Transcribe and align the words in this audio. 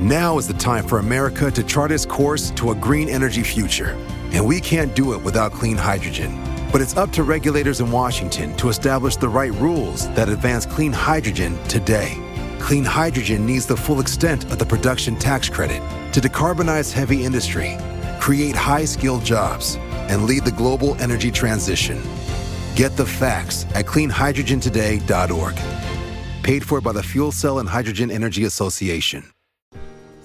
Now 0.00 0.38
is 0.38 0.46
the 0.46 0.54
time 0.54 0.86
for 0.86 1.00
America 1.00 1.50
to 1.50 1.64
chart 1.64 1.90
its 1.90 2.06
course 2.06 2.52
to 2.52 2.70
a 2.70 2.74
green 2.76 3.08
energy 3.08 3.42
future. 3.42 3.96
And 4.30 4.46
we 4.46 4.60
can't 4.60 4.94
do 4.94 5.12
it 5.12 5.20
without 5.24 5.50
clean 5.50 5.76
hydrogen. 5.76 6.38
But 6.70 6.80
it's 6.80 6.96
up 6.96 7.10
to 7.14 7.24
regulators 7.24 7.80
in 7.80 7.90
Washington 7.90 8.56
to 8.58 8.68
establish 8.68 9.16
the 9.16 9.28
right 9.28 9.52
rules 9.54 10.08
that 10.10 10.28
advance 10.28 10.66
clean 10.66 10.92
hydrogen 10.92 11.58
today. 11.64 12.16
Clean 12.60 12.84
hydrogen 12.84 13.44
needs 13.44 13.66
the 13.66 13.76
full 13.76 13.98
extent 13.98 14.44
of 14.52 14.60
the 14.60 14.66
production 14.66 15.16
tax 15.16 15.48
credit 15.48 15.82
to 16.12 16.20
decarbonize 16.20 16.92
heavy 16.92 17.24
industry, 17.24 17.76
create 18.20 18.54
high 18.54 18.84
skilled 18.84 19.24
jobs, 19.24 19.78
and 20.06 20.26
lead 20.26 20.44
the 20.44 20.52
global 20.52 20.94
energy 21.02 21.32
transition. 21.32 22.00
Get 22.76 22.96
the 22.96 23.06
facts 23.06 23.66
at 23.74 23.86
cleanhydrogentoday.org. 23.86 25.56
Paid 26.44 26.64
for 26.64 26.80
by 26.80 26.92
the 26.92 27.02
Fuel 27.02 27.32
Cell 27.32 27.58
and 27.58 27.68
Hydrogen 27.68 28.12
Energy 28.12 28.44
Association. 28.44 29.24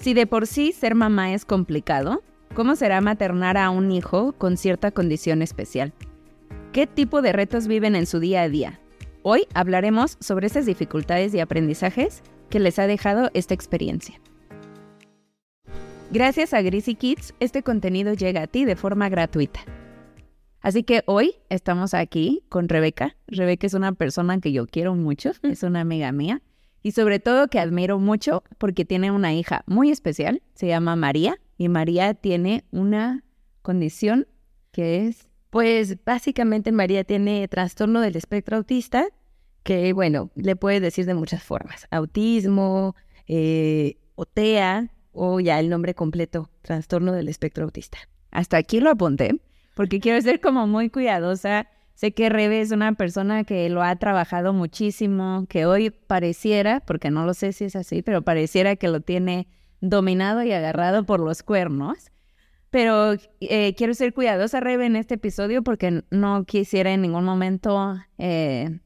Si 0.04 0.12
de 0.12 0.26
por 0.26 0.46
sí 0.46 0.72
ser 0.72 0.94
mamá 0.94 1.32
es 1.32 1.46
complicado, 1.46 2.22
¿cómo 2.54 2.76
será 2.76 3.00
maternar 3.00 3.56
a 3.56 3.70
un 3.70 3.90
hijo 3.90 4.34
con 4.34 4.58
cierta 4.58 4.90
condición 4.90 5.40
especial? 5.40 5.94
¿Qué 6.74 6.86
tipo 6.86 7.22
de 7.22 7.32
retos 7.32 7.66
viven 7.66 7.96
en 7.96 8.04
su 8.04 8.20
día 8.20 8.42
a 8.42 8.50
día? 8.50 8.80
Hoy 9.22 9.46
hablaremos 9.54 10.18
sobre 10.20 10.46
esas 10.46 10.66
dificultades 10.66 11.32
y 11.32 11.40
aprendizajes 11.40 12.22
que 12.50 12.60
les 12.60 12.78
ha 12.78 12.86
dejado 12.86 13.30
esta 13.32 13.54
experiencia. 13.54 14.20
Gracias 16.10 16.52
a 16.52 16.60
Greasy 16.60 16.96
Kids, 16.96 17.32
este 17.40 17.62
contenido 17.62 18.12
llega 18.12 18.42
a 18.42 18.46
ti 18.46 18.66
de 18.66 18.76
forma 18.76 19.08
gratuita. 19.08 19.60
Así 20.60 20.82
que 20.82 21.02
hoy 21.06 21.36
estamos 21.48 21.94
aquí 21.94 22.44
con 22.50 22.68
Rebeca. 22.68 23.16
Rebeca 23.26 23.66
es 23.66 23.72
una 23.72 23.92
persona 23.92 24.38
que 24.38 24.52
yo 24.52 24.66
quiero 24.66 24.94
mucho, 24.94 25.32
es 25.42 25.62
una 25.62 25.80
amiga 25.80 26.12
mía 26.12 26.42
y 26.84 26.92
sobre 26.92 27.18
todo 27.18 27.48
que 27.48 27.58
admiro 27.58 27.98
mucho 27.98 28.44
porque 28.58 28.84
tiene 28.84 29.10
una 29.10 29.32
hija 29.32 29.64
muy 29.66 29.90
especial, 29.90 30.42
se 30.54 30.66
llama 30.66 30.96
María 30.96 31.40
y 31.56 31.70
María 31.70 32.12
tiene 32.12 32.64
una 32.70 33.24
condición 33.62 34.28
que 34.70 35.06
es... 35.06 35.26
Pues 35.48 35.96
básicamente 36.04 36.72
María 36.72 37.04
tiene 37.04 37.48
trastorno 37.48 38.00
del 38.00 38.16
espectro 38.16 38.58
autista, 38.58 39.06
que 39.62 39.94
bueno, 39.94 40.30
le 40.34 40.56
puede 40.56 40.80
decir 40.80 41.06
de 41.06 41.14
muchas 41.14 41.42
formas. 41.42 41.86
Autismo, 41.90 42.94
eh, 43.28 43.96
o 44.14 44.26
TEA, 44.26 44.90
o 45.12 45.40
ya 45.40 45.60
el 45.60 45.70
nombre 45.70 45.94
completo, 45.94 46.50
trastorno 46.60 47.12
del 47.12 47.28
espectro 47.28 47.64
autista. 47.64 47.98
Hasta 48.30 48.58
aquí 48.58 48.80
lo 48.80 48.90
apunté, 48.90 49.40
porque 49.74 50.00
quiero 50.00 50.20
ser 50.20 50.40
como 50.40 50.66
muy 50.66 50.90
cuidadosa. 50.90 51.68
Sé 51.94 52.12
que 52.12 52.28
Rebe 52.28 52.60
es 52.60 52.72
una 52.72 52.92
persona 52.94 53.44
que 53.44 53.68
lo 53.70 53.82
ha 53.82 53.94
trabajado 53.96 54.52
muchísimo, 54.52 55.46
que 55.48 55.64
hoy 55.64 55.90
pareciera, 55.90 56.80
porque 56.80 57.10
no 57.10 57.24
lo 57.24 57.34
sé 57.34 57.52
si 57.52 57.64
es 57.64 57.76
así, 57.76 58.02
pero 58.02 58.22
pareciera 58.22 58.74
que 58.74 58.88
lo 58.88 59.00
tiene 59.00 59.46
dominado 59.80 60.42
y 60.42 60.52
agarrado 60.52 61.04
por 61.04 61.20
los 61.20 61.42
cuernos. 61.42 62.10
Pero 62.70 63.14
eh, 63.40 63.74
quiero 63.76 63.94
ser 63.94 64.12
cuidadosa, 64.12 64.58
Rebe, 64.58 64.86
en 64.86 64.96
este 64.96 65.14
episodio 65.14 65.62
porque 65.62 66.02
no 66.10 66.44
quisiera 66.44 66.92
en 66.92 67.02
ningún 67.02 67.24
momento 67.24 67.96
eh, 68.18 68.80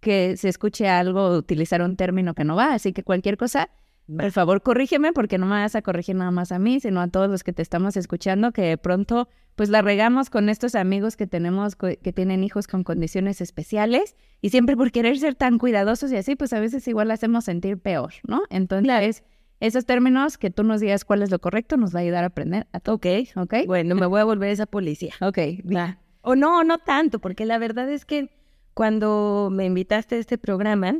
que 0.00 0.38
se 0.38 0.48
escuche 0.48 0.88
algo 0.88 1.26
o 1.26 1.36
utilizar 1.36 1.82
un 1.82 1.96
término 1.96 2.32
que 2.32 2.44
no 2.44 2.56
va. 2.56 2.72
Así 2.72 2.94
que 2.94 3.02
cualquier 3.02 3.36
cosa, 3.36 3.68
por 4.06 4.32
favor, 4.32 4.62
corrígeme 4.62 5.12
porque 5.12 5.36
no 5.36 5.44
me 5.44 5.56
vas 5.60 5.74
a 5.74 5.82
corregir 5.82 6.16
nada 6.16 6.30
más 6.30 6.50
a 6.50 6.58
mí, 6.58 6.80
sino 6.80 7.02
a 7.02 7.08
todos 7.08 7.28
los 7.28 7.44
que 7.44 7.52
te 7.52 7.60
estamos 7.60 7.98
escuchando, 7.98 8.52
que 8.52 8.62
de 8.62 8.78
pronto 8.78 9.28
pues 9.56 9.70
la 9.70 9.82
regamos 9.82 10.30
con 10.30 10.48
estos 10.48 10.74
amigos 10.74 11.16
que 11.16 11.26
tenemos 11.26 11.74
que 11.76 12.12
tienen 12.14 12.44
hijos 12.44 12.66
con 12.68 12.84
condiciones 12.84 13.40
especiales 13.40 14.14
y 14.40 14.50
siempre 14.50 14.76
por 14.76 14.92
querer 14.92 15.18
ser 15.18 15.34
tan 15.34 15.58
cuidadosos 15.58 16.12
y 16.12 16.16
así, 16.16 16.36
pues 16.36 16.52
a 16.52 16.60
veces 16.60 16.86
igual 16.86 17.10
hacemos 17.10 17.44
sentir 17.44 17.78
peor, 17.78 18.12
¿no? 18.28 18.42
Entonces, 18.50 19.24
esos 19.58 19.86
términos, 19.86 20.36
que 20.36 20.50
tú 20.50 20.62
nos 20.62 20.80
digas 20.80 21.04
cuál 21.06 21.22
es 21.22 21.30
lo 21.30 21.38
correcto, 21.38 21.78
nos 21.78 21.94
va 21.94 22.00
a 22.00 22.02
ayudar 22.02 22.24
a 22.24 22.28
aprender 22.28 22.66
a. 22.72 22.90
Ok, 22.90 23.06
ok. 23.34 23.54
Bueno, 23.66 23.94
me 23.94 24.06
voy 24.06 24.20
a 24.20 24.24
volver 24.24 24.50
esa 24.50 24.66
policía. 24.66 25.14
Ok, 25.20 25.38
va. 25.74 25.98
O 26.20 26.36
no, 26.36 26.62
no 26.62 26.78
tanto, 26.78 27.18
porque 27.18 27.46
la 27.46 27.56
verdad 27.56 27.88
es 27.90 28.04
que 28.04 28.30
cuando 28.74 29.48
me 29.50 29.64
invitaste 29.64 30.16
a 30.16 30.18
este 30.18 30.36
programa, 30.36 30.98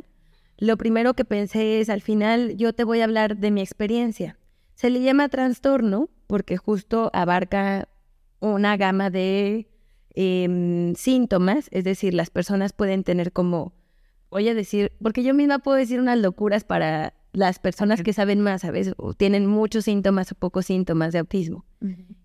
lo 0.57 0.77
primero 0.77 1.13
que 1.13 1.25
pensé 1.25 1.79
es, 1.79 1.89
al 1.89 2.01
final 2.01 2.57
yo 2.57 2.73
te 2.73 2.83
voy 2.83 3.01
a 3.01 3.03
hablar 3.03 3.37
de 3.37 3.51
mi 3.51 3.61
experiencia. 3.61 4.39
Se 4.73 4.89
le 4.89 5.01
llama 5.01 5.29
trastorno 5.29 6.09
porque 6.25 6.57
justo 6.57 7.11
abarca 7.13 7.87
una 8.39 8.77
gama 8.77 9.09
de 9.09 9.67
em, 10.13 10.95
síntomas, 10.95 11.67
es 11.71 11.83
decir, 11.83 12.13
las 12.13 12.29
personas 12.29 12.73
pueden 12.73 13.03
tener 13.03 13.31
como, 13.31 13.73
voy 14.29 14.47
a 14.49 14.53
decir, 14.53 14.91
porque 15.01 15.23
yo 15.23 15.33
misma 15.33 15.59
puedo 15.59 15.77
decir 15.77 15.99
unas 15.99 16.17
locuras 16.19 16.63
para 16.63 17.13
las 17.33 17.59
personas 17.59 18.01
que 18.01 18.13
saben 18.13 18.41
más, 18.41 18.61
¿sabes? 18.61 18.93
O 18.97 19.13
tienen 19.13 19.45
muchos 19.45 19.85
síntomas 19.85 20.31
o 20.31 20.35
pocos 20.35 20.65
síntomas 20.65 21.13
de 21.13 21.19
autismo. 21.19 21.65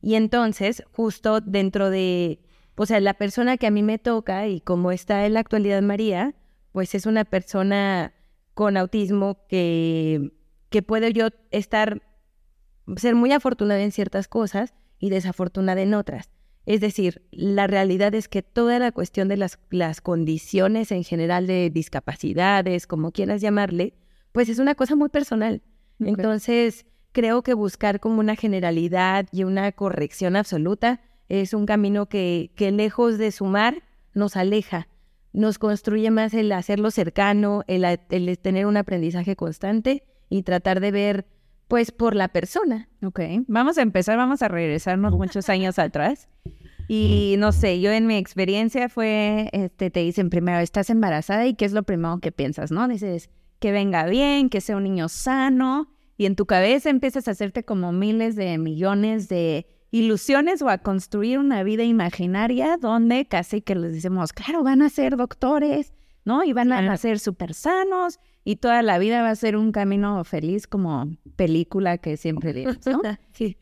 Y 0.01 0.15
entonces, 0.15 0.85
justo 0.93 1.41
dentro 1.41 1.91
de, 1.91 2.41
o 2.77 2.87
sea, 2.87 2.99
la 3.01 3.15
persona 3.15 3.59
que 3.59 3.67
a 3.67 3.71
mí 3.71 3.83
me 3.83 3.99
toca 3.99 4.49
y 4.49 4.61
como 4.61 4.91
está 4.91 5.27
en 5.27 5.35
la 5.35 5.41
actualidad 5.41 5.83
María, 5.83 6.35
pues 6.73 6.95
es 6.95 7.05
una 7.05 7.25
persona 7.25 8.15
con 8.55 8.77
autismo 8.77 9.47
que, 9.49 10.33
que 10.71 10.83
puede 10.83 11.13
yo 11.13 11.29
estar, 11.51 12.03
ser 12.97 13.15
muy 13.15 13.33
afortunada 13.33 13.83
en 13.83 13.93
ciertas 13.93 14.29
cosas 14.29 14.73
y 15.03 15.11
desafortunada 15.11 15.83
en 15.83 15.95
otras. 15.95 16.31
Es 16.65 16.81
decir, 16.81 17.23
la 17.33 17.67
realidad 17.67 18.15
es 18.15 18.29
que 18.29 18.41
toda 18.43 18.79
la 18.79 18.93
cuestión 18.93 19.27
de 19.27 19.37
las, 19.37 19.59
las 19.71 20.01
condiciones 20.01 20.93
en 20.93 21.03
general 21.03 21.49
de 21.49 21.71
discapacidades, 21.71 22.87
como 22.87 23.11
quieras 23.11 23.41
llamarle, 23.41 23.95
pues 24.31 24.49
es 24.49 24.61
una 24.61 24.77
cosa 24.77 24.95
muy 24.95 25.09
personal. 25.09 25.61
Entonces, 25.99 26.87
creo 27.11 27.43
que 27.43 27.53
buscar 27.53 27.99
como 27.99 28.21
una 28.21 28.37
generalidad 28.37 29.27
y 29.33 29.43
una 29.43 29.73
corrección 29.73 30.37
absoluta 30.37 31.01
es 31.29 31.53
un 31.53 31.67
camino 31.67 32.07
que, 32.07 32.53
que 32.55 32.71
lejos 32.71 33.19
de 33.19 33.33
sumar, 33.33 33.83
nos 34.15 34.37
aleja, 34.37 34.87
nos 35.33 35.59
construye 35.59 36.13
más 36.13 36.33
el 36.33 36.53
hacerlo 36.53 36.93
cercano, 36.93 37.65
el, 37.67 37.85
el 37.85 38.39
tener 38.39 38.67
un 38.67 38.77
aprendizaje 38.77 39.35
constante 39.35 40.05
y 40.29 40.45
tratar 40.45 40.79
de 40.79 40.93
ver 40.93 41.27
pues 41.69 41.93
por 41.93 42.15
la 42.15 42.29
persona. 42.29 42.89
Ok, 43.03 43.21
vamos 43.47 43.79
a 43.79 43.83
empezar, 43.83 44.17
vamos 44.17 44.43
a 44.43 44.49
regresarnos 44.49 45.13
muchos 45.13 45.49
años 45.49 45.79
atrás. 45.79 46.29
Y 46.89 47.37
no 47.39 47.53
sé, 47.53 47.81
yo 47.81 47.91
en 47.91 48.07
mi 48.07 48.17
experiencia 48.17 48.89
fue, 48.89 49.49
este, 49.53 49.91
te 49.91 50.01
dicen 50.01 50.31
primero, 50.31 50.59
estás 50.59 50.91
embarazada 50.91 51.47
y 51.47 51.55
qué 51.55 51.65
es 51.65 51.73
lo 51.73 51.85
primero 51.85 52.19
que 52.19 52.33
piensas, 52.33 52.71
¿no? 52.71 52.87
Dices, 52.89 53.31
que 53.61 53.73
venga 53.73 54.07
bien, 54.07 54.51
que 54.51 54.61
sea 54.61 54.77
un 54.77 54.83
niño 54.83 55.09
sano, 55.09 55.89
y 56.17 56.27
en 56.27 56.37
tu 56.37 56.47
cabeza 56.47 56.91
empiezas 56.91 57.29
a 57.29 57.33
hacerte 57.33 57.65
como 57.65 57.93
miles 57.93 58.37
de 58.37 58.59
millones 58.59 59.29
de 59.29 59.67
ilusiones 59.91 60.63
o 60.63 60.69
a 60.69 60.79
construir 60.79 61.39
una 61.39 61.63
vida 61.63 61.85
imaginaria 61.85 62.77
donde 62.77 63.27
casi 63.27 63.61
que 63.61 63.75
les 63.75 63.93
decimos, 63.93 64.33
claro, 64.33 64.63
van 64.63 64.83
a 64.83 64.89
ser 64.89 65.17
doctores, 65.17 65.93
¿no? 66.25 66.45
Y 66.45 66.53
van 66.53 66.73
a 66.73 66.97
ser 66.97 67.19
súper 67.19 67.55
sanos 67.55 68.19
y 68.45 68.57
toda 68.57 68.83
la 68.83 68.99
vida 68.99 69.23
va 69.23 69.31
a 69.31 69.37
ser 69.37 69.57
un 69.57 69.73
camino 69.73 70.23
feliz 70.25 70.67
como 70.67 71.17
película 71.37 71.99
que 71.99 72.17
siempre 72.17 72.53
digo, 72.55 72.73
¿no? 72.87 73.01
sí. 73.33 73.57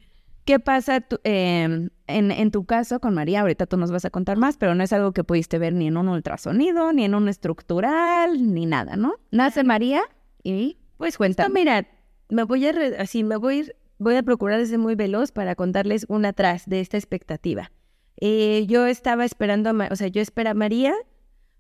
¿Qué 0.47 0.59
pasa 0.59 1.07
em, 1.23 1.91
en, 2.07 2.31
en, 2.31 2.51
tu 2.51 2.65
caso 2.65 2.99
con 2.99 3.15
María? 3.15 3.43
Ahorita 3.43 3.67
tú 3.67 3.77
nos 3.77 3.93
vas 3.93 4.05
a 4.05 4.11
contar 4.11 4.37
más, 4.37 4.57
pero 4.57 4.75
no 4.75 4.83
es 4.83 4.93
algo 4.93 5.13
que 5.13 5.23
pudiste 5.23 5.59
ver 5.59 5.75
ni 5.75 5.87
en 5.87 5.97
un 5.97 6.09
ultrasonido, 6.09 6.93
ni 6.93 7.05
en 7.05 7.15
un 7.15 7.29
estructural, 7.29 8.53
ni 8.53 8.67
nada, 8.67 8.97
¿no? 8.97 9.15
Nace 9.31 9.63
María 9.63 10.03
y 10.43 10.79
pues 10.97 11.19
cuenta. 11.19 11.49
mira, 11.49 11.87
me 12.31 12.45
voy 12.45 12.67
a, 12.67 12.73
así, 12.99 13.23
me 13.23 13.37
voy, 13.37 13.71
voy 13.99 14.17
a 14.17 14.23
procurar 14.23 14.65
ser 14.67 14.79
muy 14.79 14.95
veloz 14.95 15.31
para 15.31 15.55
contarles 15.55 16.07
una 16.09 16.29
atrás 16.31 16.65
de 16.67 16.81
esta 16.81 16.97
expectativa. 16.97 17.71
Eh, 18.17 18.67
yo 18.67 18.87
estaba 18.87 19.25
esperando, 19.25 19.71
a, 19.71 19.89
o 19.91 19.97
sea, 19.97 20.09
yo 20.09 20.21
esperaba 20.21 20.53
a 20.53 20.55
María, 20.55 20.95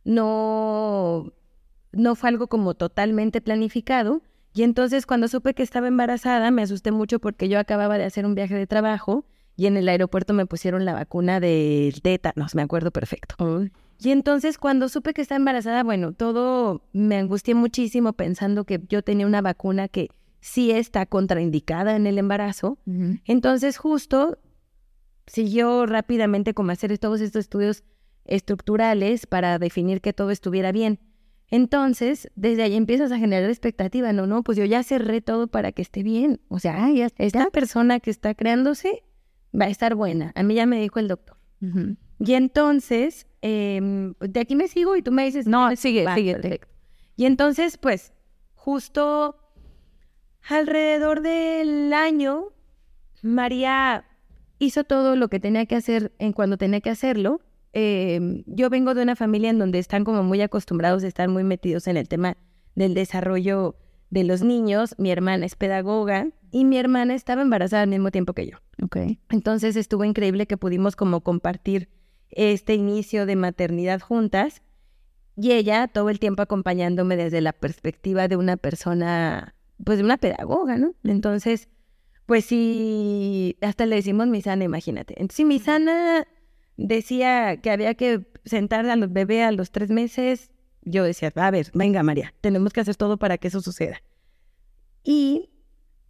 no, 0.05 1.33
no 1.93 2.15
fue 2.15 2.28
algo 2.28 2.49
como 2.49 2.75
totalmente 2.75 3.41
planificado, 3.41 4.22
y 4.53 4.62
entonces 4.62 5.06
cuando 5.06 5.28
supe 5.28 5.55
que 5.55 5.62
estaba 5.62 5.88
embarazada 5.88 6.50
me 6.50 6.62
asusté 6.62 6.91
mucho 6.91 7.21
porque 7.21 7.49
yo 7.49 7.58
acababa 7.58 7.99
de 7.99 8.05
hacer 8.05 8.26
un 8.26 8.35
viaje 8.35 8.55
de 8.55 8.67
trabajo 8.67 9.25
y 9.56 9.67
en 9.67 9.76
el 9.76 9.88
aeropuerto 9.88 10.32
me 10.32 10.47
pusieron 10.47 10.85
la 10.85 10.94
vacuna 10.94 11.38
del 11.38 12.00
tétanos, 12.02 12.55
me 12.55 12.62
acuerdo 12.62 12.91
perfecto. 12.91 13.37
Y 14.00 14.11
entonces 14.11 14.58
cuando 14.58 14.88
supe 14.88 15.12
que 15.12 15.23
estaba 15.23 15.37
embarazada, 15.37 15.85
bueno, 15.85 16.12
todo 16.12 16.82
me 16.93 17.17
angustié 17.19 17.55
muchísimo 17.55 18.14
pensando 18.14 18.64
que 18.64 18.81
yo 18.88 19.02
tenía 19.02 19.26
una 19.26 19.43
vacuna 19.43 19.88
que 19.88 20.08
sí 20.41 20.70
está 20.70 21.05
contraindicada 21.06 21.94
en 21.94 22.06
el 22.06 22.19
embarazo. 22.19 22.79
Entonces 23.26 23.76
justo 23.76 24.38
siguió 25.26 25.87
rápidamente 25.87 26.55
como 26.55 26.73
hacer 26.73 26.99
todos 26.99 27.20
estos 27.20 27.41
estudios 27.41 27.85
estructurales 28.25 29.26
para 29.26 29.58
definir 29.58 30.00
que 30.00 30.12
todo 30.12 30.31
estuviera 30.31 30.72
bien. 30.72 30.99
Entonces, 31.49 32.31
desde 32.37 32.62
ahí 32.62 32.76
empiezas 32.76 33.11
a 33.11 33.19
generar 33.19 33.50
expectativa, 33.50 34.12
no, 34.12 34.26
no, 34.26 34.43
pues 34.44 34.56
yo 34.56 34.64
ya 34.64 34.82
cerré 34.84 35.20
todo 35.20 35.49
para 35.49 35.72
que 35.72 35.82
esté 35.82 36.02
bien. 36.02 36.40
O 36.49 36.61
sea, 36.61 36.90
ya, 36.93 37.08
esta 37.19 37.50
persona 37.50 37.99
que 37.99 38.11
está 38.11 38.34
creándose 38.34 39.02
va 39.58 39.64
a 39.64 39.69
estar 39.69 39.96
buena. 39.96 40.32
A 40.37 40.43
mí 40.44 40.55
ya 40.55 40.67
me 40.67 40.81
dijo 40.81 41.00
el 41.00 41.08
doctor. 41.08 41.37
Y 42.19 42.34
entonces, 42.34 43.26
em, 43.43 44.14
de 44.20 44.40
aquí 44.40 44.55
me 44.55 44.69
sigo 44.69 44.96
y 44.96 45.02
tú 45.02 45.12
me 45.12 45.25
dices, 45.25 45.46
no, 45.46 45.75
sigue, 45.76 46.06
sigue. 46.14 46.61
Y 47.16 47.26
entonces, 47.26 47.76
pues, 47.76 48.12
justo 48.55 49.37
alrededor 50.49 51.20
del 51.20 51.93
año, 51.93 52.49
María 53.23 54.05
hizo 54.58 54.84
todo 54.84 55.16
lo 55.16 55.28
que 55.28 55.40
tenía 55.40 55.66
que 55.66 55.76
hacer 55.76 56.12
en 56.19 56.32
cuando 56.32 56.56
tenía 56.56 56.81
que 56.81 56.90
hacerlo. 56.90 57.40
Eh, 57.72 58.43
yo 58.46 58.70
vengo 58.70 58.94
de 58.94 59.02
una 59.02 59.17
familia 59.17 59.50
en 59.50 59.58
donde 59.58 59.78
están 59.78 60.05
como 60.05 60.22
muy 60.22 60.40
acostumbrados, 60.40 61.02
están 61.02 61.31
muy 61.31 61.44
metidos 61.44 61.87
en 61.87 61.96
el 61.96 62.08
tema 62.08 62.37
del 62.75 62.94
desarrollo 62.94 63.76
de 64.11 64.25
los 64.25 64.43
niños. 64.43 64.94
Mi 64.99 65.11
hermana 65.11 65.46
es 65.46 65.55
pedagoga 65.55 66.28
y 66.50 66.64
mi 66.64 66.78
hermana 66.78 67.14
estaba 67.14 67.43
embarazada 67.43 67.82
al 67.82 67.88
mismo 67.88 68.11
tiempo 68.11 68.32
que 68.32 68.46
yo. 68.46 68.58
Entonces 69.31 69.76
estuvo 69.76 70.05
increíble 70.05 70.46
que 70.46 70.56
pudimos 70.56 70.96
como 70.96 71.20
compartir 71.20 71.88
este 72.31 72.75
inicio 72.75 73.26
de 73.26 73.37
maternidad 73.37 74.00
juntas 74.00 74.62
y 75.37 75.52
ella 75.52 75.88
todo 75.88 76.11
el 76.11 76.19
tiempo 76.19 76.43
acompañándome 76.43 77.16
desde 77.16 77.40
la 77.40 77.52
perspectiva 77.52 78.28
de 78.28 78.37
una 78.37 78.56
persona, 78.56 79.55
pues 79.84 79.99
de 79.99 80.05
una 80.05 80.19
pedagoga, 80.19 80.76
¿no? 80.76 80.94
Entonces, 81.05 81.69
pues 82.26 82.44
sí, 82.44 83.56
hasta 83.61 83.87
le 83.87 83.96
decimos 83.96 84.28
Misana, 84.28 84.64
imagínate. 84.64 85.14
Entonces, 85.14 85.37
si 85.37 85.44
Misana 85.44 86.26
decía 86.81 87.59
que 87.59 87.71
había 87.71 87.94
que 87.94 88.27
sentar 88.44 88.88
a 88.88 88.97
los 88.97 89.12
bebés 89.12 89.44
a 89.44 89.53
los 89.53 89.71
tres 89.71 89.91
meses, 89.91 90.50
yo 90.82 91.05
decía, 91.05 91.31
a 91.35 91.50
ver, 91.50 91.71
venga 91.75 92.03
María, 92.03 92.35
tenemos 92.41 92.73
que 92.73 92.81
hacer 92.81 92.97
todo 92.97 93.19
para 93.19 93.38
que 93.38 93.49
eso 93.49 93.61
suceda. 93.61 94.03
Y 95.05 95.50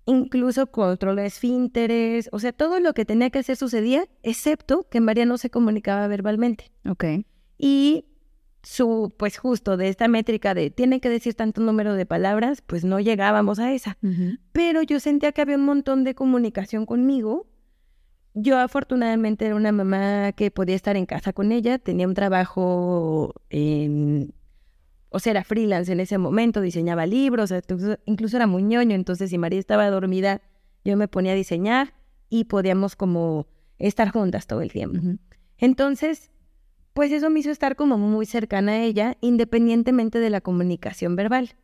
incluso 0.07 0.69
control 0.69 1.19
esfínteres, 1.19 2.29
o 2.33 2.39
sea, 2.39 2.53
todo 2.53 2.81
lo 2.81 2.95
que 2.95 3.05
tenía 3.05 3.31
que 3.31 3.41
hacer 3.41 3.57
sucedía, 3.57 4.07
excepto 4.23 4.87
que 4.89 5.01
María 5.01 5.27
no 5.27 5.39
se 5.39 5.51
comunicaba 5.51 6.07
verbalmente. 6.07 6.71
Ok. 6.89 7.05
Y 7.59 8.07
su, 8.63 9.13
pues 9.17 9.39
justo 9.39 9.77
de 9.77 9.89
esta 9.89 10.07
métrica 10.09 10.55
de 10.55 10.71
tiene 10.71 11.01
que 11.01 11.09
decir 11.09 11.35
tanto 11.35 11.61
número 11.61 11.95
de 11.95 12.07
palabras, 12.07 12.63
pues 12.63 12.85
no 12.85 13.01
llegábamos 13.01 13.59
a 13.59 13.73
esa. 13.73 13.99
Pero 14.53 14.83
yo 14.83 15.01
sentía 15.01 15.33
que 15.33 15.41
había 15.41 15.57
un 15.57 15.65
montón 15.65 16.05
de 16.05 16.15
comunicación 16.15 16.87
conmigo. 16.87 17.47
Yo 18.35 18.59
afortunadamente 18.59 19.47
era 19.47 19.57
una 19.57 19.73
mamá 19.73 20.33
que 20.33 20.51
podía 20.51 20.77
estar 20.77 20.97
en 20.97 21.07
casa 21.07 21.33
con 21.33 21.51
ella, 21.51 21.79
tenía 21.79 22.07
un 22.07 22.15
trabajo 22.15 23.35
en, 23.49 24.33
o 25.09 25.19
sea, 25.19 25.33
era 25.33 25.45
freelance 25.45 25.93
en 25.93 25.99
ese 26.01 26.17
momento, 26.17 26.61
diseñaba 26.61 27.07
libros, 27.07 27.51
incluso, 27.51 27.99
incluso 28.05 28.37
era 28.37 28.47
muy 28.47 28.63
ñoño, 28.63 28.95
entonces 28.95 29.31
si 29.31 29.39
María 29.39 29.59
estaba 29.59 29.91
dormida, 29.91 30.43
yo 30.85 30.97
me 30.97 31.09
ponía 31.09 31.33
a 31.33 31.35
diseñar 31.35 31.95
y 32.29 32.45
podíamos 32.45 32.95
como 32.95 33.49
estar 33.79 34.11
juntas 34.11 34.47
todo 34.47 34.61
el 34.63 34.71
tiempo. 34.71 35.01
Entonces, 35.59 36.31
pues 36.93 37.11
eso 37.11 37.31
me 37.31 37.41
hizo 37.41 37.51
estar 37.51 37.75
como 37.75 37.99
muy 37.99 38.27
cercana 38.27 38.73
a 38.73 38.83
ella, 38.83 39.17
independientemente 39.21 40.21
de 40.21 40.31
la 40.31 40.41
comunicación 40.41 41.17
verbal. 41.17 41.57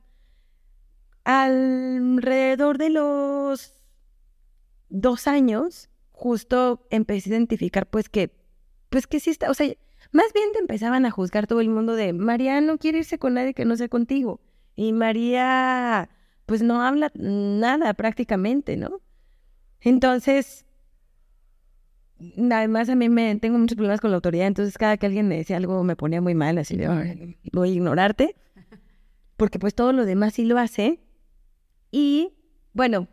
Alrededor 1.25 2.79
de 2.79 2.91
los 2.91 3.81
dos 4.89 5.27
años, 5.29 5.89
justo 6.17 6.87
empecé 6.91 7.29
a 7.29 7.33
identificar 7.35 7.87
pues 7.87 8.09
que, 8.09 8.33
pues 8.89 9.07
que 9.07 9.21
sí 9.21 9.31
está, 9.31 9.51
o 9.51 9.55
sea, 9.55 9.71
más 10.13 10.33
bien 10.33 10.51
te 10.53 10.59
empezaban 10.59 11.05
a 11.05 11.11
juzgar 11.11 11.47
todo 11.47 11.61
el 11.61 11.69
mundo 11.69 11.95
de, 11.95 12.15
María 12.15 12.61
no 12.63 12.79
quiere 12.79 12.99
irse 12.99 13.19
con 13.19 13.35
nadie 13.35 13.53
que 13.53 13.67
no 13.67 13.77
sea 13.77 13.89
contigo. 13.89 14.41
Y 14.75 14.93
María, 14.93 16.09
pues 16.47 16.63
no 16.63 16.81
habla 16.83 17.13
nada 17.15 17.93
prácticamente, 17.95 18.77
¿no? 18.77 19.01
Entonces, 19.81 20.65
Además, 22.51 22.89
a 22.89 22.95
mí 22.95 23.11
me 23.11 23.37
tengo 23.37 23.59
muchos 23.59 23.77
problemas 23.77 24.01
con 24.01 24.11
la 24.11 24.15
autoridad, 24.15 24.47
entonces 24.47 24.79
cada 24.79 24.97
que 24.97 25.05
alguien 25.05 25.29
me 25.29 25.37
decía 25.37 25.59
algo 25.59 25.85
me 25.85 25.97
ponía 25.97 26.23
muy 26.23 26.35
mal, 26.35 26.57
así 26.57 26.75
de, 26.75 27.37
voy 27.53 27.69
a 27.69 27.73
ignorarte, 27.75 28.37
porque 29.37 29.59
pues 29.59 29.75
todo 29.75 29.93
lo 29.93 30.07
demás 30.07 30.33
sí 30.33 30.47
lo 30.47 30.57
hace. 30.57 30.99
Y 31.91 32.33
bueno, 32.73 33.09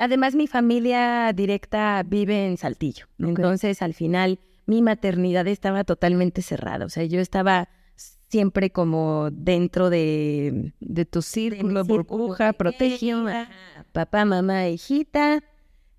además 0.00 0.34
mi 0.34 0.46
familia 0.46 1.32
directa 1.32 2.02
vive 2.04 2.46
en 2.46 2.56
Saltillo, 2.56 3.06
entonces 3.18 3.82
al 3.82 3.94
final 3.94 4.40
mi 4.66 4.82
maternidad 4.82 5.46
estaba 5.46 5.84
totalmente 5.84 6.42
cerrada, 6.42 6.86
o 6.86 6.88
sea, 6.88 7.04
yo 7.04 7.20
estaba 7.20 7.68
siempre 8.28 8.70
como 8.70 9.30
dentro 9.32 9.90
de, 9.90 10.72
de 10.80 11.04
tu 11.04 11.22
círculo, 11.22 11.84
burbuja, 11.84 12.52
protegido, 12.52 13.26
papá, 13.92 14.24
mamá, 14.24 14.68
hijita, 14.68 15.42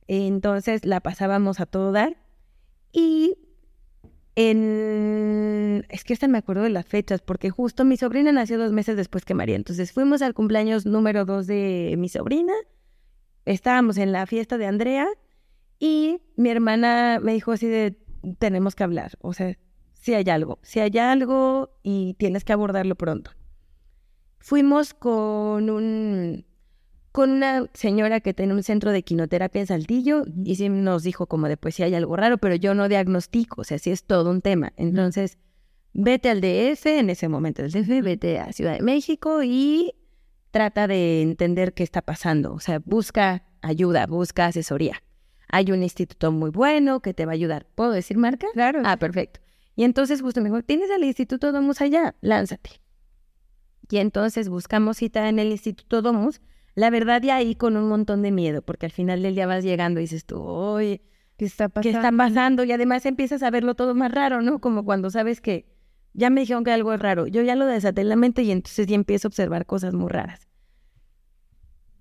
entonces 0.07 0.85
la 0.85 0.99
pasábamos 0.99 1.59
a 1.59 1.65
todo 1.65 1.91
dar. 1.91 2.17
Y 2.93 3.37
en... 4.35 5.85
Es 5.89 6.03
que 6.03 6.13
hasta 6.13 6.27
me 6.27 6.37
acuerdo 6.37 6.63
de 6.63 6.69
las 6.69 6.85
fechas, 6.85 7.21
porque 7.21 7.49
justo 7.49 7.85
mi 7.85 7.97
sobrina 7.97 8.31
nació 8.31 8.57
dos 8.57 8.71
meses 8.71 8.97
después 8.97 9.25
que 9.25 9.33
María. 9.33 9.55
Entonces 9.55 9.91
fuimos 9.91 10.21
al 10.21 10.33
cumpleaños 10.33 10.85
número 10.85 11.25
dos 11.25 11.47
de 11.47 11.95
mi 11.97 12.09
sobrina, 12.09 12.53
estábamos 13.45 13.97
en 13.97 14.11
la 14.11 14.25
fiesta 14.25 14.57
de 14.57 14.65
Andrea 14.65 15.07
y 15.79 16.21
mi 16.35 16.49
hermana 16.49 17.19
me 17.21 17.33
dijo 17.33 17.51
así 17.51 17.67
de, 17.67 17.97
tenemos 18.39 18.75
que 18.75 18.83
hablar, 18.83 19.17
o 19.21 19.33
sea, 19.33 19.57
si 19.93 20.13
hay 20.13 20.29
algo, 20.29 20.59
si 20.61 20.79
hay 20.79 20.97
algo 20.97 21.71
y 21.83 22.15
tienes 22.15 22.43
que 22.43 22.53
abordarlo 22.53 22.95
pronto. 22.95 23.31
Fuimos 24.39 24.93
con 24.93 25.69
un 25.69 26.45
con 27.11 27.29
una 27.29 27.65
señora 27.73 28.21
que 28.21 28.33
tiene 28.33 28.53
un 28.53 28.63
centro 28.63 28.91
de 28.91 29.03
quinoterapia 29.03 29.61
en 29.61 29.67
Saltillo 29.67 30.23
y 30.45 30.55
sí 30.55 30.69
nos 30.69 31.03
dijo 31.03 31.27
como 31.27 31.47
de 31.49 31.57
pues 31.57 31.75
si 31.75 31.83
hay 31.83 31.93
algo 31.93 32.15
raro, 32.15 32.37
pero 32.37 32.55
yo 32.55 32.73
no 32.73 32.87
diagnostico, 32.87 33.61
o 33.61 33.63
sea, 33.63 33.79
sí 33.79 33.91
es 33.91 34.05
todo 34.05 34.31
un 34.31 34.41
tema. 34.41 34.71
Entonces, 34.77 35.37
vete 35.93 36.29
al 36.29 36.41
DF, 36.41 36.85
en 36.85 37.09
ese 37.09 37.27
momento 37.27 37.61
del 37.61 37.71
DF, 37.71 38.03
vete 38.03 38.39
a 38.39 38.53
Ciudad 38.53 38.73
de 38.77 38.81
México 38.81 39.43
y 39.43 39.93
trata 40.51 40.87
de 40.87 41.21
entender 41.21 41.73
qué 41.73 41.83
está 41.83 42.01
pasando, 42.01 42.53
o 42.53 42.59
sea, 42.59 42.79
busca 42.83 43.43
ayuda, 43.61 44.05
busca 44.07 44.45
asesoría. 44.45 45.01
Hay 45.49 45.71
un 45.71 45.83
instituto 45.83 46.31
muy 46.31 46.49
bueno 46.49 47.01
que 47.01 47.13
te 47.13 47.25
va 47.25 47.33
a 47.33 47.35
ayudar. 47.35 47.67
¿Puedo 47.75 47.91
decir 47.91 48.17
marca? 48.17 48.47
Claro. 48.53 48.81
Ah, 48.85 48.97
perfecto. 48.97 49.41
Y 49.75 49.83
entonces 49.83 50.21
justo 50.21 50.41
me 50.41 50.49
dijo, 50.49 50.61
¿tienes 50.61 50.89
el 50.89 51.03
instituto 51.03 51.51
Domus 51.51 51.81
allá? 51.81 52.15
Lánzate. 52.21 52.81
Y 53.89 53.97
entonces 53.97 54.47
buscamos 54.47 54.97
cita 54.97 55.27
en 55.27 55.39
el 55.39 55.51
instituto 55.51 56.01
Domus 56.01 56.41
la 56.75 56.89
verdad, 56.89 57.21
ya 57.21 57.35
ahí 57.35 57.55
con 57.55 57.75
un 57.75 57.89
montón 57.89 58.21
de 58.21 58.31
miedo, 58.31 58.61
porque 58.61 58.85
al 58.85 58.91
final 58.91 59.21
del 59.21 59.35
día 59.35 59.45
vas 59.45 59.63
llegando 59.63 59.99
y 59.99 60.03
dices 60.03 60.25
tú, 60.25 60.41
oye, 60.41 61.01
¿qué 61.37 61.45
está 61.45 61.67
pasando? 61.67 61.81
¿Qué 61.81 61.97
está 61.97 62.15
pasando? 62.15 62.63
Y 62.63 62.71
además 62.71 63.05
empiezas 63.05 63.43
a 63.43 63.49
verlo 63.49 63.75
todo 63.75 63.93
más 63.93 64.11
raro, 64.11 64.41
¿no? 64.41 64.59
Como 64.59 64.85
cuando 64.85 65.09
sabes 65.09 65.41
que 65.41 65.65
ya 66.13 66.29
me 66.29 66.41
dijeron 66.41 66.63
que 66.63 66.71
algo 66.71 66.93
es 66.93 66.99
raro. 66.99 67.27
Yo 67.27 67.41
ya 67.41 67.55
lo 67.55 67.65
desaté 67.65 68.01
en 68.01 68.09
la 68.09 68.15
mente 68.15 68.43
y 68.43 68.51
entonces 68.51 68.87
ya 68.87 68.95
empiezo 68.95 69.27
a 69.27 69.29
observar 69.29 69.65
cosas 69.65 69.93
muy 69.93 70.09
raras. 70.09 70.47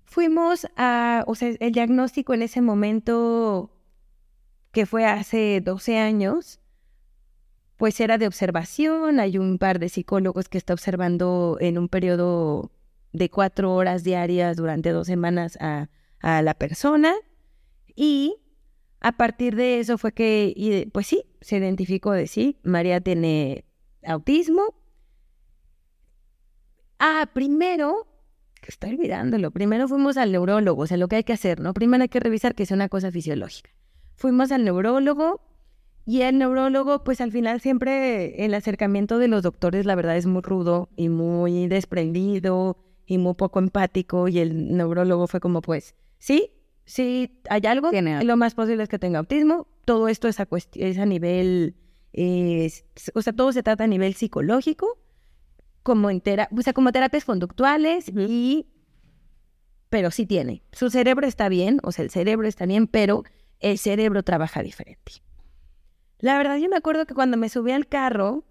Fuimos 0.03 0.67
a, 0.75 1.23
o 1.27 1.35
sea, 1.35 1.53
el 1.59 1.71
diagnóstico 1.71 2.33
en 2.33 2.41
ese 2.41 2.61
momento, 2.61 3.71
que 4.71 4.85
fue 4.85 5.05
hace 5.05 5.61
12 5.63 5.97
años, 5.97 6.59
pues 7.77 7.99
era 7.99 8.17
de 8.17 8.27
observación. 8.27 9.19
Hay 9.19 9.37
un 9.37 9.57
par 9.57 9.79
de 9.79 9.87
psicólogos 9.87 10.49
que 10.49 10.57
está 10.57 10.73
observando 10.73 11.57
en 11.61 11.77
un 11.77 11.87
periodo 11.87 12.71
de 13.13 13.29
cuatro 13.29 13.73
horas 13.73 14.03
diarias 14.03 14.57
durante 14.57 14.91
dos 14.91 15.07
semanas 15.07 15.57
a, 15.61 15.89
la 16.23 16.53
persona 16.53 17.15
y 17.95 18.35
a 18.99 19.13
partir 19.13 19.55
de 19.55 19.79
eso 19.79 19.97
fue 19.97 20.11
que, 20.11 20.87
pues 20.93 21.07
sí, 21.07 21.23
se 21.41 21.57
identificó 21.57 22.11
de 22.11 22.27
sí, 22.27 22.59
María 22.61 23.01
tiene 23.01 23.65
autismo. 24.05 24.75
Ah, 26.99 27.29
primero, 27.33 28.07
que 28.61 28.69
estoy 28.69 28.91
olvidándolo, 28.91 29.51
primero 29.51 29.87
fuimos 29.87 30.17
al 30.17 30.31
neurólogo, 30.31 30.83
o 30.83 30.87
sea, 30.87 30.97
lo 30.97 31.07
que 31.07 31.17
hay 31.17 31.23
que 31.23 31.33
hacer, 31.33 31.59
¿no? 31.59 31.73
Primero 31.73 32.03
hay 32.03 32.09
que 32.09 32.19
revisar 32.19 32.53
que 32.53 32.65
sea 32.65 32.75
una 32.75 32.89
cosa 32.89 33.11
fisiológica. 33.11 33.71
Fuimos 34.15 34.51
al 34.51 34.63
neurólogo 34.63 35.41
y 36.05 36.21
el 36.21 36.37
neurólogo, 36.37 37.03
pues 37.03 37.21
al 37.21 37.31
final 37.31 37.61
siempre 37.61 38.45
el 38.45 38.53
acercamiento 38.53 39.17
de 39.17 39.27
los 39.27 39.43
doctores, 39.43 39.85
la 39.85 39.95
verdad, 39.95 40.17
es 40.17 40.25
muy 40.25 40.41
rudo 40.41 40.89
y 40.95 41.09
muy 41.09 41.67
desprendido 41.67 42.77
y 43.05 43.17
muy 43.17 43.33
poco 43.33 43.59
empático 43.59 44.27
y 44.27 44.39
el 44.39 44.75
neurólogo 44.75 45.27
fue 45.27 45.39
como 45.39 45.61
pues, 45.61 45.95
sí, 46.17 46.51
sí 46.85 47.41
hay 47.49 47.61
algo, 47.65 47.91
lo 47.91 48.37
más 48.37 48.55
posible 48.55 48.83
es 48.83 48.89
que 48.89 48.99
tenga 48.99 49.19
autismo, 49.19 49.67
todo 49.85 50.07
esto 50.07 50.27
es 50.27 50.39
a, 50.39 50.47
es 50.75 50.97
a 50.97 51.05
nivel, 51.05 51.75
o 52.13 53.21
sea, 53.21 53.33
todo 53.33 53.53
se 53.53 53.63
trata 53.63 53.85
a 53.85 53.87
nivel 53.87 54.13
psicológico, 54.13 54.99
como 55.83 56.09
en 56.09 56.21
o 56.57 56.61
sea, 56.61 56.73
como 56.73 56.91
terapias 56.91 57.25
conductuales 57.25 58.09
y, 58.09 58.67
pero 59.89 60.11
sí 60.11 60.25
tiene, 60.25 60.63
su 60.71 60.89
cerebro 60.89 61.25
está 61.27 61.49
bien, 61.49 61.79
o 61.83 61.91
sea, 61.91 62.03
el 62.03 62.11
cerebro 62.11 62.47
está 62.47 62.65
bien, 62.65 62.87
pero 62.87 63.23
el 63.59 63.77
cerebro 63.77 64.23
trabaja 64.23 64.61
diferente. 64.61 65.23
La 66.19 66.37
verdad, 66.37 66.57
yo 66.57 66.69
me 66.69 66.75
acuerdo 66.75 67.05
que 67.05 67.15
cuando 67.15 67.37
me 67.37 67.49
subí 67.49 67.71
al 67.71 67.87
carro, 67.87 68.43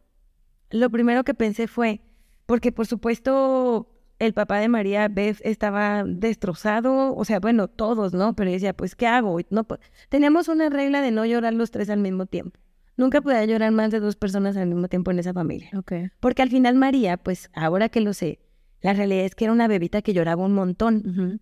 lo 0.71 0.90
primero 0.90 1.25
que 1.25 1.35
pensé 1.35 1.69
fue, 1.69 2.00
porque 2.47 2.73
por 2.73 2.87
supuesto 2.87 3.88
el 4.19 4.35
papá 4.35 4.59
de 4.59 4.69
María 4.69 5.09
Beth 5.09 5.40
estaba 5.43 6.05
destrozado, 6.05 7.14
o 7.14 7.25
sea, 7.25 7.40
bueno, 7.40 7.69
todos, 7.69 8.12
¿no? 8.12 8.35
Pero 8.35 8.50
decía, 8.50 8.75
pues, 8.75 8.95
¿qué 8.95 9.07
hago? 9.07 9.38
No, 9.49 9.67
teníamos 10.09 10.49
una 10.49 10.69
regla 10.69 11.00
de 11.00 11.11
no 11.11 11.25
llorar 11.25 11.55
los 11.55 11.71
tres 11.71 11.88
al 11.90 12.00
mismo 12.00 12.26
tiempo. 12.26 12.61
Nunca 12.97 13.20
podía 13.20 13.44
llorar 13.44 13.73
más 13.73 13.90
de 13.90 14.00
dos 14.00 14.16
personas 14.16 14.56
al 14.56 14.66
mismo 14.66 14.88
tiempo 14.88 15.11
en 15.11 15.18
esa 15.18 15.32
familia. 15.32 15.70
Okay. 15.76 16.11
Porque 16.20 16.42
al 16.42 16.50
final 16.50 16.75
María, 16.75 17.16
pues, 17.16 17.50
ahora 17.54 17.88
que 17.88 18.00
lo 18.00 18.12
sé, 18.12 18.40
la 18.82 18.92
realidad 18.92 19.25
es 19.25 19.35
que 19.35 19.44
era 19.44 19.52
una 19.52 19.68
bebita 19.68 20.02
que 20.02 20.12
lloraba 20.12 20.44
un 20.44 20.52
montón. 20.52 21.40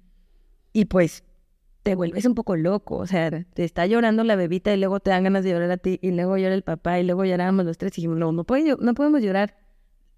Y 0.72 0.84
pues, 0.84 1.24
te 1.82 1.94
vuelves 1.94 2.26
un 2.26 2.34
poco 2.34 2.56
loco, 2.56 2.96
o 2.96 3.06
sea, 3.06 3.30
te 3.30 3.64
está 3.64 3.86
llorando 3.86 4.24
la 4.24 4.36
bebita 4.36 4.74
y 4.74 4.76
luego 4.76 5.00
te 5.00 5.10
dan 5.10 5.24
ganas 5.24 5.44
de 5.44 5.50
llorar 5.50 5.70
a 5.70 5.76
ti 5.78 5.98
y 6.02 6.10
luego 6.10 6.36
llora 6.36 6.54
el 6.54 6.62
papá 6.62 7.00
y 7.00 7.04
luego 7.04 7.24
lloramos 7.24 7.64
los 7.64 7.78
tres 7.78 7.92
y 7.92 8.02
dijimos, 8.02 8.18
no, 8.18 8.30
no, 8.32 8.44
no 8.80 8.94
podemos 8.94 9.22
llorar, 9.22 9.56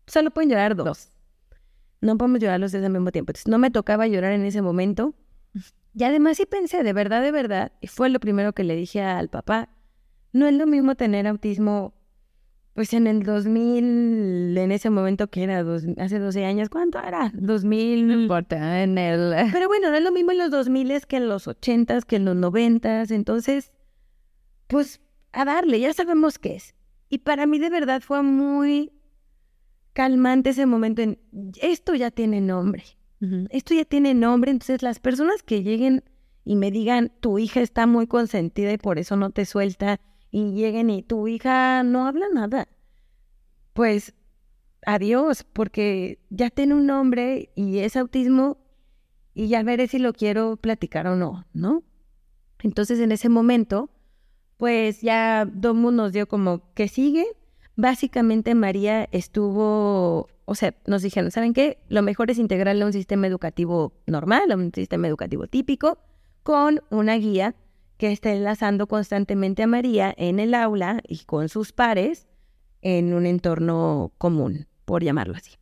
solo 0.06 0.30
pueden 0.30 0.50
llorar 0.50 0.74
dos. 0.74 1.12
No 2.00 2.16
podemos 2.16 2.40
llorar 2.40 2.58
los 2.58 2.72
tres 2.72 2.82
al 2.84 2.90
mismo 2.90 3.12
tiempo. 3.12 3.30
Entonces 3.30 3.48
no 3.48 3.58
me 3.58 3.70
tocaba 3.70 4.06
llorar 4.06 4.32
en 4.32 4.44
ese 4.44 4.62
momento. 4.62 5.14
Y 5.94 6.04
además 6.04 6.38
sí 6.38 6.46
pensé, 6.46 6.82
de 6.82 6.92
verdad, 6.92 7.22
de 7.22 7.30
verdad, 7.30 7.72
y 7.80 7.88
fue 7.88 8.08
lo 8.08 8.20
primero 8.20 8.52
que 8.52 8.64
le 8.64 8.74
dije 8.74 9.02
al 9.02 9.28
papá, 9.28 9.68
no 10.32 10.46
es 10.46 10.54
lo 10.54 10.66
mismo 10.66 10.94
tener 10.94 11.26
autismo 11.26 11.94
pues 12.74 12.94
en 12.94 13.06
el 13.06 13.24
2000, 13.24 14.56
en 14.56 14.72
ese 14.72 14.90
momento 14.90 15.28
que 15.28 15.42
era, 15.42 15.62
dos, 15.62 15.84
hace 15.98 16.18
12 16.18 16.44
años, 16.44 16.68
¿cuánto 16.68 16.98
era? 16.98 17.32
2000. 17.34 18.06
No 18.06 18.20
importa, 18.22 18.82
en 18.82 18.96
el... 18.96 19.34
Pero 19.52 19.68
bueno, 19.68 19.90
no 19.90 19.96
es 19.96 20.02
lo 20.02 20.12
mismo 20.12 20.30
en 20.30 20.38
los 20.38 20.50
2000 20.50 21.06
que 21.06 21.16
en 21.16 21.28
los 21.28 21.48
80, 21.48 22.00
que 22.02 22.16
en 22.16 22.24
los 22.24 22.36
90. 22.36 23.02
Entonces, 23.10 23.72
pues 24.66 25.00
a 25.32 25.44
darle, 25.44 25.80
ya 25.80 25.92
sabemos 25.92 26.38
qué 26.38 26.56
es. 26.56 26.74
Y 27.08 27.18
para 27.18 27.46
mí 27.46 27.58
de 27.58 27.70
verdad 27.70 28.02
fue 28.02 28.22
muy 28.22 28.92
calmante 29.92 30.50
ese 30.50 30.64
momento 30.64 31.02
en, 31.02 31.18
esto 31.60 31.94
ya 31.94 32.10
tiene 32.10 32.40
nombre. 32.40 32.84
Esto 33.50 33.74
ya 33.74 33.84
tiene 33.84 34.14
nombre, 34.14 34.50
entonces 34.50 34.80
las 34.80 34.98
personas 34.98 35.42
que 35.42 35.62
lleguen 35.62 36.02
y 36.42 36.56
me 36.56 36.70
digan, 36.70 37.12
tu 37.20 37.38
hija 37.38 37.60
está 37.60 37.86
muy 37.86 38.06
consentida 38.06 38.72
y 38.72 38.78
por 38.78 38.98
eso 38.98 39.14
no 39.16 39.28
te 39.28 39.44
suelta, 39.44 40.00
y 40.30 40.52
lleguen 40.52 40.90
y 40.90 41.02
tu 41.02 41.28
hija 41.28 41.82
no 41.82 42.06
habla 42.06 42.26
nada, 42.32 42.68
pues 43.72 44.14
adiós, 44.86 45.44
porque 45.52 46.18
ya 46.30 46.50
tiene 46.50 46.74
un 46.74 46.86
nombre 46.86 47.50
y 47.54 47.78
es 47.78 47.96
autismo 47.96 48.58
y 49.34 49.48
ya 49.48 49.62
veré 49.62 49.86
si 49.88 49.98
lo 49.98 50.12
quiero 50.12 50.56
platicar 50.56 51.06
o 51.06 51.16
no, 51.16 51.46
¿no? 51.52 51.82
Entonces 52.62 53.00
en 53.00 53.12
ese 53.12 53.28
momento, 53.28 53.90
pues 54.56 55.00
ya 55.00 55.46
Domu 55.46 55.90
nos 55.90 56.12
dio 56.12 56.28
como 56.28 56.72
que 56.74 56.88
sigue. 56.88 57.24
Básicamente 57.76 58.54
María 58.54 59.08
estuvo, 59.12 60.28
o 60.44 60.54
sea, 60.54 60.74
nos 60.86 61.02
dijeron, 61.02 61.30
¿saben 61.30 61.54
qué? 61.54 61.78
Lo 61.88 62.02
mejor 62.02 62.30
es 62.30 62.38
integrarle 62.38 62.82
a 62.82 62.86
un 62.86 62.92
sistema 62.92 63.26
educativo 63.26 63.94
normal, 64.06 64.52
a 64.52 64.56
un 64.56 64.72
sistema 64.74 65.08
educativo 65.08 65.46
típico, 65.46 65.98
con 66.42 66.80
una 66.90 67.14
guía 67.14 67.54
que 68.00 68.12
está 68.12 68.32
enlazando 68.32 68.86
constantemente 68.86 69.62
a 69.62 69.66
María 69.66 70.14
en 70.16 70.40
el 70.40 70.54
aula 70.54 71.02
y 71.06 71.18
con 71.24 71.50
sus 71.50 71.72
pares 71.72 72.28
en 72.80 73.12
un 73.12 73.26
entorno 73.26 74.14
común, 74.16 74.68
por 74.86 75.04
llamarlo 75.04 75.34
así. 75.36 75.58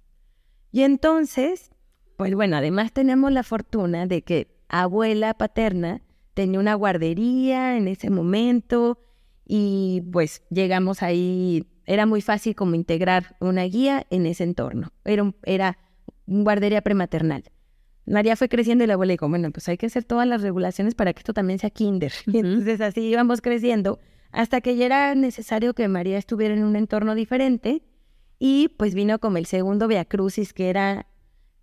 Y 0.71 0.83
entonces, 0.83 1.73
pues 2.17 2.33
bueno, 2.37 2.57
además 2.57 2.93
tenemos 2.93 3.33
la 3.33 3.43
fortuna 3.43 4.07
de 4.07 4.23
que 4.23 4.57
abuela 4.69 5.35
paterna 5.35 6.01
tenía 6.35 6.61
una 6.61 6.75
guardería 6.75 7.77
en 7.77 7.89
ese 7.89 8.09
momento 8.09 9.01
y 9.45 10.05
pues 10.13 10.45
llegamos 10.49 11.03
ahí, 11.03 11.67
era 11.87 12.07
muy 12.07 12.23
fácil 12.23 12.55
como 12.55 12.77
integrar 12.77 13.37
una 13.41 13.65
guía 13.65 14.07
en 14.11 14.27
ese 14.27 14.45
entorno, 14.45 14.93
era, 15.05 15.35
era 15.43 15.79
guardería 16.27 16.83
prematernal. 16.83 17.43
María 18.09 18.37
fue 18.37 18.49
creciendo 18.49 18.85
y 18.85 18.87
la 18.87 18.95
abuela 18.95 19.13
dijo, 19.13 19.29
bueno, 19.29 19.51
pues 19.51 19.69
hay 19.69 19.77
que 19.77 19.87
hacer 19.87 20.05
todas 20.05 20.27
las 20.27 20.43
regulaciones 20.43 20.95
para 20.95 21.13
que 21.13 21.21
esto 21.21 21.33
también 21.33 21.59
sea 21.59 21.71
kinder. 21.71 22.13
Y 22.27 22.39
entonces 22.39 22.81
así 22.81 23.01
íbamos 23.03 23.41
creciendo 23.41 23.99
hasta 24.31 24.61
que 24.61 24.77
ya 24.77 24.87
era 24.87 25.15
necesario 25.15 25.75
que 25.75 25.89
María 25.89 26.19
estuviera 26.19 26.55
en 26.55 26.65
un 26.65 26.77
entorno 26.77 27.15
diferente 27.15 27.83
y 28.39 28.69
pues 28.77 28.95
vino 28.95 29.19
como 29.19 29.39
el 29.39 29.47
segundo 29.47 29.89
Via 29.89 30.05
Crucis, 30.05 30.53
que 30.53 30.71
era 30.71 31.07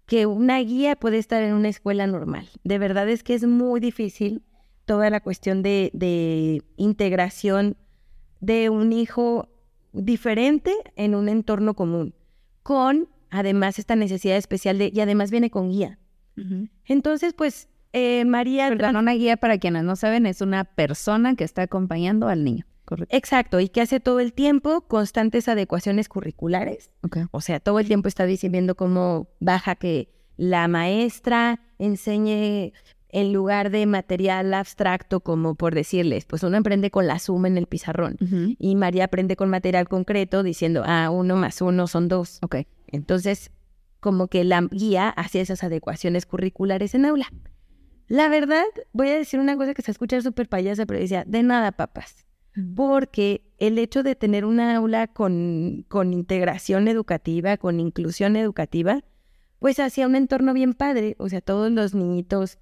que 0.06 0.26
una 0.26 0.60
guía 0.60 0.96
puede 0.96 1.18
estar 1.18 1.42
en 1.44 1.54
una 1.54 1.70
escuela 1.70 2.06
normal. 2.08 2.48
De 2.64 2.78
verdad 2.78 3.10
es 3.10 3.24
que 3.24 3.34
es 3.34 3.46
muy 3.46 3.80
difícil 3.80 4.44
toda 4.86 5.10
la 5.10 5.20
cuestión 5.20 5.64
de, 5.64 5.90
de 5.94 6.62
integración 6.78 7.76
de 8.40 8.70
un 8.70 8.94
hijo 8.94 9.50
diferente 9.94 10.74
en 10.96 11.16
un 11.16 11.30
entorno 11.30 11.74
común, 11.74 12.14
con 12.62 13.08
además 13.30 13.80
esta 13.80 13.96
necesidad 13.96 14.38
especial 14.38 14.78
de, 14.78 14.92
y 14.94 15.00
además 15.00 15.32
viene 15.32 15.50
con 15.50 15.70
guía. 15.70 15.98
Entonces, 16.86 17.34
pues 17.34 17.70
eh, 17.94 18.26
María... 18.26 18.68
Perdón, 18.70 18.98
una 18.98 19.14
guía 19.14 19.38
para 19.38 19.58
quienes 19.58 19.84
no 19.84 19.96
saben 19.96 20.26
es 20.26 20.42
una 20.42 20.66
persona 20.66 21.36
que 21.36 21.44
está 21.44 21.64
acompañando 21.64 22.28
al 22.28 22.44
niño. 22.44 22.66
Correcto. 22.84 23.16
Exacto, 23.16 23.60
y 23.60 23.70
que 23.70 23.82
hace 23.82 24.00
todo 24.00 24.20
el 24.20 24.34
tiempo 24.34 24.82
constantes 24.82 25.48
adecuaciones 25.48 26.08
curriculares. 26.08 26.92
O 27.32 27.42
sea, 27.42 27.60
todo 27.60 27.80
el 27.80 27.88
tiempo 27.88 28.08
está 28.08 28.26
diciendo 28.26 28.76
cómo 28.76 29.28
baja 29.40 29.76
que 29.76 30.10
la 30.38 30.68
maestra 30.68 31.62
enseñe 31.80 32.74
en 33.10 33.32
lugar 33.32 33.72
de 33.72 33.86
material 33.86 34.54
abstracto, 34.54 35.22
como 35.22 35.56
por 35.56 35.74
decirles, 35.74 36.26
pues 36.26 36.44
uno 36.44 36.58
aprende 36.58 36.92
con 36.92 37.08
la 37.08 37.18
suma 37.18 37.48
en 37.48 37.58
el 37.58 37.66
pizarrón 37.66 38.18
y 38.60 38.76
María 38.76 39.06
aprende 39.06 39.38
con 39.38 39.50
material 39.50 39.88
concreto 39.88 40.44
diciendo, 40.44 40.84
ah, 40.86 41.10
uno 41.10 41.38
más 41.38 41.62
uno 41.62 41.88
son 41.88 42.10
dos. 42.10 42.40
Ok. 42.42 42.58
Entonces, 42.88 43.52
como 44.06 44.28
que 44.28 44.44
la 44.44 44.62
guía 44.70 45.10
hacia 45.10 45.42
esas 45.42 45.64
adecuaciones 45.64 46.28
curriculares 46.28 46.94
en 46.94 47.06
aula. 47.06 47.34
La 48.08 48.30
verdad, 48.30 48.66
voy 48.94 49.10
a 49.10 49.16
decir 49.16 49.40
una 49.40 49.58
cosa 49.58 49.74
que 49.74 49.82
se 49.82 49.90
escucha 49.90 50.22
súper 50.22 50.48
payasa, 50.48 50.86
pero 50.86 51.00
decía, 51.00 51.24
de 51.26 51.42
nada, 51.42 51.72
papas. 51.72 52.28
Porque 52.76 53.42
el 53.58 53.80
hecho 53.80 54.04
de 54.04 54.14
tener 54.14 54.46
una 54.46 54.76
aula 54.76 55.08
con, 55.08 55.88
con 55.88 56.14
integración 56.14 56.88
educativa, 56.88 57.58
con 57.58 57.80
inclusión 57.80 58.36
educativa, 58.36 59.04
pues 59.58 59.80
hacía 59.80 60.06
un 60.06 60.16
entorno 60.16 60.54
bien 60.54 60.76
padre. 60.76 61.16
O 61.18 61.28
sea, 61.28 61.42
todos 61.42 61.72
los 61.72 61.96
niñitos 61.96 62.60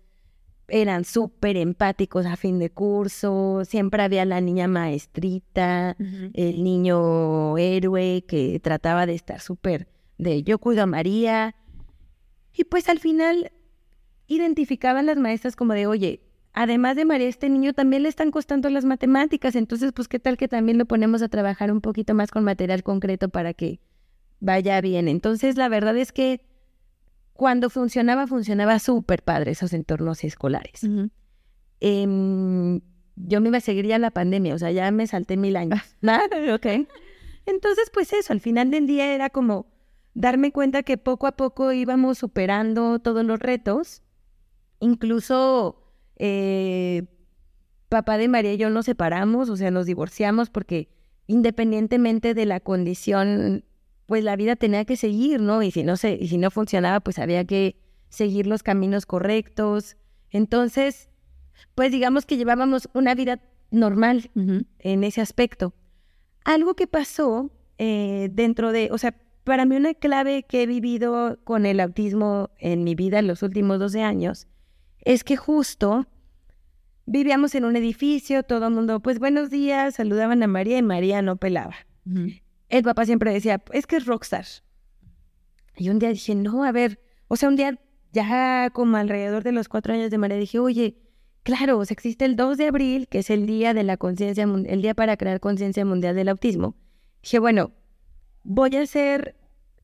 eran 0.69 1.03
súper 1.03 1.57
empáticos 1.57 2.25
a 2.25 2.37
fin 2.37 2.57
de 2.57 2.69
curso, 2.69 3.65
siempre 3.65 4.01
había 4.01 4.23
la 4.23 4.39
niña 4.39 4.69
maestrita, 4.69 5.97
el 5.99 6.63
niño 6.63 7.57
héroe 7.57 8.23
que 8.25 8.61
trataba 8.61 9.05
de 9.05 9.15
estar 9.15 9.41
súper 9.41 9.92
de 10.17 10.43
yo 10.43 10.59
cuido 10.59 10.83
a 10.83 10.87
María. 10.87 11.55
Y 12.53 12.65
pues 12.65 12.89
al 12.89 12.99
final 12.99 13.51
identificaban 14.27 15.05
las 15.05 15.17
maestras 15.17 15.55
como 15.55 15.73
de, 15.73 15.87
oye, 15.87 16.21
además 16.53 16.95
de 16.95 17.05
María, 17.05 17.27
este 17.27 17.49
niño 17.49 17.73
también 17.73 18.03
le 18.03 18.09
están 18.09 18.31
costando 18.31 18.69
las 18.69 18.85
matemáticas, 18.85 19.55
entonces 19.55 19.91
pues 19.91 20.07
qué 20.07 20.19
tal 20.19 20.37
que 20.37 20.47
también 20.47 20.77
lo 20.77 20.85
ponemos 20.85 21.21
a 21.21 21.29
trabajar 21.29 21.71
un 21.71 21.81
poquito 21.81 22.13
más 22.13 22.31
con 22.31 22.43
material 22.43 22.83
concreto 22.83 23.29
para 23.29 23.53
que 23.53 23.79
vaya 24.39 24.79
bien. 24.81 25.07
Entonces 25.07 25.57
la 25.57 25.69
verdad 25.69 25.97
es 25.97 26.11
que 26.11 26.45
cuando 27.33 27.69
funcionaba, 27.69 28.27
funcionaba 28.27 28.79
súper 28.79 29.23
padre 29.23 29.51
esos 29.51 29.73
entornos 29.73 30.23
escolares. 30.23 30.87
Em, 31.79 32.79
yo 33.15 33.41
me 33.41 33.49
iba 33.49 33.57
a 33.57 33.61
seguir 33.61 33.87
ya 33.87 33.97
la 33.97 34.11
pandemia, 34.11 34.55
o 34.55 34.59
sea, 34.59 34.71
ya 34.71 34.89
me 34.91 35.07
salté 35.07 35.35
mil 35.37 35.55
años. 35.55 35.81
Nada, 36.01 36.27
ok. 36.53 36.65
Entonces, 37.45 37.89
pues 37.91 38.13
eso, 38.13 38.31
al 38.31 38.39
final 38.39 38.71
del 38.71 38.87
día 38.87 39.13
era 39.13 39.29
como, 39.29 39.67
darme 40.13 40.51
cuenta 40.51 40.83
que 40.83 40.97
poco 40.97 41.27
a 41.27 41.33
poco 41.33 41.71
íbamos 41.71 42.17
superando 42.17 42.99
todos 42.99 43.25
los 43.25 43.39
retos. 43.39 44.01
Incluso 44.79 45.83
eh, 46.17 47.03
papá 47.89 48.17
de 48.17 48.27
María 48.27 48.53
y 48.53 48.57
yo 48.57 48.69
nos 48.69 48.85
separamos, 48.85 49.49
o 49.49 49.57
sea, 49.57 49.71
nos 49.71 49.85
divorciamos 49.85 50.49
porque 50.49 50.89
independientemente 51.27 52.33
de 52.33 52.45
la 52.45 52.59
condición, 52.59 53.63
pues 54.05 54.23
la 54.23 54.35
vida 54.35 54.55
tenía 54.55 54.85
que 54.85 54.97
seguir, 54.97 55.39
¿no? 55.41 55.63
Y 55.63 55.71
si 55.71 55.83
no, 55.83 55.95
se, 55.95 56.17
y 56.19 56.27
si 56.27 56.37
no 56.37 56.51
funcionaba, 56.51 56.99
pues 56.99 57.19
había 57.19 57.45
que 57.45 57.77
seguir 58.09 58.47
los 58.47 58.61
caminos 58.63 59.05
correctos. 59.05 59.95
Entonces, 60.31 61.09
pues 61.75 61.91
digamos 61.91 62.25
que 62.25 62.37
llevábamos 62.37 62.89
una 62.93 63.15
vida 63.15 63.39
normal 63.71 64.29
en 64.35 65.03
ese 65.03 65.21
aspecto. 65.21 65.73
Algo 66.43 66.75
que 66.75 66.87
pasó 66.87 67.51
eh, 67.77 68.29
dentro 68.31 68.71
de, 68.71 68.89
o 68.91 68.97
sea, 68.97 69.15
para 69.43 69.65
mí 69.65 69.75
una 69.75 69.93
clave 69.93 70.43
que 70.43 70.63
he 70.63 70.65
vivido 70.65 71.39
con 71.43 71.65
el 71.65 71.79
autismo 71.79 72.49
en 72.59 72.83
mi 72.83 72.95
vida 72.95 73.19
en 73.19 73.27
los 73.27 73.43
últimos 73.43 73.79
12 73.79 74.01
años 74.01 74.47
es 74.99 75.23
que 75.23 75.35
justo 75.35 76.07
vivíamos 77.05 77.55
en 77.55 77.65
un 77.65 77.75
edificio, 77.75 78.43
todo 78.43 78.67
el 78.67 78.73
mundo, 78.73 79.01
pues 79.01 79.19
buenos 79.19 79.49
días, 79.49 79.95
saludaban 79.95 80.41
a 80.43 80.47
María 80.47 80.77
y 80.77 80.81
María 80.81 81.21
no 81.21 81.35
pelaba. 81.35 81.75
El 82.69 82.83
papá 82.83 83.05
siempre 83.05 83.33
decía, 83.33 83.61
es 83.71 83.85
que 83.85 83.97
es 83.97 84.05
rockstar. 84.05 84.45
Y 85.75 85.89
un 85.89 85.99
día 85.99 86.09
dije, 86.09 86.35
no, 86.35 86.63
a 86.63 86.71
ver, 86.71 86.99
o 87.27 87.35
sea, 87.35 87.49
un 87.49 87.55
día 87.55 87.79
ya 88.11 88.69
como 88.71 88.97
alrededor 88.97 89.43
de 89.43 89.51
los 89.51 89.67
cuatro 89.67 89.93
años 89.93 90.11
de 90.11 90.17
María 90.17 90.37
dije, 90.37 90.59
oye, 90.59 90.97
claro, 91.43 91.79
o 91.79 91.85
sea, 91.85 91.93
existe 91.93 92.25
el 92.25 92.35
2 92.35 92.57
de 92.57 92.67
abril, 92.67 93.07
que 93.07 93.19
es 93.19 93.29
el 93.29 93.45
día 93.45 93.73
de 93.73 93.83
la 93.83 93.97
conciencia, 93.97 94.43
el 94.43 94.81
día 94.81 94.93
para 94.93 95.17
crear 95.17 95.39
conciencia 95.39 95.83
mundial 95.83 96.15
del 96.15 96.29
autismo. 96.29 96.75
Dije, 97.21 97.39
bueno, 97.39 97.71
voy 98.43 98.75
a 98.75 98.81
hacer, 98.81 99.35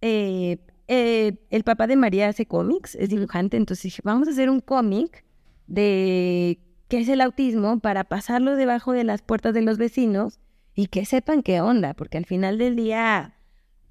eh, 0.02 0.58
eh, 0.88 1.38
el 1.50 1.64
papá 1.64 1.88
de 1.88 1.96
María 1.96 2.28
hace 2.28 2.46
cómics, 2.46 2.96
es 2.96 3.10
dibujante, 3.10 3.58
entonces 3.58 3.84
dije, 3.84 4.02
vamos 4.04 4.28
a 4.28 4.32
hacer 4.32 4.50
un 4.50 4.60
cómic 4.60 5.24
de 5.68 6.60
qué 6.88 7.00
es 7.00 7.10
el 7.10 7.22
autismo 7.22 7.80
para 7.80 8.04
pasarlo 8.04 8.56
debajo 8.56 8.92
de 8.92 9.04
las 9.04 9.22
puertas 9.22 9.54
de 9.54 9.62
los 9.62 9.78
vecinos 9.78 10.40
y 10.74 10.88
que 10.88 11.06
sepan 11.06 11.44
qué 11.44 11.62
onda, 11.62 11.94
porque 11.94 12.18
al 12.18 12.26
final 12.26 12.58
del 12.58 12.76
día, 12.76 13.36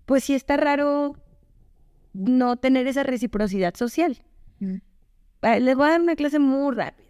pues 0.07 0.25
sí 0.25 0.35
está 0.35 0.57
raro 0.57 1.15
no 2.13 2.57
tener 2.57 2.87
esa 2.87 3.03
reciprocidad 3.03 3.75
social. 3.75 4.19
Mm. 4.59 4.77
Ah, 5.43 5.59
les 5.59 5.77
voy 5.77 5.87
a 5.87 5.91
dar 5.93 6.01
una 6.01 6.17
clase 6.17 6.39
muy 6.39 6.75
rápida. 6.75 7.07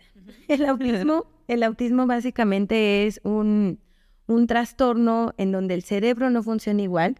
El 0.49 0.67
autismo, 0.67 1.27
el 1.47 1.63
autismo 1.63 2.07
básicamente 2.07 3.07
es 3.07 3.21
un, 3.25 3.81
un 4.27 4.47
trastorno 4.47 5.33
en 5.39 5.53
donde 5.53 5.75
el 5.75 5.83
cerebro 5.83 6.29
no 6.29 6.43
funciona 6.43 6.83
igual. 6.83 7.17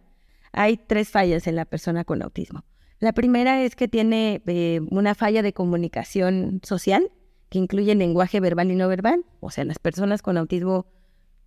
Hay 0.51 0.77
tres 0.77 1.09
fallas 1.09 1.47
en 1.47 1.55
la 1.55 1.65
persona 1.65 2.03
con 2.03 2.21
autismo. 2.21 2.63
La 2.99 3.13
primera 3.13 3.63
es 3.63 3.75
que 3.75 3.87
tiene 3.87 4.41
eh, 4.45 4.81
una 4.91 5.15
falla 5.15 5.41
de 5.41 5.53
comunicación 5.53 6.59
social 6.63 7.11
que 7.49 7.57
incluye 7.57 7.95
lenguaje 7.95 8.39
verbal 8.39 8.71
y 8.71 8.75
no 8.75 8.87
verbal. 8.87 9.25
O 9.39 9.51
sea, 9.51 9.63
las 9.63 9.79
personas 9.79 10.21
con 10.21 10.37
autismo 10.37 10.85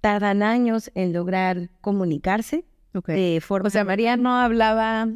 tardan 0.00 0.42
años 0.42 0.90
en 0.94 1.12
lograr 1.12 1.70
comunicarse 1.80 2.64
de 2.92 3.40
forma... 3.40 3.68
O 3.68 3.70
sea, 3.70 3.84
María 3.84 4.16
no 4.16 4.36
hablaba 4.36 5.08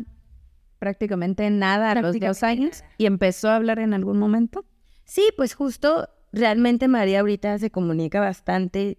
prácticamente 0.79 1.49
nada 1.51 1.93
a 1.93 2.01
los 2.01 2.19
dos 2.19 2.43
años 2.43 2.85
y 2.99 3.07
empezó 3.07 3.49
a 3.49 3.57
hablar 3.57 3.79
en 3.79 3.95
algún 3.95 4.19
momento. 4.19 4.65
Sí, 5.05 5.23
pues 5.37 5.55
justo 5.55 6.09
realmente 6.33 6.89
María 6.89 7.21
ahorita 7.21 7.59
se 7.59 7.71
comunica 7.71 8.21
bastante. 8.21 8.99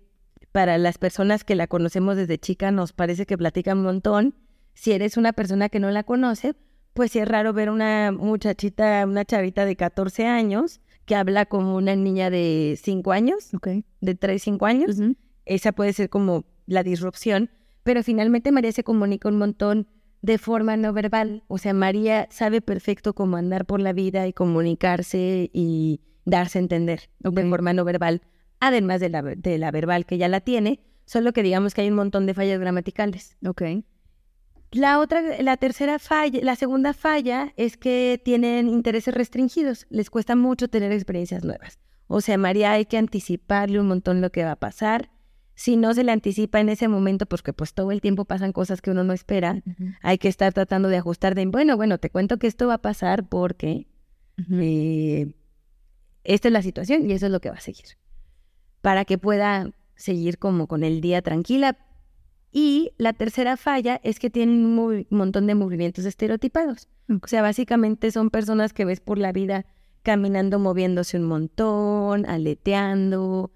Para 0.51 0.77
las 0.77 0.97
personas 0.97 1.43
que 1.43 1.55
la 1.55 1.67
conocemos 1.67 2.15
desde 2.15 2.39
chica 2.39 2.71
nos 2.71 2.91
parece 2.91 3.25
que 3.25 3.37
platica 3.37 3.73
un 3.73 3.83
montón. 3.83 4.35
Si 4.77 4.91
eres 4.91 5.17
una 5.17 5.33
persona 5.33 5.69
que 5.69 5.79
no 5.79 5.89
la 5.89 6.03
conoce, 6.03 6.53
pues 6.93 7.11
sí 7.11 7.17
es 7.17 7.27
raro 7.27 7.51
ver 7.51 7.71
una 7.71 8.11
muchachita, 8.11 9.03
una 9.07 9.25
chavita 9.25 9.65
de 9.65 9.75
14 9.75 10.27
años 10.27 10.81
que 11.05 11.15
habla 11.15 11.47
como 11.47 11.75
una 11.75 11.95
niña 11.95 12.29
de 12.29 12.77
5 12.79 13.11
años, 13.11 13.49
de 14.01 14.15
3, 14.15 14.39
5 14.39 14.65
años. 14.67 14.97
Esa 15.45 15.71
puede 15.71 15.93
ser 15.93 16.11
como 16.11 16.45
la 16.67 16.83
disrupción, 16.83 17.49
pero 17.81 18.03
finalmente 18.03 18.51
María 18.51 18.71
se 18.71 18.83
comunica 18.83 19.29
un 19.29 19.39
montón 19.39 19.87
de 20.21 20.37
forma 20.37 20.77
no 20.77 20.93
verbal. 20.93 21.43
O 21.47 21.57
sea, 21.57 21.73
María 21.73 22.27
sabe 22.29 22.61
perfecto 22.61 23.15
cómo 23.15 23.37
andar 23.37 23.65
por 23.65 23.81
la 23.81 23.93
vida 23.93 24.27
y 24.27 24.33
comunicarse 24.33 25.49
y 25.53 26.01
darse 26.23 26.59
a 26.59 26.61
entender 26.61 27.09
de 27.17 27.49
forma 27.49 27.73
no 27.73 27.83
verbal, 27.83 28.21
además 28.59 29.01
de 29.01 29.09
la, 29.09 29.23
de 29.23 29.57
la 29.57 29.71
verbal 29.71 30.05
que 30.05 30.19
ya 30.19 30.27
la 30.27 30.41
tiene, 30.41 30.81
solo 31.05 31.33
que 31.33 31.41
digamos 31.41 31.73
que 31.73 31.81
hay 31.81 31.89
un 31.89 31.95
montón 31.95 32.27
de 32.27 32.35
fallas 32.35 32.59
gramaticales. 32.59 33.37
Ok. 33.43 33.63
La 34.71 34.99
otra, 34.99 35.21
la 35.41 35.57
tercera 35.57 35.97
falla, 35.97 36.39
la 36.43 36.55
segunda 36.55 36.93
falla 36.93 37.53
es 37.55 37.77
que 37.77 38.21
tienen 38.23 38.67
intereses 38.67 39.13
restringidos, 39.13 39.87
les 39.89 40.09
cuesta 40.09 40.35
mucho 40.35 40.67
tener 40.67 40.91
experiencias 40.91 41.43
nuevas. 41.43 41.79
O 42.07 42.21
sea, 42.21 42.37
María 42.37 42.71
hay 42.71 42.85
que 42.85 42.97
anticiparle 42.97 43.79
un 43.79 43.87
montón 43.87 44.21
lo 44.21 44.31
que 44.31 44.43
va 44.43 44.51
a 44.51 44.55
pasar 44.57 45.09
si 45.57 45.75
no 45.75 45.95
se 45.95 46.03
le 46.03 46.11
anticipa 46.11 46.59
en 46.59 46.69
ese 46.69 46.87
momento, 46.87 47.25
porque 47.25 47.51
pues 47.51 47.73
todo 47.73 47.91
el 47.91 47.99
tiempo 47.99 48.25
pasan 48.25 48.51
cosas 48.51 48.79
que 48.79 48.91
uno 48.91 49.03
no 49.03 49.11
espera, 49.11 49.63
hay 50.03 50.19
que 50.19 50.27
estar 50.27 50.53
tratando 50.53 50.87
de 50.87 50.97
ajustar 50.97 51.33
de, 51.33 51.47
bueno, 51.47 51.75
bueno, 51.75 51.97
te 51.97 52.11
cuento 52.11 52.37
que 52.37 52.45
esto 52.45 52.67
va 52.67 52.75
a 52.75 52.81
pasar 52.81 53.27
porque 53.27 53.87
eh, 54.51 55.33
esta 56.23 56.49
es 56.49 56.51
la 56.51 56.61
situación 56.61 57.09
y 57.09 57.13
eso 57.13 57.25
es 57.25 57.31
lo 57.31 57.39
que 57.39 57.49
va 57.49 57.55
a 57.55 57.61
seguir. 57.61 57.97
Para 58.81 59.03
que 59.03 59.17
pueda 59.17 59.71
seguir 59.95 60.37
como 60.37 60.67
con 60.67 60.83
el 60.83 61.01
día 61.01 61.23
tranquila. 61.23 61.75
Y 62.51 62.93
la 62.97 63.13
tercera 63.13 63.57
falla 63.57 63.99
es 64.03 64.19
que 64.19 64.29
tienen 64.29 64.65
un 64.65 65.05
montón 65.09 65.47
de 65.47 65.55
movimientos 65.55 66.05
estereotipados. 66.05 66.87
O 67.09 67.27
sea, 67.27 67.41
básicamente 67.41 68.11
son 68.11 68.29
personas 68.29 68.73
que 68.73 68.85
ves 68.85 68.99
por 68.99 69.17
la 69.17 69.31
vida 69.31 69.65
caminando, 70.03 70.57
moviéndose 70.57 71.17
un 71.17 71.25
montón, 71.25 72.25
aleteando, 72.25 73.51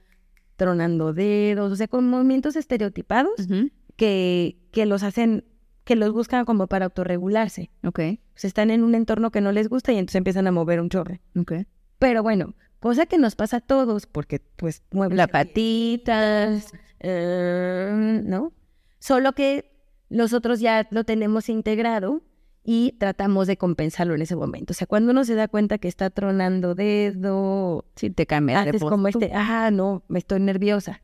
tronando 0.57 1.13
dedos, 1.13 1.71
o 1.71 1.75
sea, 1.75 1.87
con 1.87 2.09
movimientos 2.09 2.55
estereotipados 2.55 3.47
que, 3.95 4.57
que 4.71 4.85
los 4.85 5.03
hacen, 5.03 5.45
que 5.85 5.95
los 5.95 6.11
buscan 6.11 6.45
como 6.45 6.67
para 6.67 6.85
autorregularse. 6.85 7.71
Ok. 7.83 7.99
O 7.99 8.35
sea, 8.35 8.47
están 8.47 8.69
en 8.69 8.83
un 8.83 8.95
entorno 8.95 9.31
que 9.31 9.41
no 9.41 9.51
les 9.51 9.69
gusta 9.69 9.93
y 9.93 9.97
entonces 9.97 10.17
empiezan 10.17 10.47
a 10.47 10.51
mover 10.51 10.81
un 10.81 10.89
chorre. 10.89 11.21
Ok. 11.39 11.53
Pero 11.99 12.21
bueno, 12.21 12.53
cosa 12.79 13.05
que 13.05 13.17
nos 13.17 13.35
pasa 13.35 13.57
a 13.57 13.61
todos, 13.61 14.05
porque 14.05 14.41
pues 14.57 14.83
mueven 14.91 15.17
las 15.17 15.29
patitas, 15.29 16.73
eh, 16.99 18.21
¿no? 18.25 18.51
Solo 19.01 19.33
que 19.33 19.71
nosotros 20.09 20.59
ya 20.59 20.87
lo 20.91 21.03
tenemos 21.03 21.49
integrado 21.49 22.21
y 22.63 22.93
tratamos 22.99 23.47
de 23.47 23.57
compensarlo 23.57 24.13
en 24.13 24.21
ese 24.21 24.35
momento. 24.35 24.71
O 24.71 24.73
sea, 24.75 24.85
cuando 24.85 25.11
uno 25.11 25.25
se 25.25 25.33
da 25.33 25.47
cuenta 25.47 25.79
que 25.79 25.87
está 25.87 26.11
tronando 26.11 26.75
dedo, 26.75 27.83
si 27.95 28.11
te 28.11 28.27
cambia 28.27 28.63
es 28.63 28.79
como 28.79 29.07
este, 29.07 29.31
ah, 29.33 29.71
no, 29.71 30.03
me 30.07 30.19
estoy 30.19 30.39
nerviosa. 30.39 31.01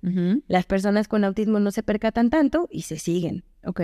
Las 0.48 0.68
personas 0.68 1.08
con 1.08 1.24
autismo 1.24 1.60
no 1.60 1.72
se 1.72 1.82
percatan 1.82 2.30
tanto 2.30 2.68
y 2.72 2.84
se 2.84 3.00
siguen. 3.00 3.44
Ok. 3.66 3.82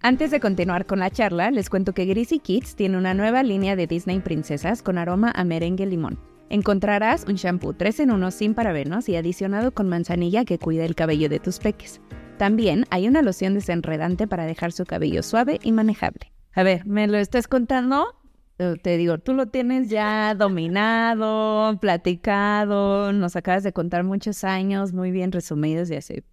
Antes 0.00 0.30
de 0.30 0.38
continuar 0.38 0.86
con 0.86 1.00
la 1.00 1.10
charla, 1.10 1.50
les 1.50 1.68
cuento 1.68 1.92
que 1.92 2.04
Greasy 2.04 2.38
Kids 2.38 2.76
tiene 2.76 2.96
una 2.96 3.14
nueva 3.14 3.42
línea 3.42 3.74
de 3.74 3.88
Disney 3.88 4.20
princesas 4.20 4.80
con 4.80 4.96
aroma 4.96 5.32
a 5.34 5.42
merengue 5.42 5.86
limón. 5.86 6.20
Encontrarás 6.50 7.24
un 7.26 7.34
shampoo 7.34 7.72
3 7.72 8.00
en 8.00 8.10
1 8.12 8.30
sin 8.30 8.54
parabenos 8.54 9.08
y 9.08 9.16
adicionado 9.16 9.72
con 9.74 9.88
manzanilla 9.88 10.44
que 10.44 10.60
cuida 10.60 10.84
el 10.84 10.94
cabello 10.94 11.28
de 11.28 11.40
tus 11.40 11.58
peques. 11.58 12.00
También 12.38 12.84
hay 12.90 13.08
una 13.08 13.22
loción 13.22 13.54
desenredante 13.54 14.26
para 14.26 14.44
dejar 14.44 14.72
su 14.72 14.84
cabello 14.84 15.22
suave 15.22 15.58
y 15.62 15.72
manejable. 15.72 16.32
A 16.52 16.62
ver, 16.62 16.86
¿me 16.86 17.06
lo 17.06 17.16
estás 17.16 17.48
contando? 17.48 18.14
Te 18.56 18.96
digo, 18.96 19.18
tú 19.18 19.34
lo 19.34 19.46
tienes 19.46 19.88
ya 19.88 20.34
dominado, 20.34 21.78
platicado, 21.80 23.12
nos 23.12 23.36
acabas 23.36 23.62
de 23.62 23.72
contar 23.72 24.04
muchos 24.04 24.44
años 24.44 24.92
muy 24.92 25.10
bien 25.10 25.32
resumidos 25.32 25.90
y 25.90 25.96
así. 25.96 26.24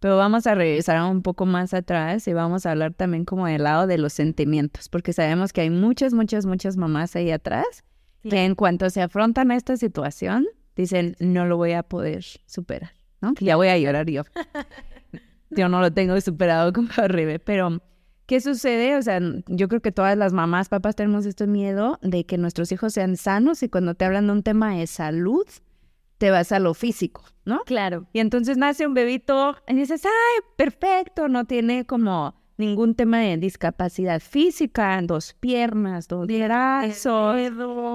Pero 0.00 0.16
vamos 0.16 0.46
a 0.46 0.54
regresar 0.54 1.02
un 1.10 1.22
poco 1.22 1.46
más 1.46 1.72
atrás 1.72 2.28
y 2.28 2.32
vamos 2.32 2.66
a 2.66 2.72
hablar 2.72 2.92
también 2.92 3.24
como 3.24 3.46
del 3.46 3.62
lado 3.62 3.86
de 3.86 3.98
los 3.98 4.12
sentimientos, 4.12 4.88
porque 4.88 5.12
sabemos 5.12 5.52
que 5.52 5.62
hay 5.62 5.70
muchas, 5.70 6.14
muchas, 6.14 6.46
muchas 6.46 6.76
mamás 6.76 7.16
ahí 7.16 7.30
atrás 7.30 7.84
que 8.22 8.44
en 8.44 8.54
cuanto 8.54 8.88
se 8.90 9.02
afrontan 9.02 9.50
a 9.50 9.56
esta 9.56 9.76
situación, 9.76 10.46
dicen, 10.76 11.16
no 11.20 11.44
lo 11.46 11.56
voy 11.56 11.72
a 11.72 11.82
poder 11.82 12.24
superar, 12.46 12.92
¿no? 13.20 13.34
Ya 13.40 13.56
voy 13.56 13.68
a 13.68 13.78
llorar 13.78 14.08
yo. 14.08 14.22
yo 15.56 15.68
no 15.68 15.80
lo 15.80 15.92
tengo 15.92 16.20
superado 16.20 16.72
como 16.74 16.88
arriba, 16.96 17.38
pero 17.44 17.80
¿Qué 18.26 18.40
sucede? 18.40 18.96
O 18.96 19.02
sea, 19.02 19.20
yo 19.48 19.68
creo 19.68 19.82
que 19.82 19.92
todas 19.92 20.16
las 20.16 20.32
mamás, 20.32 20.70
papás 20.70 20.96
tenemos 20.96 21.26
este 21.26 21.46
miedo 21.46 21.98
de 22.00 22.24
que 22.24 22.38
nuestros 22.38 22.72
hijos 22.72 22.94
sean 22.94 23.18
sanos 23.18 23.62
y 23.62 23.68
cuando 23.68 23.94
te 23.94 24.06
hablan 24.06 24.28
de 24.28 24.32
un 24.32 24.42
tema 24.42 24.74
de 24.74 24.86
salud, 24.86 25.46
te 26.16 26.30
vas 26.30 26.50
a 26.50 26.58
lo 26.58 26.72
físico, 26.72 27.22
¿no? 27.44 27.60
Claro. 27.66 28.06
Y 28.14 28.20
entonces 28.20 28.56
nace 28.56 28.86
un 28.86 28.94
bebito 28.94 29.56
y 29.68 29.74
dices, 29.74 30.06
ay, 30.06 30.42
perfecto, 30.56 31.28
no 31.28 31.44
tiene 31.44 31.84
como 31.84 32.34
ningún 32.56 32.94
tema 32.94 33.18
de 33.18 33.36
discapacidad 33.36 34.20
física, 34.20 35.00
dos 35.02 35.34
piernas, 35.34 36.08
dos 36.08 36.26
brazos, 36.26 37.36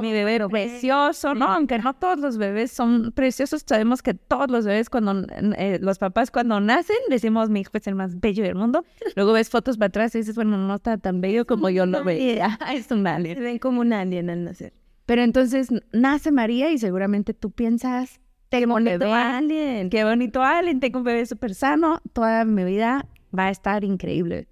mi 0.01 0.11
bebé 0.11 0.47
precioso, 0.49 1.33
¿no? 1.33 1.45
Aunque 1.45 1.79
no 1.79 1.93
todos 1.93 2.19
los 2.19 2.37
bebés 2.37 2.71
son 2.71 3.11
preciosos, 3.13 3.63
sabemos 3.65 4.01
que 4.01 4.13
todos 4.13 4.49
los 4.49 4.65
bebés 4.65 4.89
cuando, 4.89 5.25
eh, 5.57 5.79
los 5.81 5.97
papás 5.97 6.31
cuando 6.31 6.59
nacen, 6.59 6.97
decimos, 7.09 7.49
mi 7.49 7.61
hijo 7.61 7.71
es 7.73 7.87
el 7.87 7.95
más 7.95 8.19
bello 8.19 8.43
del 8.43 8.55
mundo, 8.55 8.83
luego 9.15 9.33
ves 9.33 9.49
fotos 9.49 9.77
para 9.77 9.87
atrás 9.87 10.13
y 10.15 10.19
dices, 10.19 10.35
bueno, 10.35 10.57
no 10.57 10.75
está 10.75 10.97
tan 10.97 11.21
bello 11.21 11.45
como 11.45 11.69
yo 11.69 11.85
lo 11.85 12.03
veía, 12.03 12.59
es 12.73 12.91
un 12.91 13.07
alien. 13.07 13.37
Se 13.37 13.43
ven 13.43 13.59
como 13.59 13.81
un 13.81 13.93
alien 13.93 14.29
al 14.29 14.43
nacer. 14.43 14.73
Pero 15.05 15.23
entonces 15.23 15.69
nace 15.91 16.31
María 16.31 16.69
y 16.71 16.77
seguramente 16.77 17.33
tú 17.33 17.49
piensas, 17.49 18.19
tengo 18.49 18.75
un 18.75 18.83
bebé, 18.83 19.11
alien. 19.11 19.89
qué 19.89 20.03
bonito 20.03 20.43
alien, 20.43 20.79
tengo 20.79 20.99
un 20.99 21.05
bebé 21.05 21.25
súper 21.25 21.55
sano, 21.55 22.01
toda 22.13 22.45
mi 22.45 22.63
vida 22.63 23.07
va 23.37 23.47
a 23.47 23.49
estar 23.49 23.83
increíble. 23.83 24.47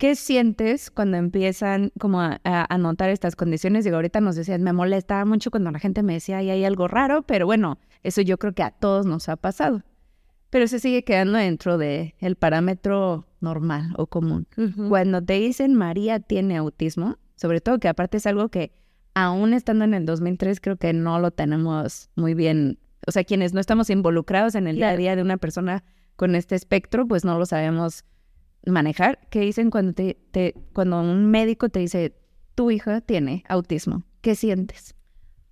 ¿Qué 0.00 0.16
sientes 0.16 0.90
cuando 0.90 1.18
empiezan 1.18 1.92
como 1.98 2.20
a, 2.22 2.78
notar 2.78 3.10
estas 3.10 3.36
condiciones? 3.36 3.84
Digo, 3.84 3.96
ahorita 3.96 4.22
nos 4.22 4.34
decían, 4.34 4.62
me 4.62 4.72
molesta 4.72 5.22
mucho 5.26 5.50
cuando 5.50 5.70
la 5.70 5.78
gente 5.78 6.02
me 6.02 6.14
decía, 6.14 6.38
ahí 6.38 6.48
hay 6.48 6.64
algo 6.64 6.88
raro, 6.88 7.20
pero 7.22 7.44
bueno, 7.44 7.78
eso 8.02 8.22
yo 8.22 8.38
creo 8.38 8.54
que 8.54 8.62
a 8.62 8.70
todos 8.70 9.04
nos 9.04 9.28
ha 9.28 9.36
pasado. 9.36 9.82
Pero 10.48 10.66
se 10.68 10.78
sigue 10.78 11.04
quedando 11.04 11.36
dentro 11.36 11.76
del 11.76 12.14
el 12.18 12.36
parámetro 12.36 13.26
normal 13.40 13.92
o 13.98 14.06
común. 14.06 14.48
Cuando 14.88 15.22
te 15.22 15.34
dicen 15.34 15.74
María 15.74 16.18
tiene 16.18 16.56
autismo, 16.56 17.18
sobre 17.36 17.60
todo 17.60 17.78
que 17.78 17.88
aparte 17.88 18.16
es 18.16 18.26
algo 18.26 18.48
que 18.48 18.72
aún 19.12 19.52
estando 19.52 19.84
en 19.84 19.92
el 19.92 20.06
2003 20.06 20.60
creo 20.62 20.76
que 20.76 20.94
no 20.94 21.18
lo 21.18 21.30
tenemos 21.30 22.08
muy 22.16 22.32
bien, 22.32 22.78
o 23.06 23.12
sea, 23.12 23.24
quienes 23.24 23.52
no 23.52 23.60
estamos 23.60 23.90
involucrados 23.90 24.54
en 24.54 24.66
el 24.66 24.76
día 24.76 24.88
a 24.88 24.96
día 24.96 25.14
de 25.14 25.20
una 25.20 25.36
persona 25.36 25.84
con 26.20 26.34
este 26.34 26.54
espectro, 26.54 27.08
pues 27.08 27.24
no 27.24 27.38
lo 27.38 27.46
sabemos 27.46 28.04
manejar, 28.66 29.20
¿qué 29.30 29.40
dicen 29.40 29.70
cuando, 29.70 29.94
un 31.00 31.30
médico 31.30 31.70
te 31.70 31.78
dice, 31.80 32.14
tu 32.54 32.70
hija 32.70 33.00
tiene 33.00 33.42
autismo? 33.48 34.04
¿Qué 34.20 34.34
sientes? 34.34 34.94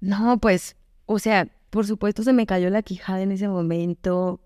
No, 0.01 0.39
pues, 0.39 0.77
o 1.07 1.19
sea, 1.21 1.49
por 1.71 1.87
supuesto 1.87 2.23
se 2.23 2.35
me 2.35 2.45
cayó 2.45 2.69
la 2.69 2.83
quijada 2.83 3.23
en 3.23 3.33
ese 3.33 3.49
momento, 3.49 4.43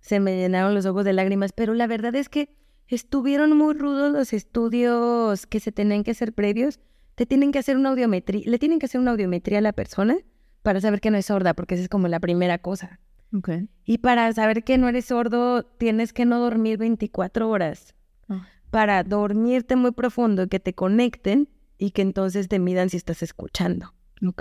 se 0.00 0.20
me 0.20 0.38
llenaron 0.38 0.74
los 0.74 0.86
ojos 0.86 1.04
de 1.04 1.12
lágrimas, 1.12 1.52
pero 1.52 1.74
la 1.74 1.86
verdad 1.86 2.14
es 2.14 2.30
que 2.30 2.48
estuvieron 2.86 3.54
muy 3.54 3.74
rudos 3.74 4.10
los 4.10 4.32
estudios 4.32 5.46
que 5.46 5.60
se 5.60 5.70
tenían 5.70 6.02
que 6.02 6.12
hacer 6.12 6.32
previos. 6.32 6.80
Te 7.14 7.26
tienen 7.26 7.52
que 7.52 7.58
hacer 7.58 7.76
una 7.76 7.90
audiometría, 7.90 8.44
le 8.46 8.58
tienen 8.58 8.78
que 8.78 8.86
hacer 8.86 9.02
una 9.02 9.10
audiometría 9.10 9.58
a 9.58 9.60
la 9.60 9.74
persona 9.74 10.16
para 10.62 10.80
saber 10.80 11.02
que 11.02 11.10
no 11.10 11.18
es 11.18 11.26
sorda, 11.26 11.52
porque 11.52 11.74
esa 11.74 11.82
es 11.82 11.88
como 11.90 12.08
la 12.08 12.20
primera 12.20 12.56
cosa. 12.56 13.00
Okay. 13.32 13.68
Y 13.84 13.98
para 13.98 14.32
saber 14.32 14.64
que 14.64 14.78
no 14.78 14.88
eres 14.88 15.06
sordo, 15.06 15.62
tienes 15.62 16.12
que 16.12 16.24
no 16.24 16.40
dormir 16.40 16.78
24 16.78 17.48
horas. 17.48 17.94
Ah. 18.28 18.46
para 18.70 19.02
dormirte 19.02 19.76
muy 19.76 19.92
profundo 19.92 20.42
y 20.42 20.48
que 20.48 20.60
te 20.60 20.74
conecten 20.74 21.48
y 21.78 21.92
que 21.92 22.02
entonces 22.02 22.48
te 22.48 22.58
midan 22.58 22.90
si 22.90 22.96
estás 22.98 23.22
escuchando. 23.22 23.94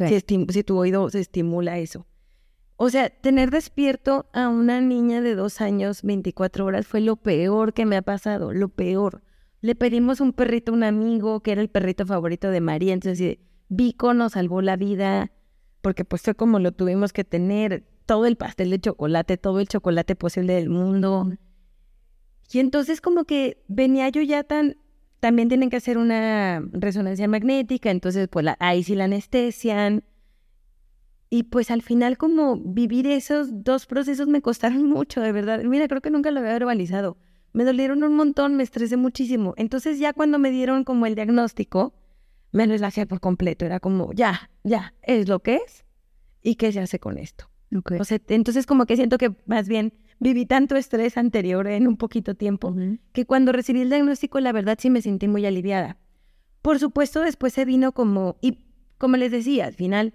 Si, 0.08 0.19
si, 0.50 0.63
tu 0.63 0.78
oído 0.78 1.10
se 1.10 1.19
estimula 1.19 1.78
eso. 1.78 2.08
O 2.78 2.89
sea, 2.89 3.10
tener 3.10 3.52
despierto 3.52 4.28
a 4.34 4.50
una 4.50 4.82
niña 4.82 5.21
de 5.21 5.36
dos 5.36 5.62
años, 5.62 6.02
24 6.02 6.65
horas, 6.65 6.88
fue 6.88 7.00
lo 7.02 7.15
peor 7.15 7.73
que 7.73 7.86
me 7.86 7.95
ha 7.95 8.02
pasado, 8.02 8.54
lo 8.54 8.69
peor. 8.69 9.23
Le 9.62 9.76
pedimos 9.76 10.19
un 10.19 10.34
perrito 10.34 10.71
a 10.71 10.76
un 10.76 10.84
amigo 10.84 11.41
que 11.41 11.52
era 11.52 11.62
el 11.62 11.69
perrito 11.69 12.06
favorito 12.06 12.50
de 12.50 12.62
María, 12.62 12.93
entonces 12.93 13.38
Vico 13.69 14.13
nos 14.13 14.34
salvó 14.34 14.62
la 14.62 14.78
vida, 14.78 15.32
porque 15.82 16.06
pues 16.06 16.23
fue 16.23 16.36
como 16.36 16.60
lo 16.60 16.71
tuvimos 16.71 17.13
que 17.13 17.23
tener, 17.23 17.88
todo 18.08 18.26
el 18.26 18.38
pastel 18.38 18.72
de 18.72 18.80
chocolate, 18.80 19.38
todo 19.38 19.60
el 19.60 19.67
chocolate 19.67 20.15
posible 20.15 20.54
del 20.54 20.70
mundo. 20.70 21.30
Y 22.52 22.60
entonces 22.60 23.02
como 23.02 23.26
que 23.26 23.63
venía 23.67 24.10
yo 24.10 24.22
ya 24.22 24.43
tan, 24.43 24.78
también 25.20 25.50
tienen 25.50 25.70
que 25.70 25.76
hacer 25.76 25.98
una 25.98 26.63
resonancia 26.72 27.28
magnética, 27.28 27.91
entonces 27.91 28.28
pues 28.30 28.48
ahí 28.60 28.82
sí 28.82 28.96
la 28.96 29.04
anestesian. 29.04 30.04
Y 31.30 31.43
pues 31.43 31.70
al 31.70 31.82
final 31.82 32.17
como 32.17 32.56
vivir 32.56 33.06
esos 33.06 33.63
dos 33.63 33.86
procesos 33.86 34.28
me 34.28 34.41
costaron 34.41 34.84
mucho, 34.89 35.22
de 35.22 35.34
verdad. 35.34 35.62
Mira, 35.63 35.88
creo 35.88 36.02
que 36.02 36.10
nunca 36.10 36.32
lo 36.32 36.39
había 36.39 36.54
verbalizado. 36.54 37.17
Me 37.52 37.65
dolieron 37.65 38.04
un 38.04 38.15
montón, 38.15 38.56
me 38.56 38.63
estresé 38.63 38.96
muchísimo. 38.96 39.54
Entonces 39.58 40.00
ya 40.00 40.13
cuando 40.13 40.39
me 40.39 40.50
dieron 40.50 40.86
como 40.86 41.06
el 41.06 41.15
diagnóstico, 41.15 41.93
me 42.54 42.65
relajé 42.65 43.06
por 43.06 43.20
completo. 43.20 43.65
Era 43.65 43.82
como, 43.82 44.13
ya, 44.13 44.50
ya, 44.63 44.93
es 45.02 45.28
lo 45.28 45.39
que 45.39 45.58
es. 45.58 45.84
¿Y 46.41 46.56
qué 46.56 46.72
se 46.72 46.80
hace 46.80 47.00
con 47.00 47.17
esto? 47.17 47.50
O 47.99 48.03
sea, 48.03 48.19
entonces 48.30 48.65
como 48.65 48.86
que 48.86 48.95
siento 48.95 49.17
que 49.17 49.36
más 49.45 49.67
bien 49.67 49.93
viví 50.19 50.45
tanto 50.45 50.75
estrés 50.75 51.17
anterior 51.17 51.67
en 51.67 51.88
un 51.88 51.97
poquito 51.97 52.36
tiempo, 52.36 52.73
que 53.13 53.25
cuando 53.25 53.51
recibí 53.51 53.82
el 53.82 53.89
diagnóstico, 53.89 54.39
la 54.39 54.51
verdad 54.51 54.77
sí 54.80 54.89
me 54.89 55.01
sentí 55.01 55.27
muy 55.27 55.45
aliviada. 55.45 55.97
Por 56.62 56.80
supuesto, 56.80 57.21
después 57.21 57.53
se 57.53 57.65
vino 57.65 57.91
como, 57.91 58.38
y 58.41 58.60
como 58.97 59.17
les 59.17 59.32
decía, 59.32 59.65
al 59.65 59.73
final 59.73 60.13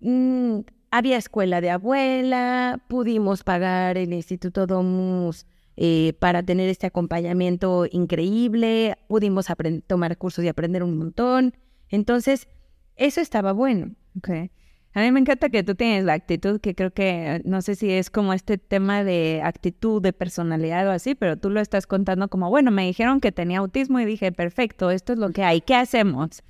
Mm, 0.00 0.60
había 0.90 1.16
escuela 1.16 1.60
de 1.60 1.70
abuela, 1.70 2.84
pudimos 2.88 3.44
pagar 3.44 3.98
el 3.98 4.12
Instituto 4.12 4.66
Domus 4.66 5.46
eh, 5.76 6.14
para 6.18 6.42
tener 6.42 6.68
este 6.68 6.86
acompañamiento 6.86 7.86
increíble, 7.90 8.96
pudimos 9.08 9.46
tomar 9.86 10.16
cursos 10.16 10.44
y 10.44 10.48
aprender 10.48 10.82
un 10.82 10.96
montón. 10.96 11.54
Entonces, 11.88 12.48
eso 12.96 13.20
estaba 13.20 13.52
bueno. 13.52 13.94
Okay. 14.18 14.50
A 14.94 15.00
mí 15.00 15.12
me 15.12 15.20
encanta 15.20 15.50
que 15.50 15.62
tú 15.62 15.74
tienes 15.74 16.04
la 16.04 16.14
actitud, 16.14 16.60
que 16.60 16.74
creo 16.74 16.90
que, 16.92 17.42
no 17.44 17.62
sé 17.62 17.74
si 17.74 17.90
es 17.90 18.10
como 18.10 18.32
este 18.32 18.58
tema 18.58 19.04
de 19.04 19.40
actitud, 19.44 20.02
de 20.02 20.12
personalidad 20.12 20.88
o 20.88 20.90
así, 20.90 21.14
pero 21.14 21.36
tú 21.36 21.50
lo 21.50 21.60
estás 21.60 21.86
contando 21.86 22.28
como, 22.28 22.48
bueno, 22.48 22.70
me 22.70 22.86
dijeron 22.86 23.20
que 23.20 23.30
tenía 23.30 23.58
autismo 23.58 24.00
y 24.00 24.06
dije, 24.06 24.32
perfecto, 24.32 24.90
esto 24.90 25.12
es 25.12 25.18
lo 25.18 25.30
que 25.30 25.44
hay, 25.44 25.60
¿qué 25.60 25.74
hacemos? 25.74 26.42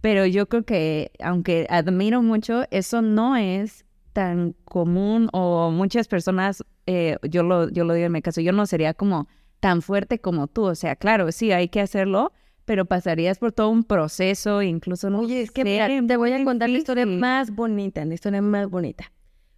Pero 0.00 0.26
yo 0.26 0.46
creo 0.48 0.64
que, 0.64 1.10
aunque 1.20 1.66
admiro 1.70 2.22
mucho, 2.22 2.64
eso 2.70 3.02
no 3.02 3.36
es 3.36 3.86
tan 4.12 4.54
común 4.64 5.28
o 5.32 5.70
muchas 5.70 6.08
personas, 6.08 6.64
eh, 6.86 7.16
yo, 7.22 7.42
lo, 7.42 7.68
yo 7.70 7.84
lo 7.84 7.94
digo 7.94 8.06
en 8.06 8.12
mi 8.12 8.22
caso, 8.22 8.40
yo 8.40 8.52
no 8.52 8.66
sería 8.66 8.94
como 8.94 9.28
tan 9.60 9.82
fuerte 9.82 10.20
como 10.20 10.46
tú. 10.46 10.64
O 10.64 10.74
sea, 10.74 10.96
claro, 10.96 11.32
sí, 11.32 11.52
hay 11.52 11.68
que 11.68 11.80
hacerlo, 11.80 12.32
pero 12.66 12.84
pasarías 12.84 13.38
por 13.38 13.52
todo 13.52 13.70
un 13.70 13.84
proceso, 13.84 14.60
incluso 14.60 15.08
no. 15.08 15.20
Oye, 15.20 15.40
es 15.40 15.50
que 15.50 15.64
te 15.64 16.16
voy 16.16 16.32
a 16.32 16.44
contar 16.44 16.68
la 16.68 16.76
historia 16.76 17.06
más 17.06 17.50
bonita, 17.50 18.04
la 18.04 18.12
historia 18.12 18.42
más 18.42 18.68
bonita. 18.68 19.12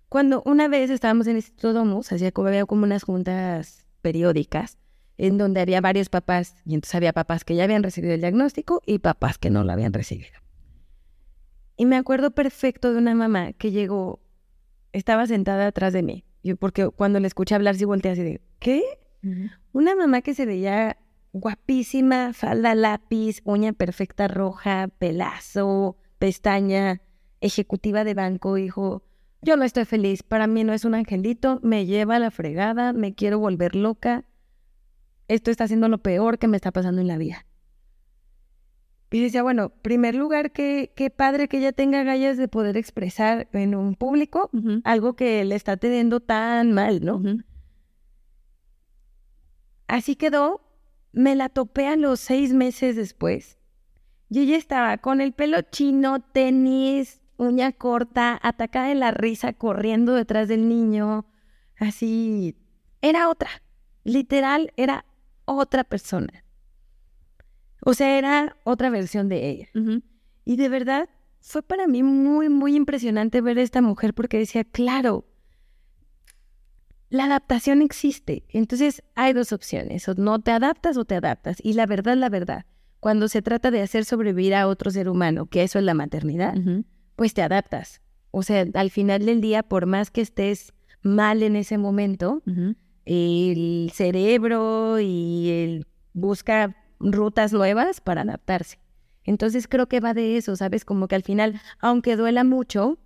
Cuando 0.09 0.43
una 0.47 0.69
vez 0.69 0.91
estábamos 0.91 1.27
en 1.27 1.33
el 1.33 1.39
Instituto 1.39 1.73
Domus, 1.73 2.13
hacía 2.13 2.31
como 2.31 2.49
había 2.49 2.65
como 2.67 2.85
unas 2.85 3.03
juntas 3.03 3.87
periódicas, 4.01 4.79
en 5.17 5.37
donde 5.37 5.61
había 5.61 5.81
varios 5.81 6.09
papás, 6.09 6.55
y 6.65 6.75
entonces 6.75 6.95
había 6.95 7.13
papás 7.13 7.45
que 7.45 7.57
ya 7.57 7.65
habían 7.65 7.83
recibido 7.83 8.15
el 8.15 8.21
diagnóstico 8.21 8.83
y 8.87 9.01
papás 9.01 9.37
que 9.37 9.51
no 9.51 9.65
lo 9.65 9.73
habían 9.73 9.93
recibido. 9.93 10.33
Y 11.77 11.87
me 11.87 11.97
acuerdo 11.97 12.31
perfecto 12.31 12.93
de 12.93 12.99
una 12.99 13.15
mamá 13.15 13.53
que 13.55 13.71
llegó, 13.71 14.21
estaba 14.93 15.27
sentada 15.27 15.67
atrás 15.67 15.93
de 15.93 16.03
mí, 16.03 16.25
porque 16.59 16.89
cuando 16.89 17.21
le 17.21 17.27
escuché 17.27 17.55
hablar 17.55 17.75
sí 17.75 17.85
volteé 17.85 18.13
así 18.13 18.23
de, 18.23 18.41
¿qué? 18.59 18.83
Una 19.73 19.95
mamá 19.97 20.23
que 20.23 20.35
se 20.35 20.47
veía 20.47 20.97
guapísima, 21.33 22.33
falda 22.33 22.75
lápiz, 22.75 23.41
uña 23.45 23.73
perfecta 23.73 24.29
roja, 24.29 24.89
pelazo, 24.99 25.97
pestaña, 26.19 27.03
ejecutiva 27.41 28.05
de 28.05 28.15
banco, 28.15 28.55
dijo, 28.55 29.03
yo 29.43 29.57
no 29.57 29.65
estoy 29.65 29.85
feliz, 29.85 30.23
para 30.23 30.47
mí 30.47 30.65
no 30.65 30.73
es 30.73 30.85
un 30.85 30.95
angelito, 30.95 31.61
me 31.63 31.87
lleva 31.87 32.17
a 32.17 32.19
la 32.19 32.31
fregada, 32.31 32.93
me 32.93 33.15
quiero 33.15 33.39
volver 33.39 33.77
loca, 33.77 34.25
esto 35.29 35.51
está 35.51 35.69
siendo 35.69 35.89
lo 35.89 35.99
peor 35.99 36.39
que 36.39 36.49
me 36.49 36.57
está 36.57 36.73
pasando 36.73 37.01
en 37.01 37.07
la 37.07 37.19
vida. 37.19 37.45
Y 39.11 39.21
decía, 39.21 39.43
bueno, 39.43 39.71
primer 39.71 40.15
lugar, 40.15 40.53
qué, 40.53 40.93
qué 40.95 41.09
padre 41.09 41.49
que 41.49 41.59
ella 41.59 41.73
tenga 41.73 42.03
gallas 42.03 42.37
de 42.37 42.47
poder 42.47 42.77
expresar 42.77 43.49
en 43.53 43.75
un 43.75 43.95
público 43.95 44.51
algo 44.85 45.17
que 45.17 45.45
le 45.45 45.55
está 45.55 45.79
teniendo 45.79 46.21
tan 46.21 46.73
mal, 46.73 47.03
¿no? 47.03 47.23
Así 49.87 50.17
quedó, 50.17 50.61
me 51.13 51.35
la 51.35 51.49
topé 51.49 51.87
a 51.87 51.97
los 51.97 52.21
seis 52.21 52.53
meses 52.53 52.97
después. 52.97 53.59
Y 54.31 54.41
ella 54.41 54.57
estaba 54.57 54.99
con 54.99 55.21
el 55.21 55.33
pelo 55.33 55.63
chino, 55.63 56.21
tenis, 56.21 57.23
uña 57.37 57.73
corta, 57.73 58.39
atacada 58.43 58.89
de 58.89 58.95
la 58.95 59.11
risa, 59.11 59.53
corriendo 59.53 60.15
detrás 60.15 60.49
del 60.49 60.69
niño, 60.69 61.27
así. 61.79 62.57
Era 63.01 63.29
otra, 63.31 63.49
literal, 64.05 64.73
era 64.77 65.07
otra 65.45 65.85
persona. 65.85 66.45
O 67.85 67.95
sea, 67.95 68.19
era 68.19 68.57
otra 68.65 68.91
versión 68.91 69.29
de 69.29 69.49
ella. 69.49 69.69
Y 70.45 70.57
de 70.57 70.69
verdad 70.69 71.09
fue 71.41 71.63
para 71.63 71.87
mí 71.87 72.03
muy, 72.03 72.49
muy 72.49 72.75
impresionante 72.75 73.41
ver 73.41 73.59
a 73.59 73.63
esta 73.63 73.81
mujer 73.81 74.15
porque 74.15 74.39
decía, 74.39 74.65
claro, 74.65 75.25
la 77.11 77.25
adaptación 77.25 77.83
existe. 77.83 78.45
Entonces 78.49 79.03
hay 79.15 79.33
dos 79.33 79.53
opciones, 79.53 80.09
o 80.09 80.15
no 80.15 80.39
te 80.41 80.51
adaptas 80.51 80.97
o 80.97 81.05
te 81.05 81.15
adaptas. 81.15 81.59
Y 81.63 81.73
la 81.75 81.87
verdad, 81.87 82.17
la 82.17 82.29
verdad, 82.29 82.67
cuando 83.01 83.29
se 83.29 83.43
trata 83.43 83.71
de 83.71 83.83
hacer 83.83 84.05
sobrevivir 84.05 84.55
a 84.55 84.67
otro 84.67 84.91
ser 84.91 85.09
humano, 85.09 85.47
que 85.47 85.63
eso 85.63 85.79
es 85.79 85.85
la 85.85 85.95
maternidad, 85.95 86.55
pues 87.17 87.35
te 87.35 87.43
adaptas. 87.43 88.01
O 88.31 88.43
sea, 88.43 88.67
al 88.75 88.91
final 88.91 89.25
del 89.25 89.41
día, 89.41 89.63
por 89.63 89.87
más 89.87 90.11
que 90.11 90.21
estés 90.21 90.73
mal 91.03 91.43
en 91.43 91.57
ese 91.57 91.79
momento, 91.79 92.43
el 93.05 93.91
cerebro 93.95 95.01
y 95.01 95.51
el 95.51 95.87
busca 96.13 96.77
rutas 97.01 97.53
nuevas 97.53 98.01
para 98.01 98.23
adaptarse. 98.23 98.79
Entonces 99.25 99.69
creo 99.69 99.89
que 99.89 100.01
va 100.01 100.15
de 100.15 100.37
eso, 100.37 100.57
¿sabes? 100.57 100.85
Como 100.85 101.07
que 101.07 101.15
al 101.15 101.23
final, 101.23 101.61
aunque 101.79 102.17
duela 102.17 102.45
mucho, 102.45 102.99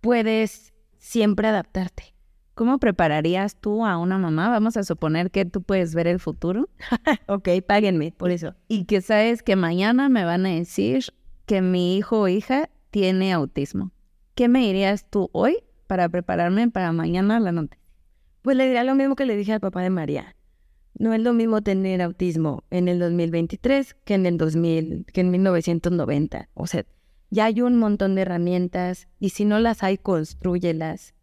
puedes 0.00 0.72
siempre 0.98 1.48
adaptarte. 1.48 2.14
¿Cómo 2.54 2.78
prepararías 2.78 3.56
tú 3.60 3.84
a 3.84 3.98
una 3.98 4.18
mamá? 4.18 4.48
Vamos 4.48 4.76
a 4.76 4.84
suponer 4.84 5.30
que 5.30 5.44
tú 5.44 5.62
puedes 5.62 5.94
ver 5.94 6.06
el 6.06 6.20
futuro. 6.20 6.68
ok, 7.28 7.48
páguenme 7.66 8.12
por 8.12 8.30
eso. 8.30 8.54
Y 8.66 8.84
que 8.84 9.02
sabes 9.02 9.42
que 9.42 9.56
mañana 9.56 10.08
me 10.08 10.24
van 10.24 10.46
a 10.46 10.50
decir 10.50 11.04
que 11.44 11.60
mi 11.60 11.96
hijo 11.96 12.20
o 12.20 12.28
hija 12.28 12.70
tiene 12.90 13.32
autismo. 13.32 13.92
¿Qué 14.34 14.48
me 14.48 14.60
dirías 14.60 15.08
tú 15.10 15.28
hoy 15.32 15.58
para 15.86 16.08
prepararme 16.08 16.68
para 16.70 16.92
mañana 16.92 17.40
la 17.40 17.52
noche. 17.52 17.78
Pues 18.42 18.56
le 18.56 18.66
diría 18.66 18.84
lo 18.84 18.94
mismo 18.94 19.16
que 19.16 19.26
le 19.26 19.36
dije 19.36 19.52
al 19.52 19.60
papá 19.60 19.82
de 19.82 19.90
María. 19.90 20.36
No 20.98 21.12
es 21.12 21.20
lo 21.20 21.32
mismo 21.32 21.62
tener 21.62 22.00
autismo 22.00 22.64
en 22.70 22.88
el 22.88 22.98
2023 22.98 23.94
que 24.04 24.14
en 24.14 24.26
el 24.26 24.38
2000, 24.38 25.06
que 25.12 25.20
en 25.20 25.30
1990. 25.30 26.48
O 26.54 26.66
sea, 26.66 26.86
ya 27.30 27.46
hay 27.46 27.60
un 27.60 27.78
montón 27.78 28.14
de 28.14 28.22
herramientas 28.22 29.08
y 29.18 29.30
si 29.30 29.44
no 29.44 29.58
las 29.58 29.82
hay, 29.82 29.98
construyelas. 29.98 31.14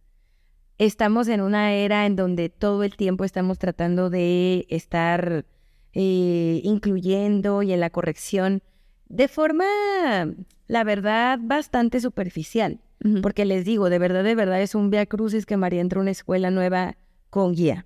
Estamos 0.77 1.27
en 1.27 1.41
una 1.41 1.73
era 1.73 2.05
en 2.05 2.15
donde 2.15 2.49
todo 2.49 2.83
el 2.83 2.95
tiempo 2.95 3.23
estamos 3.23 3.59
tratando 3.59 4.09
de 4.09 4.65
estar 4.69 5.45
eh, 5.93 6.61
incluyendo 6.63 7.61
y 7.61 7.71
en 7.73 7.79
la 7.79 7.89
corrección 7.89 8.63
de 9.07 9.27
forma, 9.27 9.65
la 10.67 10.83
verdad, 10.83 11.39
bastante 11.41 11.99
superficial. 11.99 12.79
Porque 13.21 13.43
les 13.43 13.65
digo, 13.65 13.89
de 13.89 13.99
verdad, 13.99 14.23
de 14.23 14.33
verdad 14.33 14.61
es 14.61 14.75
un 14.75 14.89
via 14.89 15.05
crucis 15.05 15.45
que 15.45 15.57
María 15.57 15.81
entró 15.81 15.99
a 15.99 16.03
una 16.03 16.11
escuela 16.11 16.51
nueva 16.51 16.95
con 17.29 17.53
guía. 17.53 17.85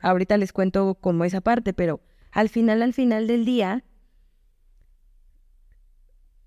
Ahorita 0.00 0.36
les 0.36 0.52
cuento 0.52 0.96
cómo 1.00 1.24
esa 1.24 1.40
parte, 1.40 1.72
pero 1.72 2.00
al 2.32 2.48
final, 2.48 2.82
al 2.82 2.92
final 2.92 3.26
del 3.26 3.44
día, 3.44 3.82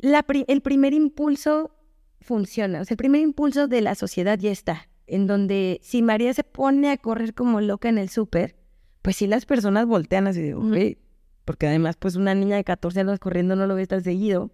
el 0.01 0.61
primer 0.61 0.93
impulso 0.93 1.71
funciona. 2.19 2.81
O 2.81 2.85
sea, 2.85 2.95
el 2.95 2.97
primer 2.97 3.21
impulso 3.21 3.67
de 3.67 3.81
la 3.81 3.95
sociedad 3.95 4.37
ya 4.39 4.51
está. 4.51 4.87
En 5.07 5.27
donde 5.27 5.79
si 5.83 6.01
María 6.01 6.33
se 6.33 6.43
pone 6.43 6.89
a 6.89 6.97
correr 6.97 7.33
como 7.33 7.59
loca 7.59 7.89
en 7.89 7.97
el 7.97 8.09
súper, 8.09 8.55
pues 9.01 9.17
sí 9.17 9.27
las 9.27 9.45
personas 9.45 9.85
voltean 9.85 10.27
así 10.27 10.41
de, 10.41 10.97
porque 11.45 11.67
además, 11.67 11.97
pues 11.97 12.15
una 12.15 12.35
niña 12.35 12.55
de 12.55 12.63
14 12.63 13.01
años 13.01 13.19
corriendo 13.19 13.55
no 13.55 13.65
lo 13.67 13.75
ve 13.75 13.87
tan 13.87 14.03
seguido. 14.03 14.51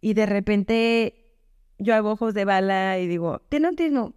Y 0.00 0.14
de 0.14 0.26
repente 0.26 1.26
yo 1.78 1.94
hago 1.94 2.12
ojos 2.12 2.34
de 2.34 2.44
bala 2.44 2.98
y 2.98 3.06
digo, 3.06 3.42
¿tiene 3.48 3.68
autismo? 3.68 4.14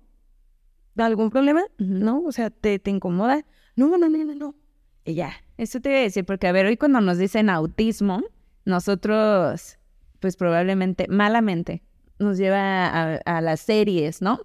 ¿Algún 0.95 1.31
problema? 1.31 1.63
¿No? 1.77 2.21
O 2.23 2.31
sea, 2.31 2.49
¿te, 2.49 2.79
¿te 2.79 2.91
incomoda? 2.91 3.45
No, 3.75 3.97
no, 3.97 3.97
no, 3.97 4.09
no, 4.09 4.35
no. 4.35 4.55
Y 5.05 5.15
ya. 5.15 5.33
Eso 5.57 5.79
te 5.79 5.89
voy 5.89 5.99
a 5.99 6.01
decir, 6.01 6.25
porque 6.25 6.47
a 6.47 6.51
ver, 6.51 6.65
hoy 6.65 6.77
cuando 6.77 7.01
nos 7.01 7.17
dicen 7.17 7.49
autismo, 7.49 8.23
nosotros, 8.65 9.77
pues 10.21 10.37
probablemente, 10.37 11.07
malamente, 11.09 11.83
nos 12.19 12.37
lleva 12.37 12.85
a, 12.87 13.15
a 13.25 13.41
las 13.41 13.59
series, 13.59 14.21
¿no? 14.21 14.39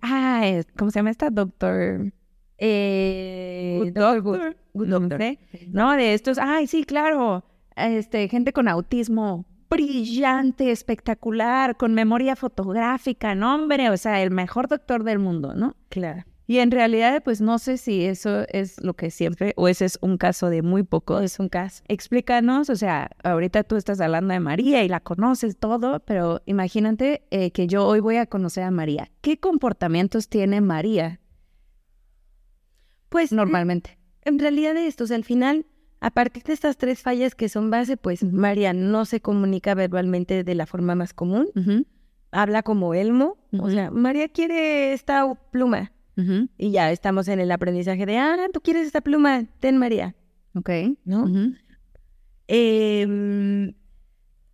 Ah, 0.00 0.46
es- 0.46 0.66
¿cómo 0.78 0.90
se 0.90 1.00
llama 1.00 1.10
esta? 1.10 1.28
Doctor... 1.28 2.12
Eh, 2.60 3.76
Good 3.78 3.92
Doctor 3.92 4.22
Doctor. 4.22 4.56
Good 4.74 4.86
No 4.88 5.00
Doctor. 5.00 5.20
¿no? 5.68 5.92
De 5.92 6.14
estos, 6.14 6.38
ay, 6.38 6.66
sí, 6.66 6.84
claro, 6.84 7.44
este, 7.76 8.28
gente 8.28 8.52
con 8.52 8.66
autismo 8.68 9.44
brillante, 9.70 10.70
espectacular, 10.70 11.76
con 11.76 11.94
memoria 11.94 12.34
fotográfica, 12.36 13.34
no, 13.34 13.54
hombre, 13.54 13.90
o 13.90 13.96
sea, 13.96 14.22
el 14.22 14.30
mejor 14.30 14.66
doctor 14.68 15.04
del 15.04 15.18
mundo, 15.18 15.54
¿no? 15.54 15.76
Claro. 15.88 16.24
Y 16.50 16.60
en 16.60 16.70
realidad, 16.70 17.22
pues 17.22 17.42
no 17.42 17.58
sé 17.58 17.76
si 17.76 18.06
eso 18.06 18.46
es 18.48 18.82
lo 18.82 18.94
que 18.94 19.10
siempre, 19.10 19.52
o 19.56 19.68
ese 19.68 19.84
es 19.84 19.98
un 20.00 20.16
caso 20.16 20.48
de 20.48 20.62
muy 20.62 20.82
poco. 20.82 21.20
Es 21.20 21.38
un 21.38 21.50
caso. 21.50 21.84
Explícanos, 21.88 22.70
o 22.70 22.76
sea, 22.76 23.10
ahorita 23.22 23.64
tú 23.64 23.76
estás 23.76 24.00
hablando 24.00 24.32
de 24.32 24.40
María 24.40 24.82
y 24.82 24.88
la 24.88 25.00
conoces 25.00 25.58
todo, 25.58 26.00
pero 26.00 26.40
imagínate 26.46 27.22
eh, 27.30 27.50
que 27.50 27.66
yo 27.66 27.86
hoy 27.86 28.00
voy 28.00 28.16
a 28.16 28.24
conocer 28.24 28.64
a 28.64 28.70
María. 28.70 29.10
¿Qué 29.20 29.38
comportamientos 29.38 30.30
tiene 30.30 30.62
María 30.62 31.20
Pues 33.10 33.30
normalmente? 33.30 33.98
En 34.22 34.38
realidad 34.38 34.74
esto, 34.78 35.04
o 35.04 35.06
sea, 35.06 35.16
al 35.16 35.24
final, 35.24 35.66
a 36.00 36.10
partir 36.12 36.44
de 36.44 36.54
estas 36.54 36.78
tres 36.78 37.02
fallas 37.02 37.34
que 37.34 37.50
son 37.50 37.70
base, 37.70 37.98
pues 37.98 38.24
María 38.24 38.72
no 38.72 39.04
se 39.04 39.20
comunica 39.20 39.74
verbalmente 39.74 40.44
de 40.44 40.54
la 40.54 40.64
forma 40.64 40.94
más 40.94 41.12
común, 41.12 41.50
habla 42.30 42.62
como 42.62 42.94
Elmo, 42.94 43.36
o 43.52 43.68
sea, 43.68 43.90
María 43.90 44.30
quiere 44.30 44.94
esta 44.94 45.34
pluma 45.50 45.92
y 46.58 46.70
ya 46.72 46.90
estamos 46.90 47.28
en 47.28 47.38
el 47.40 47.50
aprendizaje 47.52 48.04
de, 48.06 48.18
ah, 48.18 48.36
tú 48.52 48.60
quieres 48.60 48.86
esta 48.86 49.00
pluma, 49.00 49.44
ten 49.60 49.76
María, 49.78 50.14
Ok. 50.54 50.70
¿no? 51.04 51.26
Em, 52.48 53.74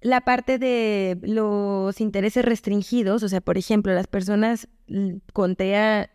la 0.00 0.20
parte 0.22 0.58
de 0.58 1.18
los 1.22 2.00
intereses 2.00 2.44
restringidos, 2.44 3.22
o 3.22 3.28
sea, 3.28 3.40
por 3.40 3.56
ejemplo, 3.56 3.94
las 3.94 4.06
personas 4.06 4.68
mm, 4.88 5.16
con 5.32 5.56
TEA 5.56 6.10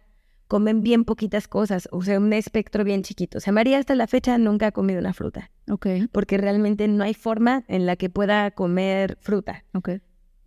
comen 0.47 0.81
bien 0.81 1.05
poquitas 1.05 1.47
cosas, 1.47 1.87
o 1.91 2.01
sea, 2.01 2.19
un 2.19 2.33
espectro 2.33 2.83
bien 2.83 3.01
chiquito. 3.03 3.37
O 3.37 3.41
sea, 3.41 3.53
María 3.53 3.77
hasta 3.77 3.95
la 3.95 4.07
fecha 4.07 4.37
nunca 4.37 4.67
ha 4.67 4.71
comido 4.71 4.99
una 4.99 5.13
fruta, 5.13 5.51
Ok, 5.69 5.87
porque 6.11 6.37
realmente 6.37 6.87
no 6.87 7.03
hay 7.03 7.13
forma 7.13 7.63
en 7.67 7.85
la 7.85 7.95
que 7.95 8.09
pueda 8.09 8.51
comer 8.51 9.17
fruta. 9.21 9.63
ok. 9.73 9.89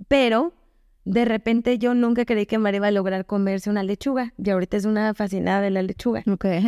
Pero 0.09 0.53
de 1.05 1.25
repente 1.25 1.79
yo 1.79 1.95
nunca 1.95 2.25
creí 2.25 2.47
que 2.47 2.59
María 2.59 2.79
iba 2.79 2.87
a 2.89 2.93
lograr 2.93 3.27
comerse 3.27 3.71
una 3.71 3.83
lechuga, 3.83 4.33
y 4.39 4.51
ahorita 4.51 4.77
es 4.77 4.85
una 4.85 5.15
fascinada 5.15 5.61
de 5.61 5.71
la 5.71 5.83
lechuga. 5.83 6.23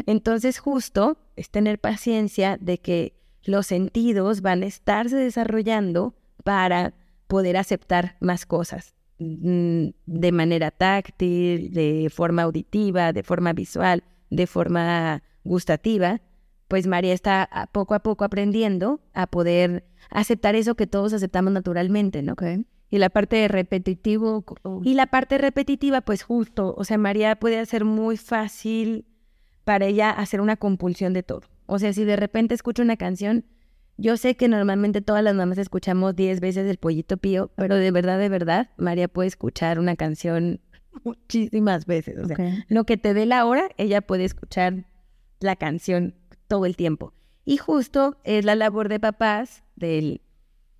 Entonces 0.06 0.58
justo 0.58 1.18
es 1.36 1.50
tener 1.50 1.78
paciencia 1.78 2.56
de 2.60 2.78
que 2.78 3.14
los 3.44 3.66
sentidos 3.66 4.40
van 4.40 4.62
a 4.62 4.66
estarse 4.66 5.16
desarrollando 5.16 6.14
para 6.42 6.94
poder 7.26 7.56
aceptar 7.56 8.16
más 8.20 8.46
cosas 8.46 8.94
mm, 9.18 9.88
de 10.06 10.32
manera 10.32 10.70
táctil, 10.70 11.72
de 11.72 12.10
forma 12.12 12.42
auditiva, 12.42 13.12
de 13.12 13.22
forma 13.22 13.52
visual, 13.52 14.04
de 14.30 14.46
forma 14.46 15.22
gustativa. 15.44 16.20
Pues 16.68 16.86
María 16.86 17.12
está 17.12 17.68
poco 17.72 17.94
a 17.94 18.00
poco 18.00 18.24
aprendiendo 18.24 19.00
a 19.12 19.26
poder 19.26 19.84
aceptar 20.10 20.54
eso 20.54 20.74
que 20.74 20.86
todos 20.86 21.12
aceptamos 21.12 21.52
naturalmente, 21.52 22.22
¿no? 22.22 22.36
Y 22.94 22.98
la 22.98 23.10
parte 23.10 23.34
de 23.34 23.48
repetitivo. 23.48 24.44
Y 24.84 24.94
la 24.94 25.08
parte 25.08 25.36
repetitiva, 25.36 26.02
pues 26.02 26.22
justo, 26.22 26.76
o 26.78 26.84
sea, 26.84 26.96
María 26.96 27.34
puede 27.34 27.58
hacer 27.58 27.84
muy 27.84 28.16
fácil 28.16 29.04
para 29.64 29.86
ella 29.86 30.10
hacer 30.10 30.40
una 30.40 30.56
compulsión 30.56 31.12
de 31.12 31.24
todo. 31.24 31.40
O 31.66 31.80
sea, 31.80 31.92
si 31.92 32.04
de 32.04 32.14
repente 32.14 32.54
escucho 32.54 32.84
una 32.84 32.96
canción, 32.96 33.46
yo 33.96 34.16
sé 34.16 34.36
que 34.36 34.46
normalmente 34.46 35.00
todas 35.00 35.24
las 35.24 35.34
mamás 35.34 35.58
escuchamos 35.58 36.14
10 36.14 36.38
veces 36.38 36.70
el 36.70 36.76
pollito 36.76 37.16
pío, 37.16 37.50
pero 37.56 37.74
de 37.74 37.90
verdad, 37.90 38.16
de 38.16 38.28
verdad, 38.28 38.70
María 38.76 39.08
puede 39.08 39.26
escuchar 39.26 39.80
una 39.80 39.96
canción 39.96 40.60
muchísimas 41.02 41.86
veces. 41.86 42.16
O 42.18 42.28
sea, 42.28 42.64
lo 42.68 42.84
que 42.84 42.96
te 42.96 43.12
dé 43.12 43.26
la 43.26 43.44
hora, 43.44 43.70
ella 43.76 44.02
puede 44.02 44.24
escuchar 44.24 44.84
la 45.40 45.56
canción 45.56 46.14
todo 46.46 46.64
el 46.64 46.76
tiempo. 46.76 47.12
Y 47.44 47.56
justo 47.56 48.18
es 48.22 48.44
la 48.44 48.54
labor 48.54 48.88
de 48.88 49.00
papás 49.00 49.64
del, 49.74 50.20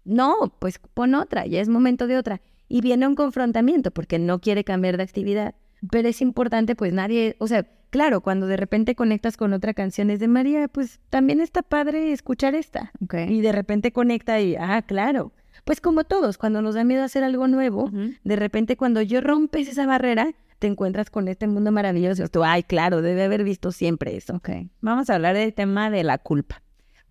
no, 0.05 0.55
pues 0.59 0.79
pon 0.79 1.15
otra, 1.15 1.47
ya 1.47 1.61
es 1.61 1.69
momento 1.69 2.07
de 2.07 2.17
otra. 2.17 2.41
Y 2.69 2.81
viene 2.81 3.07
un 3.07 3.15
confrontamiento 3.15 3.91
porque 3.91 4.19
no 4.19 4.41
quiere 4.41 4.65
cambiar 4.65 4.97
de 4.97 5.03
actividad. 5.03 5.55
Pero 5.91 6.09
es 6.09 6.21
importante, 6.23 6.75
pues 6.75 6.93
nadie, 6.93 7.37
o 7.39 7.47
sea, 7.47 7.67
claro, 7.91 8.23
cuando 8.23 8.47
de 8.47 8.57
repente 8.57 8.95
conectas 8.95 9.37
con 9.37 9.53
otra 9.53 9.75
canción 9.75 10.11
es 10.11 10.19
de 10.19 10.29
María, 10.29 10.69
pues 10.69 10.99
también 11.11 11.41
está 11.41 11.63
padre 11.63 12.13
escuchar 12.13 12.55
esta. 12.55 12.91
Ok. 13.03 13.15
Y 13.29 13.41
de 13.41 13.53
repente 13.53 13.93
conecta 13.93 14.41
y, 14.41 14.57
ah, 14.57 14.83
claro. 14.83 15.33
Pues 15.65 15.81
como 15.81 16.05
todos, 16.05 16.37
cuando 16.37 16.61
nos 16.61 16.75
da 16.75 16.85
miedo 16.85 17.03
hacer 17.03 17.23
algo 17.25 17.49
nuevo, 17.49 17.91
de 18.25 18.37
repente 18.37 18.77
cuando 18.77 19.01
yo 19.01 19.21
rompes 19.21 19.69
esa 19.69 19.87
barrera, 19.87 20.35
te 20.59 20.67
encuentras 20.67 21.11
con 21.11 21.29
este 21.29 21.47
mundo 21.47 21.73
maravilloso. 21.73 22.27
Tú, 22.29 22.43
ay, 22.45 22.65
claro, 22.65 23.01
debe 23.01 23.23
haber 23.23 23.45
visto 23.45 23.71
siempre 23.71 24.17
eso. 24.17 24.37
Ok, 24.37 24.51
vamos 24.81 25.09
a 25.09 25.15
hablar 25.15 25.37
del 25.37 25.55
tema 25.55 25.91
de 25.91 26.03
la 26.03 26.19
culpa. 26.19 26.64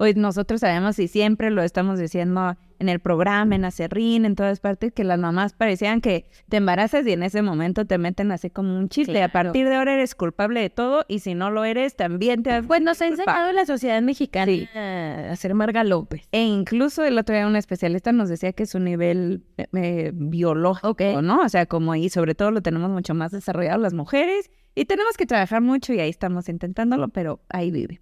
Hoy 0.04 0.16
nosotros 0.16 0.60
sabemos 0.60 1.00
y 1.00 1.08
siempre 1.08 1.50
lo 1.50 1.63
estamos 1.63 1.98
diciendo 1.98 2.58
en 2.80 2.89
el 2.89 3.00
programa, 3.00 3.56
en 3.56 3.63
Acerrín, 3.63 4.26
en 4.26 4.36
todas 4.36 4.60
partes, 4.60 4.92
que 4.92 5.06
las 5.06 5.18
mamás 5.18 5.54
parecían 5.54 6.02
que 6.02 6.26
te 6.50 6.58
embarazas 6.58 7.08
y 7.08 7.13
en 7.13 7.24
ese 7.24 7.42
momento 7.42 7.86
te 7.86 7.98
meten 7.98 8.34
así 8.34 8.50
como 8.50 8.78
un 8.78 8.89
chifle. 8.89 9.24
A 9.24 9.30
partir 9.32 9.66
de 9.66 9.76
ahora 9.76 9.94
eres 9.94 10.13
culpable 10.13 10.60
de 10.60 10.70
todo 10.70 11.06
y 11.08 11.20
si 11.20 11.36
no 11.36 11.52
lo 11.52 11.63
eres, 11.63 11.96
también 11.96 12.44
te 12.44 12.52
has... 12.52 12.68
Pues 12.68 12.82
nos 12.82 13.02
ha 13.02 13.08
enseñado 13.08 13.54
la 13.54 13.66
sociedad 13.66 14.02
mexicana 14.02 14.46
Sí. 14.52 14.68
a 14.76 15.34
ser 15.38 15.54
Marga 15.54 15.86
López. 15.86 16.28
E 16.34 16.44
incluso 16.44 17.06
el 17.06 17.18
otro 17.18 17.34
día 17.34 17.48
un 17.48 17.56
especialista 17.56 18.12
nos 18.12 18.28
decía 18.28 18.52
que 18.52 18.63
es 18.63 18.76
un 18.76 18.84
nivel 18.84 19.46
eh, 19.56 19.68
eh, 19.72 20.12
biológico, 20.13 20.89
Ok. 20.89 21.02
¿no? 21.22 21.44
O 21.44 21.48
sea, 21.48 21.66
como 21.66 21.96
y 21.96 22.10
sobre 22.10 22.36
todo 22.36 22.52
lo 22.52 22.62
tenemos 22.62 22.89
mucho 22.89 23.13
más 23.13 23.32
desarrollado 23.32 23.80
las 23.80 23.94
mujeres 23.94 24.52
y 24.76 24.84
tenemos 24.84 25.16
que 25.16 25.26
trabajar 25.26 25.62
mucho 25.62 25.94
y 25.94 26.02
ahí 26.02 26.10
estamos 26.10 26.50
intentándolo, 26.50 27.08
pero 27.08 27.39
ahí 27.48 27.72
vive. 27.72 28.02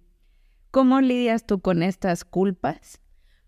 ¿Cómo 0.72 1.00
lidias 1.00 1.46
tú 1.46 1.60
con 1.60 1.82
estas 1.84 2.24
culpas 2.24 3.00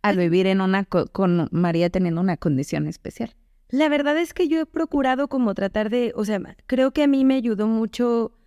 al 0.02 0.18
vivir 0.18 0.46
en 0.46 0.60
una 0.60 0.84
co- 0.84 1.06
con 1.06 1.48
María 1.50 1.90
teniendo 1.90 2.20
una 2.20 2.36
condición 2.36 2.86
especial? 2.86 3.34
La 3.70 3.88
verdad 3.88 4.16
es 4.18 4.34
que 4.34 4.46
yo 4.46 4.60
he 4.60 4.66
procurado 4.66 5.26
como 5.28 5.52
tratar 5.54 5.90
de, 5.90 6.12
o 6.14 6.24
sea, 6.24 6.40
creo 6.66 6.92
que 6.92 7.02
a 7.02 7.06
mí 7.08 7.24
me 7.24 7.34
ayudó 7.34 7.66
mucho. 7.66 8.38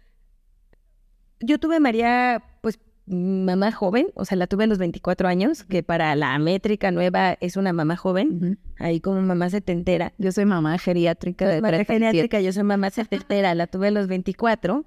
Yo 1.39 1.59
tuve 1.59 1.77
a 1.77 1.79
María, 1.79 2.43
pues, 2.61 2.79
mamá 3.07 3.71
joven, 3.71 4.07
o 4.15 4.25
sea, 4.25 4.37
la 4.37 4.47
tuve 4.47 4.65
a 4.65 4.67
los 4.67 4.77
24 4.77 5.27
años, 5.27 5.63
que 5.63 5.81
para 5.83 6.15
la 6.15 6.37
métrica 6.39 6.91
nueva 6.91 7.37
es 7.41 7.57
una 7.57 7.73
mamá 7.73 7.95
joven, 7.95 8.59
ahí 8.79 8.99
como 9.01 9.21
mamá 9.21 9.49
setentera. 9.49 10.13
Yo 10.17 10.31
soy 10.31 10.45
mamá 10.45 10.77
geriátrica 10.77 11.47
de 11.47 11.61
Mamá 11.61 11.69
37. 11.69 11.93
geriátrica, 12.05 12.41
yo 12.41 12.53
soy 12.53 12.63
mamá 12.63 12.89
setentera, 12.89 13.55
la 13.55 13.67
tuve 13.67 13.87
a 13.87 13.91
los 13.91 14.07
24. 14.07 14.85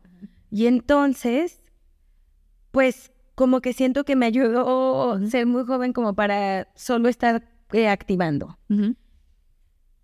Y 0.51 0.67
entonces, 0.67 1.61
pues, 2.73 3.11
como 3.41 3.63
que 3.63 3.73
siento 3.73 4.05
que 4.05 4.17
me 4.17 4.27
ayudó 4.27 5.19
ser 5.27 5.47
muy 5.47 5.65
joven 5.65 5.95
como 5.95 6.13
para 6.13 6.69
solo 6.75 7.09
estar 7.09 7.43
eh, 7.73 7.89
activando. 7.89 8.59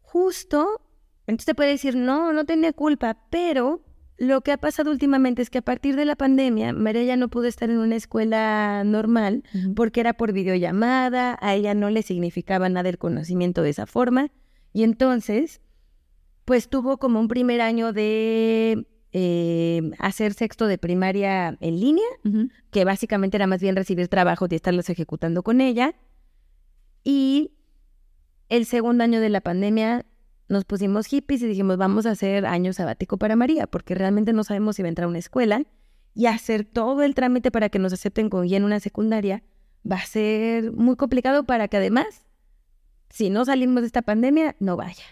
Justo, 0.00 0.80
entonces 1.26 1.44
te 1.44 1.54
puede 1.54 1.72
decir, 1.72 1.96
no, 1.96 2.32
no 2.32 2.46
tenía 2.46 2.72
culpa, 2.72 3.18
pero 3.28 3.84
lo 4.16 4.40
que 4.40 4.52
ha 4.52 4.56
pasado 4.56 4.90
últimamente 4.90 5.42
es 5.42 5.50
que 5.50 5.58
a 5.58 5.62
partir 5.62 5.96
de 5.96 6.06
la 6.06 6.16
pandemia, 6.16 6.72
María 6.72 7.02
ya 7.02 7.16
no 7.18 7.28
pudo 7.28 7.44
estar 7.44 7.68
en 7.68 7.76
una 7.76 7.96
escuela 7.96 8.84
normal 8.84 9.42
porque 9.74 10.00
era 10.00 10.14
por 10.14 10.32
videollamada, 10.32 11.36
a 11.42 11.54
ella 11.54 11.74
no 11.74 11.90
le 11.90 12.00
significaba 12.00 12.70
nada 12.70 12.88
el 12.88 12.96
conocimiento 12.96 13.60
de 13.60 13.68
esa 13.68 13.84
forma, 13.84 14.30
y 14.72 14.82
entonces, 14.82 15.60
pues 16.46 16.70
tuvo 16.70 16.96
como 16.96 17.20
un 17.20 17.28
primer 17.28 17.60
año 17.60 17.92
de 17.92 18.86
eh, 19.18 19.92
hacer 19.98 20.34
sexto 20.34 20.66
de 20.66 20.76
primaria 20.76 21.56
en 21.60 21.80
línea, 21.80 22.04
que 22.70 22.84
básicamente 22.84 23.38
era 23.38 23.46
más 23.46 23.62
bien 23.62 23.74
recibir 23.74 24.08
trabajos 24.08 24.50
y 24.52 24.56
estarlos 24.56 24.90
ejecutando 24.90 25.42
con 25.42 25.62
ella. 25.62 25.94
Y 27.02 27.52
el 28.50 28.66
segundo 28.66 29.04
año 29.04 29.22
de 29.22 29.30
la 29.30 29.40
pandemia 29.40 30.04
nos 30.50 30.66
pusimos 30.66 31.06
hippies 31.06 31.40
y 31.40 31.46
dijimos, 31.46 31.78
vamos 31.78 32.04
a 32.04 32.10
hacer 32.10 32.44
año 32.44 32.74
sabático 32.74 33.16
para 33.16 33.36
María, 33.36 33.66
porque 33.66 33.94
realmente 33.94 34.34
no 34.34 34.44
sabemos 34.44 34.76
si 34.76 34.82
va 34.82 34.88
a 34.88 34.90
entrar 34.90 35.06
a 35.06 35.08
una 35.08 35.18
escuela 35.18 35.62
y 36.12 36.26
hacer 36.26 36.66
todo 36.66 37.02
el 37.02 37.14
trámite 37.14 37.50
para 37.50 37.70
que 37.70 37.78
nos 37.78 37.94
acepten 37.94 38.28
con 38.28 38.42
guía 38.42 38.58
en 38.58 38.64
una 38.64 38.80
secundaria 38.80 39.42
va 39.90 39.96
a 39.96 40.04
ser 40.04 40.72
muy 40.72 40.96
complicado 40.96 41.44
para 41.44 41.68
que 41.68 41.78
además, 41.78 42.26
si 43.16 43.30
no 43.30 43.46
salimos 43.46 43.80
de 43.80 43.86
esta 43.86 44.02
pandemia, 44.02 44.56
no 44.60 44.76
vaya. 44.76 45.04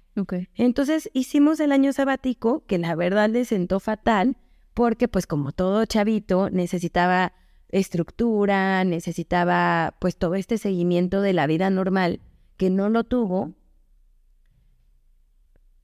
Entonces 0.57 1.09
hicimos 1.15 1.59
el 1.59 1.73
año 1.73 1.91
sabático, 1.95 2.63
que 2.67 2.77
la 2.77 2.95
verdad 2.95 3.31
le 3.31 3.47
sentó 3.47 3.81
fatal, 3.81 4.37
porque 4.75 5.09
pues 5.09 5.27
como 5.27 5.53
todo 5.53 5.87
chavito 5.87 6.51
necesitaba 6.51 7.33
estructura, 7.71 8.85
necesitaba 8.85 9.97
pues 10.01 10.19
todo 10.19 10.35
este 10.35 10.59
seguimiento 10.59 11.23
de 11.23 11.33
la 11.33 11.47
vida 11.47 11.71
normal, 11.71 12.21
que 12.59 12.69
no 12.69 12.91
lo 12.91 13.05
tuvo. 13.05 13.55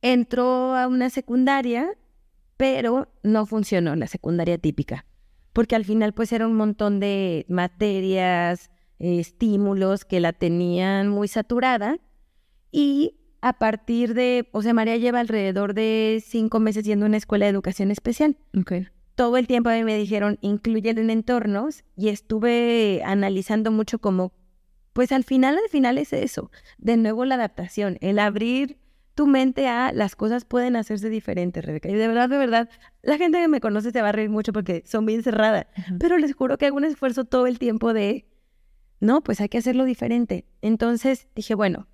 Entró 0.03 0.77
a 0.77 0.89
una 0.89 1.09
secundaria, 1.09 1.89
pero 2.59 3.11
no 3.23 3.47
funcionó 3.47 3.97
la 3.97 4.09
secundaria 4.09 4.59
típica, 4.59 5.07
porque 5.55 5.75
al 5.75 5.87
final 5.87 6.13
pues 6.13 6.35
era 6.35 6.47
un 6.47 6.55
montón 6.55 7.01
de 7.01 7.47
materias, 7.49 8.71
estímulos 8.99 10.05
que 10.05 10.21
la 10.21 10.35
tenían 10.35 11.09
muy 11.09 11.27
saturada 11.27 11.99
y 12.71 13.17
a 13.43 13.55
partir 13.55 14.15
de, 14.15 14.49
o 14.53 14.63
sea, 14.63 14.75
María 14.75 14.97
lleva 14.97 15.21
alrededor 15.21 15.75
de 15.75 16.23
cinco 16.25 16.61
meses 16.61 16.85
yendo 16.85 17.07
a 17.07 17.09
una 17.09 17.17
escuela 17.17 17.47
de 17.47 17.51
educación 17.51 17.91
especial. 17.91 18.37
Okay. 18.59 18.89
Todo 19.15 19.37
el 19.37 19.47
tiempo 19.47 19.71
a 19.71 19.75
mí 19.75 19.85
me 19.85 19.97
dijeron, 19.97 20.39
incluyen 20.41 20.99
en 20.99 21.11
entornos 21.11 21.85
y 21.97 22.09
estuve 22.09 23.03
analizando 23.05 23.71
mucho 23.71 23.99
como, 23.99 24.33
pues 24.93 25.13
al 25.13 25.25
final, 25.25 25.57
al 25.57 25.71
final 25.71 25.99
es 25.99 26.13
eso, 26.13 26.51
de 26.79 26.97
nuevo 26.97 27.25
la 27.25 27.37
adaptación, 27.37 27.99
el 28.01 28.19
abrir 28.19 28.79
tu 29.15 29.27
mente 29.27 29.67
a 29.69 29.93
las 29.93 30.17
cosas 30.17 30.45
pueden 30.45 30.77
hacerse 30.77 31.11
diferentes, 31.11 31.65
Rebeca. 31.65 31.89
Y 31.91 31.95
de 31.95 32.09
verdad, 32.09 32.29
de 32.29 32.39
verdad, 32.39 32.71
la 33.03 33.19
gente 33.19 33.39
que 33.39 33.49
me 33.49 33.61
conoce 33.61 33.91
se 33.91 34.01
va 34.01 34.11
a 34.11 34.13
reír 34.13 34.31
mucho 34.31 34.53
porque 34.53 34.83
son 34.87 35.05
bien 35.05 35.23
cerradas, 35.23 35.67
pero 35.99 36.17
les 36.17 36.35
juro 36.35 36.57
que 36.57 36.67
hago 36.67 36.77
un 36.77 36.85
esfuerzo 36.85 37.25
todo 37.25 37.47
el 37.47 37.59
tiempo 37.59 37.93
de, 37.93 38.27
no, 39.01 39.23
pues 39.23 39.41
hay 39.41 39.49
que 39.49 39.59
hacerlo 39.59 39.85
diferente. 39.85 40.47
Entonces 40.63 41.29
dije, 41.35 41.55
bueno, 41.55 41.87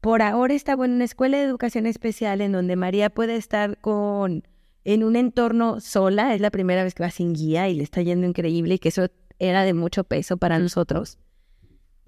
por 0.00 0.22
ahora 0.22 0.54
estaba 0.54 0.84
en 0.84 0.92
una 0.92 1.04
escuela 1.04 1.38
de 1.38 1.44
educación 1.44 1.86
especial 1.86 2.40
en 2.40 2.52
donde 2.52 2.76
María 2.76 3.10
puede 3.10 3.36
estar 3.36 3.78
con 3.78 4.44
en 4.84 5.04
un 5.04 5.16
entorno 5.16 5.80
sola, 5.80 6.34
es 6.34 6.40
la 6.40 6.50
primera 6.50 6.82
vez 6.82 6.94
que 6.94 7.02
va 7.02 7.10
sin 7.10 7.34
guía 7.34 7.68
y 7.68 7.74
le 7.74 7.82
está 7.82 8.00
yendo 8.00 8.26
increíble 8.26 8.74
y 8.74 8.78
que 8.78 8.88
eso 8.88 9.08
era 9.38 9.62
de 9.64 9.74
mucho 9.74 10.04
peso 10.04 10.38
para 10.38 10.58
nosotros. 10.58 11.18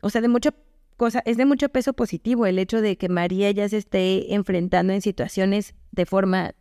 O 0.00 0.08
sea, 0.08 0.20
de 0.20 0.28
mucho 0.28 0.54
cosa, 0.96 1.22
es 1.26 1.36
de 1.36 1.44
mucho 1.44 1.68
peso 1.68 1.92
positivo 1.92 2.46
el 2.46 2.58
hecho 2.58 2.80
de 2.80 2.96
que 2.96 3.08
María 3.08 3.50
ya 3.50 3.68
se 3.68 3.76
esté 3.76 4.34
enfrentando 4.34 4.92
en 4.92 5.02
situaciones 5.02 5.74
de 5.90 6.06
forma 6.06 6.54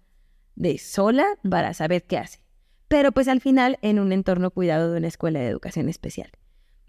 de 0.55 0.77
sola 0.77 1.25
para 1.49 1.73
saber 1.73 2.03
qué 2.03 2.17
hace. 2.17 2.39
Pero 2.87 3.11
pues 3.11 3.27
al 3.27 3.39
final 3.39 3.77
en 3.81 3.99
un 3.99 4.11
entorno 4.11 4.51
cuidado 4.51 4.91
de 4.91 4.97
una 4.97 5.07
escuela 5.07 5.39
de 5.39 5.47
educación 5.47 5.89
especial. 5.89 6.31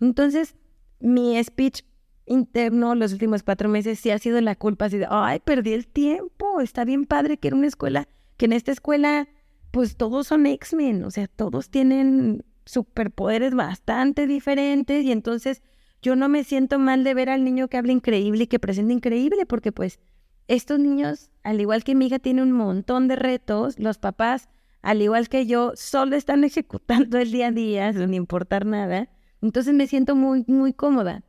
Entonces, 0.00 0.56
mi 0.98 1.42
speech 1.42 1.82
interno 2.26 2.94
los 2.94 3.12
últimos 3.12 3.42
cuatro 3.42 3.68
meses 3.68 3.98
sí 3.98 4.10
ha 4.10 4.18
sido 4.18 4.40
la 4.40 4.54
culpa 4.54 4.86
así 4.86 4.98
de, 4.98 5.06
ay, 5.10 5.40
perdí 5.40 5.72
el 5.72 5.86
tiempo, 5.86 6.60
está 6.60 6.84
bien 6.84 7.04
padre 7.06 7.36
que 7.36 7.48
era 7.48 7.56
una 7.56 7.66
escuela, 7.66 8.08
que 8.36 8.46
en 8.46 8.52
esta 8.52 8.72
escuela 8.72 9.28
pues 9.70 9.96
todos 9.96 10.26
son 10.26 10.46
X-Men, 10.46 11.04
o 11.04 11.10
sea, 11.10 11.28
todos 11.28 11.70
tienen 11.70 12.44
superpoderes 12.64 13.54
bastante 13.54 14.26
diferentes 14.26 15.04
y 15.04 15.12
entonces 15.12 15.62
yo 16.02 16.16
no 16.16 16.28
me 16.28 16.44
siento 16.44 16.78
mal 16.78 17.04
de 17.04 17.14
ver 17.14 17.30
al 17.30 17.44
niño 17.44 17.68
que 17.68 17.76
habla 17.76 17.92
increíble 17.92 18.44
y 18.44 18.46
que 18.46 18.58
presenta 18.58 18.92
increíble 18.92 19.46
porque 19.46 19.72
pues 19.72 20.00
estos 20.48 20.80
niños, 20.80 21.30
al 21.42 21.60
igual 21.60 21.84
que 21.84 21.94
mi 21.94 22.06
hija, 22.06 22.18
tiene 22.18 22.42
un 22.42 22.52
montón 22.52 23.06
de 23.06 23.16
retos, 23.16 23.78
los 23.78 23.98
papás, 23.98 24.48
al 24.82 25.02
igual 25.02 25.28
que 25.28 25.46
yo, 25.46 25.72
solo 25.76 26.16
están 26.16 26.44
ejecutando 26.44 27.18
el 27.18 27.30
día 27.30 27.48
a 27.48 27.52
día 27.52 27.92
sin 27.92 28.14
importar 28.14 28.66
nada, 28.66 29.08
entonces 29.42 29.74
me 29.74 29.86
siento 29.86 30.16
muy, 30.16 30.44
muy 30.46 30.72
cómoda. 30.72 31.22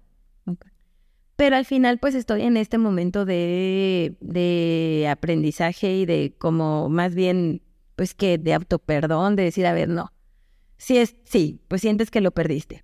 Pero 1.36 1.56
al 1.56 1.66
final, 1.66 1.98
pues 1.98 2.16
estoy 2.16 2.44
en 2.44 2.58
este 2.58 2.78
momento 2.78 3.26
de, 3.26 4.16
de 4.20 5.08
aprendizaje 5.10 5.98
y 5.98 6.06
de 6.06 6.36
como 6.38 6.90
más 6.90 7.16
bien, 7.16 7.62
pues 7.96 8.14
que 8.14 8.38
de 8.38 8.54
autoperdón, 8.54 9.36
de 9.36 9.44
decir, 9.44 9.66
a 9.66 9.74
ver, 9.74 9.90
no. 9.90 10.12
Sí, 10.78 10.98
es, 10.98 11.16
sí, 11.24 11.62
pues 11.68 11.82
sientes 11.82 12.12
que 12.12 12.22
lo 12.22 12.32
perdiste. 12.32 12.84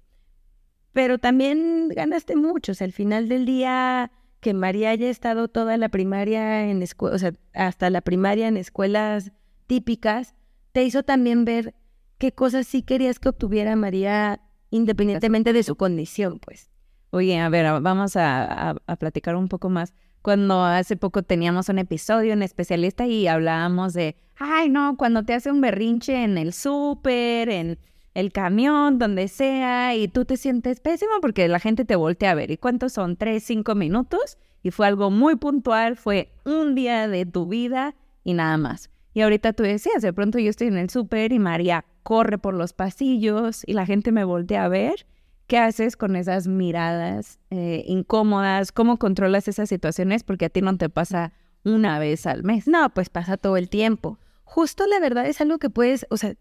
Pero 0.93 1.19
también 1.19 1.89
ganaste 1.89 2.35
mucho. 2.35 2.71
O 2.71 2.75
sea, 2.75 2.85
al 2.85 2.91
final 2.93 3.29
del 3.29 3.45
día, 3.45 4.11
que 4.39 4.53
María 4.53 4.91
haya 4.91 5.09
estado 5.09 5.47
toda 5.47 5.77
la 5.77 5.89
primaria 5.89 6.69
en 6.69 6.81
escuela, 6.81 7.15
o 7.15 7.19
sea, 7.19 7.33
hasta 7.53 7.89
la 7.89 8.01
primaria 8.01 8.47
en 8.47 8.57
escuelas 8.57 9.31
típicas, 9.67 10.35
te 10.71 10.83
hizo 10.83 11.03
también 11.03 11.45
ver 11.45 11.75
qué 12.17 12.31
cosas 12.31 12.67
sí 12.67 12.81
querías 12.81 13.19
que 13.19 13.29
obtuviera 13.29 13.75
María 13.75 14.41
independientemente 14.69 15.53
de 15.53 15.63
su 15.63 15.75
condición, 15.75 16.39
pues. 16.39 16.69
Oye, 17.11 17.39
a 17.39 17.49
ver, 17.49 17.81
vamos 17.81 18.15
a, 18.15 18.75
platicar 18.99 19.35
un 19.35 19.47
poco 19.47 19.69
más. 19.69 19.93
Cuando 20.21 20.63
hace 20.63 20.97
poco 20.97 21.23
teníamos 21.23 21.69
un 21.69 21.79
episodio 21.79 22.33
en 22.33 22.43
especialista 22.43 23.07
y 23.07 23.27
hablábamos 23.27 23.93
de, 23.93 24.17
ay, 24.37 24.69
no, 24.69 24.97
cuando 24.97 25.23
te 25.23 25.33
hace 25.33 25.51
un 25.51 25.61
berrinche 25.61 26.23
en 26.23 26.37
el 26.37 26.51
súper, 26.51 27.49
en 27.49 27.79
el 28.13 28.31
camión, 28.33 28.99
donde 28.99 29.29
sea, 29.29 29.95
y 29.95 30.07
tú 30.07 30.25
te 30.25 30.37
sientes 30.37 30.81
pésimo 30.81 31.11
porque 31.21 31.47
la 31.47 31.59
gente 31.59 31.85
te 31.85 31.95
voltea 31.95 32.31
a 32.31 32.35
ver. 32.35 32.51
¿Y 32.51 32.57
cuántos 32.57 32.93
son? 32.93 33.15
¿Tres, 33.15 33.43
cinco 33.43 33.73
minutos? 33.73 34.37
Y 34.63 34.71
fue 34.71 34.87
algo 34.87 35.09
muy 35.11 35.37
puntual, 35.37 35.95
fue 35.95 36.33
un 36.43 36.75
día 36.75 37.07
de 37.07 37.25
tu 37.25 37.45
vida 37.45 37.95
y 38.23 38.33
nada 38.33 38.57
más. 38.57 38.89
Y 39.13 39.21
ahorita 39.21 39.53
tú 39.53 39.63
decías, 39.63 40.01
de 40.01 40.11
pronto 40.11 40.39
yo 40.39 40.49
estoy 40.49 40.67
en 40.67 40.77
el 40.77 40.89
súper 40.89 41.31
y 41.31 41.39
María 41.39 41.85
corre 42.03 42.37
por 42.37 42.53
los 42.53 42.73
pasillos 42.73 43.63
y 43.65 43.73
la 43.73 43.85
gente 43.85 44.11
me 44.11 44.25
voltea 44.25 44.65
a 44.65 44.69
ver 44.69 45.05
¿Qué 45.47 45.57
haces 45.57 45.95
con 45.95 46.17
esas 46.17 46.47
miradas 46.47 47.39
eh, 47.49 47.83
incómodas? 47.87 48.73
¿Cómo 48.73 48.97
controlas 48.97 49.47
esas 49.47 49.69
situaciones? 49.69 50.23
Porque 50.23 50.45
a 50.45 50.49
ti 50.49 50.61
no 50.61 50.77
te 50.77 50.89
pasa 50.89 51.31
una 51.63 51.99
vez 51.99 52.25
al 52.25 52.43
mes. 52.43 52.67
No, 52.67 52.89
pues 52.89 53.09
pasa 53.09 53.37
todo 53.37 53.55
el 53.55 53.69
tiempo. 53.69 54.19
Justo 54.43 54.85
la 54.87 54.99
verdad 54.99 55.25
es 55.25 55.39
algo 55.39 55.57
que 55.57 55.69
puedes, 55.69 56.05
o 56.09 56.17
sea, 56.17 56.35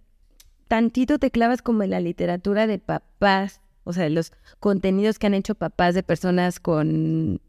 tantito 0.69 1.19
te 1.19 1.31
clavas 1.31 1.62
como 1.62 1.85
en 1.85 1.90
la 1.90 2.01
literatura 2.01 2.66
de 2.66 2.79
papás, 2.79 3.61
o 3.85 3.92
sea, 3.92 4.09
los 4.09 4.33
contenidos 4.59 5.19
que 5.19 5.29
han 5.29 5.35
hecho 5.35 5.55
papás 5.55 5.95
de 5.95 6.03
personas 6.03 6.59
con, 6.59 7.40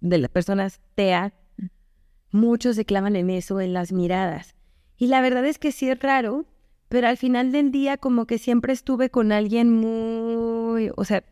de 0.00 0.18
las 0.18 0.30
personas 0.30 0.80
TEA, 0.94 1.34
muchos 2.30 2.76
se 2.76 2.84
clavan 2.84 3.16
en 3.16 3.28
eso, 3.28 3.60
en 3.60 3.74
las 3.74 3.92
miradas. 3.92 4.54
Y 4.96 5.08
la 5.08 5.20
verdad 5.20 5.44
es 5.44 5.58
que 5.58 5.72
sí 5.72 5.90
es 5.90 5.98
raro, 6.00 6.46
pero 6.94 7.08
al 7.08 7.16
final 7.16 7.50
del 7.50 7.72
día 7.72 7.96
como 7.96 8.24
que 8.24 8.38
siempre 8.38 8.72
estuve 8.72 9.10
con 9.10 9.32
alguien 9.32 9.68
muy, 9.68 10.92
o 10.94 11.04
sea, 11.04 11.24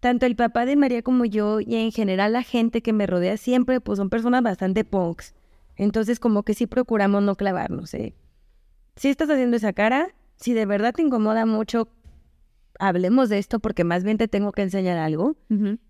tanto 0.00 0.26
el 0.26 0.34
papá 0.34 0.66
de 0.66 0.74
María 0.74 1.02
como 1.02 1.24
yo 1.24 1.60
y 1.60 1.76
en 1.76 1.92
general 1.92 2.32
la 2.32 2.42
gente 2.42 2.82
que 2.82 2.92
me 2.92 3.06
rodea 3.06 3.36
siempre 3.36 3.80
pues 3.80 3.98
son 3.98 4.10
personas 4.10 4.42
bastante 4.42 4.84
punks. 4.84 5.36
Entonces 5.76 6.18
como 6.18 6.42
que 6.42 6.54
sí 6.54 6.66
procuramos 6.66 7.22
no 7.22 7.36
clavarnos, 7.36 7.94
¿eh? 7.94 8.14
Si 8.96 9.06
estás 9.06 9.30
haciendo 9.30 9.56
esa 9.58 9.72
cara, 9.72 10.08
si 10.34 10.54
de 10.54 10.66
verdad 10.66 10.92
te 10.92 11.02
incomoda 11.02 11.46
mucho, 11.46 11.88
hablemos 12.80 13.28
de 13.28 13.38
esto 13.38 13.60
porque 13.60 13.84
más 13.84 14.02
bien 14.02 14.18
te 14.18 14.26
tengo 14.26 14.50
que 14.50 14.62
enseñar 14.62 14.98
algo. 14.98 15.36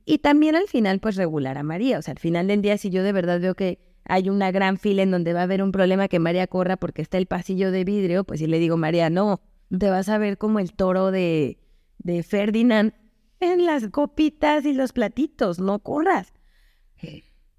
Y 0.04 0.18
también 0.18 0.56
al 0.56 0.68
final 0.68 1.00
pues 1.00 1.16
regular 1.16 1.56
a 1.56 1.62
María, 1.62 1.98
o 1.98 2.02
sea, 2.02 2.12
al 2.12 2.18
final 2.18 2.48
del 2.48 2.60
día 2.60 2.76
si 2.76 2.90
yo 2.90 3.02
de 3.02 3.12
verdad 3.12 3.40
veo 3.40 3.54
que 3.54 3.78
hay 4.08 4.30
una 4.30 4.50
gran 4.50 4.78
fila 4.78 5.02
en 5.02 5.10
donde 5.10 5.32
va 5.32 5.40
a 5.40 5.44
haber 5.44 5.62
un 5.62 5.72
problema 5.72 6.08
que 6.08 6.18
María 6.18 6.46
corra 6.46 6.76
porque 6.76 7.02
está 7.02 7.18
el 7.18 7.26
pasillo 7.26 7.70
de 7.70 7.84
vidrio, 7.84 8.24
pues 8.24 8.40
si 8.40 8.46
le 8.46 8.58
digo, 8.58 8.76
María, 8.76 9.10
no, 9.10 9.40
te 9.76 9.90
vas 9.90 10.08
a 10.08 10.18
ver 10.18 10.38
como 10.38 10.58
el 10.58 10.72
toro 10.72 11.10
de, 11.10 11.58
de 11.98 12.22
Ferdinand 12.22 12.92
en 13.40 13.66
las 13.66 13.88
copitas 13.88 14.64
y 14.64 14.72
los 14.72 14.92
platitos, 14.92 15.58
no 15.58 15.78
corras. 15.80 16.32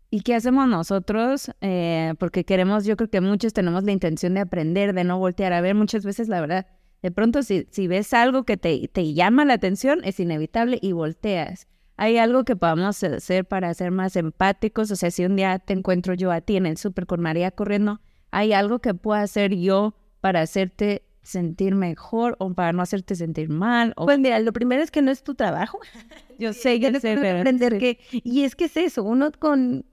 ¿Y 0.10 0.22
qué 0.22 0.36
hacemos 0.36 0.68
nosotros? 0.68 1.52
Eh, 1.62 2.14
porque 2.18 2.46
queremos, 2.46 2.86
yo 2.86 2.96
creo 2.96 3.10
que 3.10 3.20
muchos 3.20 3.54
tenemos 3.54 3.84
la 3.84 3.92
intención 3.92 4.34
de 4.34 4.40
aprender, 4.40 4.94
de 4.94 5.04
no 5.04 5.20
voltear 5.20 5.52
a 5.52 5.62
ver. 5.62 5.76
Muchas 5.76 6.06
veces, 6.06 6.30
la 6.30 6.40
verdad, 6.40 6.66
de 7.02 7.12
pronto 7.12 7.44
si, 7.44 7.68
si 7.72 7.88
ves 7.88 8.14
algo 8.14 8.44
que 8.44 8.56
te, 8.56 8.88
te 8.88 9.14
llama 9.14 9.44
la 9.44 9.54
atención, 9.54 10.02
es 10.06 10.20
inevitable 10.20 10.80
y 10.82 10.94
volteas. 10.94 11.68
¿Hay 11.98 12.20
algo 12.20 12.46
que 12.46 12.56
podamos 12.56 13.04
hacer 13.04 13.46
para 13.46 13.74
ser 13.74 13.90
más 13.90 14.16
empáticos? 14.16 14.92
O 14.92 14.96
sea, 14.96 15.10
si 15.10 15.26
un 15.26 15.36
día 15.36 15.58
te 15.58 15.74
encuentro 15.74 16.14
yo 16.14 16.32
a 16.32 16.42
ti 16.42 16.56
en 16.56 16.68
el 16.68 16.78
súper 16.78 17.08
con 17.08 17.22
María 17.22 17.50
corriendo, 17.50 18.00
¿hay 18.30 18.54
algo 18.54 18.80
que 18.80 18.94
pueda 18.94 19.22
hacer 19.22 19.56
yo 19.56 19.96
para 20.22 20.42
hacerte 20.42 21.04
sentir 21.24 21.74
mejor 21.74 22.36
o 22.40 22.54
para 22.54 22.72
no 22.72 22.84
hacerte 22.84 23.16
sentir 23.16 23.50
mal? 23.50 23.96
Pues 23.98 24.20
mira, 24.20 24.40
lo 24.40 24.54
primero 24.54 24.84
es 24.84 24.92
que 24.92 25.02
no 25.02 25.10
es 25.10 25.24
tu 25.24 25.34
trabajo. 25.34 25.80
yo 26.40 26.54
sé, 26.54 26.80
yo 26.80 26.92
sé, 27.00 27.18
pero... 27.20 27.40
aprender 27.40 27.80
que... 27.80 28.00
Y 28.12 28.44
es 28.44 28.56
que 28.56 28.66
es 28.66 28.78
eso, 28.78 29.04
uno 29.04 29.32
con... 29.38 29.84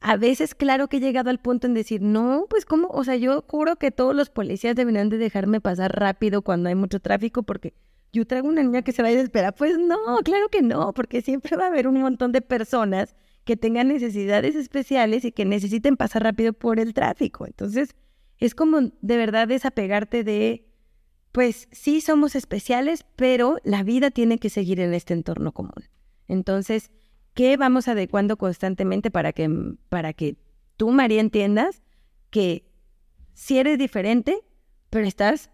A 0.00 0.16
veces, 0.16 0.56
claro 0.56 0.88
que 0.88 0.96
he 0.96 1.00
llegado 1.00 1.30
al 1.30 1.38
punto 1.38 1.68
en 1.68 1.74
decir, 1.74 2.02
no, 2.02 2.46
pues 2.50 2.64
cómo, 2.64 2.88
o 2.88 3.04
sea, 3.04 3.14
yo 3.14 3.44
juro 3.46 3.76
que 3.76 3.92
todos 3.92 4.16
los 4.16 4.30
policías 4.30 4.74
deberían 4.74 5.08
de 5.08 5.18
dejarme 5.18 5.60
pasar 5.60 5.96
rápido 5.96 6.42
cuando 6.42 6.68
hay 6.68 6.74
mucho 6.74 6.98
tráfico 6.98 7.44
porque 7.44 7.74
yo 8.12 8.26
traigo 8.26 8.48
una 8.48 8.62
niña 8.62 8.82
que 8.82 8.92
se 8.92 9.02
va 9.02 9.08
a 9.08 9.12
desesperar. 9.12 9.54
Pues 9.54 9.78
no, 9.78 9.98
claro 10.24 10.48
que 10.48 10.62
no, 10.62 10.92
porque 10.92 11.22
siempre 11.22 11.56
va 11.56 11.64
a 11.64 11.68
haber 11.68 11.88
un 11.88 12.00
montón 12.00 12.32
de 12.32 12.42
personas 12.42 13.16
que 13.44 13.56
tengan 13.56 13.88
necesidades 13.88 14.54
especiales 14.54 15.24
y 15.24 15.32
que 15.32 15.44
necesiten 15.44 15.96
pasar 15.96 16.22
rápido 16.22 16.52
por 16.52 16.78
el 16.78 16.94
tráfico. 16.94 17.46
Entonces, 17.46 17.96
es 18.38 18.54
como 18.54 18.80
de 18.80 19.16
verdad 19.16 19.48
desapegarte 19.48 20.24
de, 20.24 20.68
pues 21.32 21.68
sí 21.72 22.00
somos 22.00 22.36
especiales, 22.36 23.04
pero 23.16 23.56
la 23.64 23.82
vida 23.82 24.10
tiene 24.10 24.38
que 24.38 24.50
seguir 24.50 24.78
en 24.80 24.94
este 24.94 25.14
entorno 25.14 25.52
común. 25.52 25.88
Entonces, 26.28 26.90
¿qué 27.34 27.56
vamos 27.56 27.88
adecuando 27.88 28.36
constantemente 28.36 29.10
para 29.10 29.32
que, 29.32 29.48
para 29.88 30.12
que 30.12 30.36
tú, 30.76 30.90
María, 30.90 31.20
entiendas 31.20 31.82
que 32.30 32.70
si 33.32 33.58
eres 33.58 33.78
diferente, 33.78 34.40
pero 34.90 35.06
estás 35.06 35.50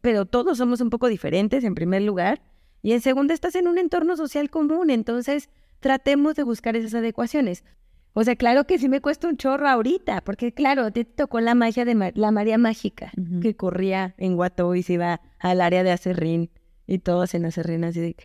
pero 0.00 0.26
todos 0.26 0.58
somos 0.58 0.80
un 0.80 0.90
poco 0.90 1.08
diferentes 1.08 1.64
en 1.64 1.74
primer 1.74 2.02
lugar, 2.02 2.42
y 2.82 2.92
en 2.92 3.00
segundo 3.00 3.34
estás 3.34 3.54
en 3.54 3.68
un 3.68 3.78
entorno 3.78 4.16
social 4.16 4.50
común, 4.50 4.90
entonces 4.90 5.48
tratemos 5.80 6.34
de 6.34 6.44
buscar 6.44 6.76
esas 6.76 6.94
adecuaciones. 6.94 7.64
O 8.14 8.24
sea, 8.24 8.36
claro 8.36 8.64
que 8.64 8.78
sí 8.78 8.88
me 8.88 9.00
cuesta 9.00 9.28
un 9.28 9.36
chorro 9.36 9.68
ahorita, 9.68 10.22
porque 10.22 10.52
claro, 10.52 10.90
te 10.90 11.04
tocó 11.04 11.40
la 11.40 11.54
magia 11.54 11.84
de 11.84 12.12
la 12.14 12.30
María 12.30 12.58
Mágica, 12.58 13.12
que 13.42 13.54
corría 13.54 14.14
en 14.18 14.34
Guató 14.34 14.74
y 14.74 14.82
se 14.82 14.94
iba 14.94 15.20
al 15.38 15.60
área 15.60 15.84
de 15.84 15.92
Acerrín, 15.92 16.50
y 16.86 16.98
todos 16.98 17.34
en 17.34 17.44
Acerrín 17.44 17.84
así 17.84 18.00
de, 18.00 18.16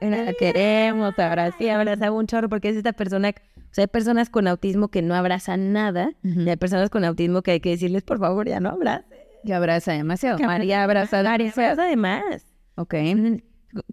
la 0.00 0.32
queremos, 0.34 1.18
abraza, 1.18 1.56
sí, 1.56 1.68
abraza 1.68 2.10
un 2.10 2.26
chorro, 2.26 2.48
porque 2.48 2.68
es 2.68 2.76
esta 2.76 2.92
persona, 2.92 3.30
o 3.30 3.74
sea, 3.74 3.84
hay 3.84 3.88
personas 3.88 4.28
con 4.28 4.48
autismo 4.48 4.88
que 4.88 5.02
no 5.02 5.14
abrazan 5.14 5.72
nada, 5.72 6.12
y 6.22 6.48
hay 6.48 6.56
personas 6.56 6.90
con 6.90 7.04
autismo 7.04 7.42
que 7.42 7.52
hay 7.52 7.60
que 7.60 7.70
decirles, 7.70 8.02
por 8.02 8.18
favor, 8.18 8.48
ya 8.48 8.60
no 8.60 8.70
abrace. 8.70 9.17
Que 9.44 9.54
abraza 9.54 9.92
demasiado. 9.92 10.38
María 10.38 10.82
abraza 10.82 11.22
María 11.22 11.50
abraza 11.50 11.82
además. 11.82 12.46
Ok. 12.76 12.94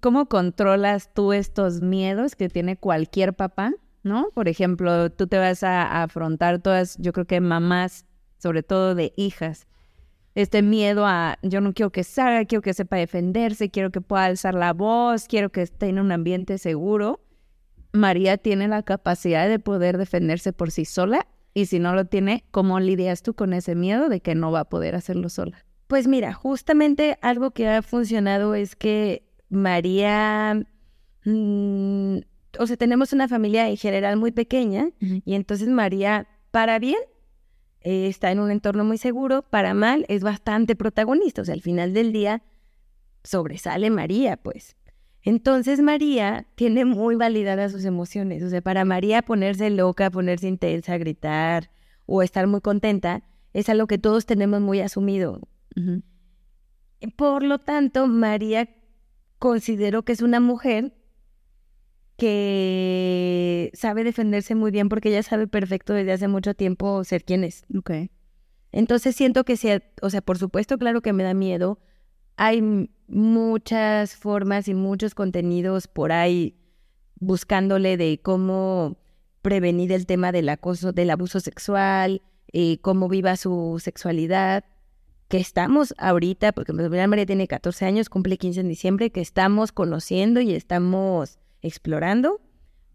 ¿Cómo 0.02 0.28
controlas 0.28 1.14
tú 1.14 1.34
estos 1.34 1.82
miedos 1.82 2.36
que 2.36 2.50
tiene 2.50 2.78
cualquier 2.78 3.34
papá? 3.34 3.74
¿No? 4.04 4.30
Por 4.34 4.48
ejemplo, 4.48 5.12
tú 5.12 5.28
te 5.28 5.38
vas 5.38 5.64
a, 5.64 6.04
afrontar 6.04 6.60
todas, 6.60 6.96
yo 7.00 7.12
creo 7.12 7.26
que 7.26 7.42
mamás, 7.42 8.06
sobre 8.38 8.62
todo 8.62 8.94
de 8.94 9.14
hijas, 9.18 9.68
este 10.36 10.62
miedo 10.62 11.06
a 11.08 11.40
yo 11.42 11.62
no 11.62 11.74
quiero 11.74 11.92
que 11.92 12.04
salga, 12.04 12.46
quiero 12.46 12.62
que 12.62 12.74
sepa 12.74 12.98
defenderse, 12.98 13.72
quiero 13.72 13.90
que 13.90 14.02
pueda 14.02 14.26
alzar 14.26 14.54
la 14.54 14.74
voz, 14.74 15.28
quiero 15.28 15.52
que 15.52 15.64
esté 15.64 15.88
en 15.88 16.00
un 16.00 16.12
ambiente 16.12 16.58
seguro. 16.58 17.22
María 17.94 18.38
tiene 18.38 18.68
la 18.68 18.84
capacidad 18.84 19.48
de 19.48 19.60
poder 19.60 19.98
defenderse 19.98 20.54
por 20.54 20.72
sí 20.72 20.86
sola 20.86 21.26
y 21.56 21.68
si 21.68 21.80
no 21.80 21.96
lo 21.96 22.06
tiene, 22.06 22.44
¿cómo 22.52 22.80
lidias 22.82 23.24
tú 23.24 23.34
con 23.34 23.54
ese 23.54 23.76
miedo 23.76 24.10
de 24.10 24.20
que 24.20 24.36
no 24.36 24.52
va 24.52 24.60
a 24.60 24.70
poder 24.70 24.94
hacerlo 24.94 25.30
sola? 25.30 25.66
Pues 25.88 26.06
mira, 26.06 26.34
justamente 26.34 27.18
algo 27.22 27.52
que 27.52 27.68
ha 27.70 27.82
funcionado 27.82 28.56
es 28.56 28.76
que 28.76 29.24
María, 29.50 30.66
mm, 31.24 32.18
o 32.60 32.68
sea, 32.68 32.76
tenemos 32.76 33.14
una 33.14 33.30
familia 33.30 33.70
en 33.70 33.78
general 33.78 34.18
muy 34.18 34.32
pequeña 34.32 34.90
y 35.00 35.34
entonces 35.34 35.70
María, 35.70 36.28
para 36.52 36.78
bien, 36.78 37.00
eh, 37.80 38.08
está 38.08 38.32
en 38.32 38.40
un 38.40 38.52
entorno 38.52 38.84
muy 38.84 38.98
seguro, 38.98 39.44
para 39.44 39.74
mal, 39.74 40.06
es 40.10 40.24
bastante 40.24 40.76
protagonista, 40.76 41.42
o 41.42 41.46
sea, 41.46 41.54
al 41.54 41.62
final 41.62 41.94
del 41.94 42.12
día 42.12 42.44
sobresale 43.24 43.90
María, 43.90 44.36
pues. 44.36 44.76
Entonces 45.26 45.82
María 45.82 46.46
tiene 46.54 46.86
muy 46.86 47.16
validadas 47.16 47.72
sus 47.72 47.84
emociones, 47.84 48.44
o 48.44 48.50
sea, 48.50 48.62
para 48.62 48.86
María 48.86 49.24
ponerse 49.24 49.72
loca, 49.72 50.12
ponerse 50.12 50.48
intensa, 50.48 50.98
gritar 51.00 51.72
o 52.06 52.22
estar 52.22 52.46
muy 52.46 52.62
contenta, 52.62 53.24
es 53.52 53.68
algo 53.68 53.88
que 53.88 53.98
todos 53.98 54.28
tenemos 54.28 54.62
muy 54.62 54.82
asumido. 54.82 55.42
Por 57.18 57.44
lo 57.44 57.58
tanto, 57.58 58.08
María 58.08 58.70
considero 59.40 60.04
que 60.04 60.12
es 60.12 60.22
una 60.22 60.40
mujer 60.40 60.94
que 62.18 63.72
sabe 63.74 64.04
defenderse 64.04 64.54
muy 64.54 64.70
bien 64.70 64.90
porque 64.90 65.10
ella 65.10 65.24
sabe 65.24 65.48
perfecto 65.48 65.94
desde 65.94 66.12
hace 66.14 66.28
mucho 66.28 66.54
tiempo 66.54 67.04
ser 67.04 67.26
quien 67.26 67.44
es. 67.44 67.66
Ok. 67.76 67.92
Entonces 68.72 69.16
siento 69.16 69.44
que 69.44 69.58
sea, 69.58 69.82
o 70.04 70.10
sea, 70.12 70.22
por 70.22 70.38
supuesto, 70.38 70.78
claro 70.78 71.02
que 71.02 71.14
me 71.14 71.24
da 71.24 71.34
miedo. 71.34 71.80
Hay 72.38 72.90
muchas 73.08 74.16
formas 74.16 74.68
y 74.68 74.74
muchos 74.74 75.16
contenidos 75.16 75.88
por 75.88 76.12
ahí 76.12 76.56
buscándole 77.20 77.98
de 77.98 78.20
cómo 78.22 78.98
prevenir 79.42 79.92
el 79.92 80.06
tema 80.06 80.32
del 80.32 80.50
acoso, 80.50 80.92
del 80.92 81.12
abuso 81.12 81.40
sexual, 81.40 82.22
eh, 82.52 82.80
cómo 82.82 83.08
viva 83.08 83.38
su 83.38 83.80
sexualidad 83.84 84.66
que 85.28 85.38
estamos 85.38 85.94
ahorita, 85.98 86.52
porque 86.52 86.74
mi 86.74 86.88
María 86.88 87.26
tiene 87.26 87.48
14 87.48 87.86
años, 87.86 88.10
cumple 88.10 88.38
15 88.38 88.62
en 88.62 88.68
diciembre, 88.68 89.12
que 89.12 89.22
estamos 89.22 89.72
conociendo 89.72 90.40
y 90.40 90.54
estamos 90.54 91.40
explorando, 91.62 92.42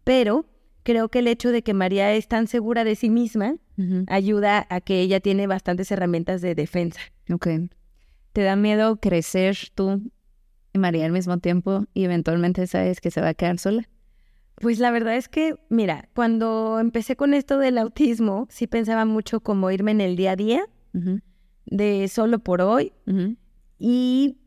pero 0.03 0.45
creo 0.83 1.09
que 1.09 1.19
el 1.19 1.27
hecho 1.27 1.51
de 1.51 1.61
que 1.61 1.73
María 1.73 2.13
es 2.13 2.27
tan 2.27 2.47
segura 2.47 2.83
de 2.83 2.95
sí 2.95 3.09
misma 3.09 3.55
ayuda 4.07 4.67
a 4.69 4.79
que 4.79 5.01
ella 5.01 5.19
tiene 5.19 5.47
bastantes 5.47 5.91
herramientas 5.91 6.41
de 6.41 6.53
defensa. 6.53 7.01
¿Te 8.33 8.43
da 8.43 8.55
miedo 8.55 8.97
crecer 8.97 9.57
tú 9.75 10.01
y 10.73 10.79
María 10.79 11.05
al 11.05 11.11
mismo 11.11 11.37
tiempo 11.39 11.85
y 11.93 12.05
eventualmente 12.05 12.65
sabes 12.67 13.01
que 13.01 13.11
se 13.11 13.21
va 13.21 13.29
a 13.29 13.33
quedar 13.33 13.57
sola? 13.57 13.89
Pues 14.55 14.79
la 14.79 14.91
verdad 14.91 15.15
es 15.15 15.27
que, 15.27 15.55
mira, 15.69 16.07
cuando 16.13 16.79
empecé 16.79 17.15
con 17.15 17.33
esto 17.33 17.57
del 17.57 17.77
autismo, 17.77 18.47
sí 18.49 18.67
pensaba 18.67 19.05
mucho 19.05 19.39
como 19.39 19.71
irme 19.71 19.91
en 19.91 20.01
el 20.01 20.15
día 20.15 20.31
a 20.31 20.35
día 20.35 20.65
de 21.65 22.07
solo 22.07 22.39
por 22.39 22.61
hoy 22.61 22.93
y 23.79 24.37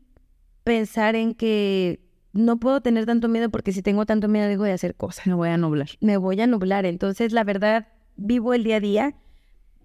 pensar 0.63 1.15
en 1.15 1.33
que 1.33 1.99
no 2.33 2.57
puedo 2.57 2.81
tener 2.81 3.05
tanto 3.05 3.27
miedo 3.27 3.49
porque 3.49 3.71
si 3.71 3.81
tengo 3.81 4.05
tanto 4.05 4.27
miedo 4.27 4.47
dejo 4.47 4.63
de 4.63 4.73
hacer 4.73 4.95
cosas. 4.95 5.27
Me 5.27 5.33
voy 5.33 5.49
a 5.49 5.57
nublar. 5.57 5.89
Me 6.01 6.17
voy 6.17 6.39
a 6.41 6.47
nublar. 6.47 6.85
Entonces, 6.85 7.31
la 7.33 7.43
verdad, 7.43 7.87
vivo 8.15 8.53
el 8.53 8.63
día 8.63 8.77
a 8.77 8.79
día. 8.79 9.15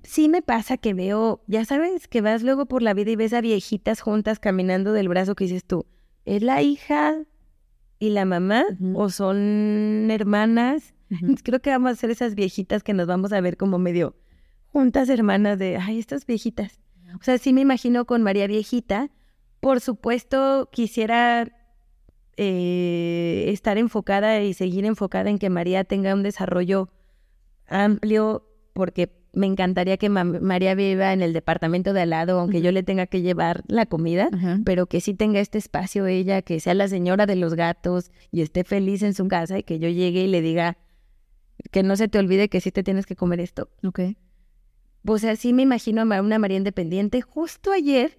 Sí 0.02 0.28
me 0.28 0.42
pasa 0.42 0.76
que 0.76 0.94
veo, 0.94 1.42
ya 1.46 1.64
sabes, 1.64 2.08
que 2.08 2.20
vas 2.20 2.42
luego 2.42 2.66
por 2.66 2.82
la 2.82 2.94
vida 2.94 3.10
y 3.10 3.16
ves 3.16 3.32
a 3.32 3.40
viejitas 3.40 4.00
juntas 4.00 4.38
caminando 4.38 4.92
del 4.92 5.08
brazo 5.08 5.34
que 5.34 5.44
dices 5.44 5.64
tú, 5.64 5.86
¿es 6.24 6.42
la 6.42 6.62
hija 6.62 7.24
y 7.98 8.10
la 8.10 8.24
mamá 8.24 8.64
o 8.94 9.10
son 9.10 10.08
hermanas? 10.10 10.94
Creo 11.44 11.60
que 11.60 11.70
vamos 11.70 11.92
a 11.92 11.96
ser 11.96 12.10
esas 12.10 12.34
viejitas 12.34 12.82
que 12.82 12.94
nos 12.94 13.06
vamos 13.06 13.32
a 13.32 13.40
ver 13.40 13.56
como 13.56 13.78
medio 13.78 14.16
juntas 14.72 15.08
hermanas 15.08 15.58
de, 15.58 15.76
ay, 15.76 15.98
estas 15.98 16.26
viejitas. 16.26 16.80
O 17.20 17.22
sea, 17.22 17.38
sí 17.38 17.52
me 17.52 17.60
imagino 17.60 18.04
con 18.04 18.22
María 18.22 18.46
Viejita. 18.46 19.10
Por 19.60 19.80
supuesto, 19.80 20.68
quisiera 20.72 21.50
eh, 22.36 23.46
estar 23.48 23.78
enfocada 23.78 24.40
y 24.40 24.54
seguir 24.54 24.84
enfocada 24.84 25.28
en 25.28 25.38
que 25.38 25.50
María 25.50 25.84
tenga 25.84 26.14
un 26.14 26.22
desarrollo 26.22 26.88
amplio, 27.66 28.46
porque 28.72 29.19
me 29.32 29.46
encantaría 29.46 29.96
que 29.96 30.08
María 30.08 30.74
viva 30.74 31.12
en 31.12 31.22
el 31.22 31.32
departamento 31.32 31.92
de 31.92 32.02
al 32.02 32.10
lado, 32.10 32.40
aunque 32.40 32.62
yo 32.62 32.72
le 32.72 32.82
tenga 32.82 33.06
que 33.06 33.22
llevar 33.22 33.62
la 33.68 33.86
comida, 33.86 34.28
pero 34.64 34.86
que 34.86 35.00
sí 35.00 35.14
tenga 35.14 35.40
este 35.40 35.58
espacio 35.58 36.06
ella, 36.06 36.42
que 36.42 36.60
sea 36.60 36.74
la 36.74 36.88
señora 36.88 37.26
de 37.26 37.36
los 37.36 37.54
gatos 37.54 38.10
y 38.32 38.42
esté 38.42 38.64
feliz 38.64 39.02
en 39.02 39.14
su 39.14 39.28
casa 39.28 39.58
y 39.58 39.62
que 39.62 39.78
yo 39.78 39.88
llegue 39.88 40.24
y 40.24 40.26
le 40.26 40.40
diga 40.42 40.78
que 41.70 41.82
no 41.82 41.96
se 41.96 42.08
te 42.08 42.18
olvide 42.18 42.48
que 42.48 42.60
sí 42.60 42.72
te 42.72 42.82
tienes 42.82 43.06
que 43.06 43.16
comer 43.16 43.40
esto. 43.40 43.68
Ok. 43.84 44.00
Pues 45.04 45.24
así 45.24 45.52
me 45.52 45.62
imagino 45.62 46.02
a 46.02 46.20
una 46.20 46.38
María 46.38 46.58
independiente. 46.58 47.22
Justo 47.22 47.72
ayer 47.72 48.18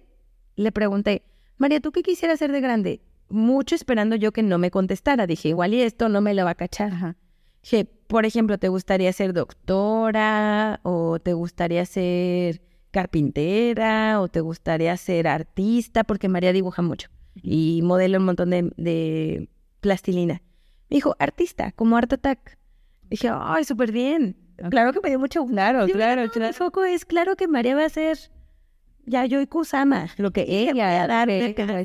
le 0.56 0.72
pregunté, 0.72 1.22
María, 1.58 1.80
¿tú 1.80 1.92
qué 1.92 2.02
quisieras 2.02 2.36
hacer 2.36 2.52
de 2.52 2.60
grande? 2.60 3.02
Mucho 3.28 3.74
esperando 3.74 4.16
yo 4.16 4.32
que 4.32 4.42
no 4.42 4.58
me 4.58 4.70
contestara. 4.70 5.26
Dije, 5.26 5.50
igual 5.50 5.74
y 5.74 5.82
esto 5.82 6.08
no 6.08 6.20
me 6.20 6.34
lo 6.34 6.44
va 6.44 6.50
a 6.50 6.54
cachar. 6.54 7.16
Dije, 7.62 7.88
por 8.12 8.26
ejemplo, 8.26 8.58
¿te 8.58 8.68
gustaría 8.68 9.10
ser 9.14 9.32
doctora? 9.32 10.80
¿O 10.82 11.18
te 11.18 11.32
gustaría 11.32 11.86
ser 11.86 12.60
carpintera? 12.90 14.20
¿O 14.20 14.28
te 14.28 14.40
gustaría 14.40 14.94
ser 14.98 15.26
artista? 15.26 16.04
Porque 16.04 16.28
María 16.28 16.52
dibuja 16.52 16.82
mucho 16.82 17.08
y 17.34 17.80
modela 17.82 18.18
un 18.18 18.26
montón 18.26 18.50
de, 18.50 18.70
de 18.76 19.48
plastilina. 19.80 20.42
Me 20.90 20.96
dijo, 20.96 21.16
artista, 21.18 21.72
como 21.72 21.96
Art 21.96 22.12
Attack. 22.12 22.58
Dije, 23.08 23.30
ay, 23.32 23.64
súper 23.64 23.90
bien. 23.92 24.36
Claro 24.70 24.92
que 24.92 25.00
me 25.02 25.08
dio 25.08 25.18
mucho 25.18 25.46
Claro, 25.46 25.86
claro, 25.86 26.30
claro. 26.30 26.52
foco 26.52 26.84
es 26.84 27.06
claro 27.06 27.34
que 27.34 27.48
María 27.48 27.74
va 27.74 27.86
a 27.86 27.88
ser 27.88 28.18
Yayoi 29.06 29.46
Kusama, 29.46 30.08
lo 30.18 30.32
que 30.32 30.44
ella 30.46 30.86
va 30.86 31.02
a 31.02 31.06
dar 31.06 31.28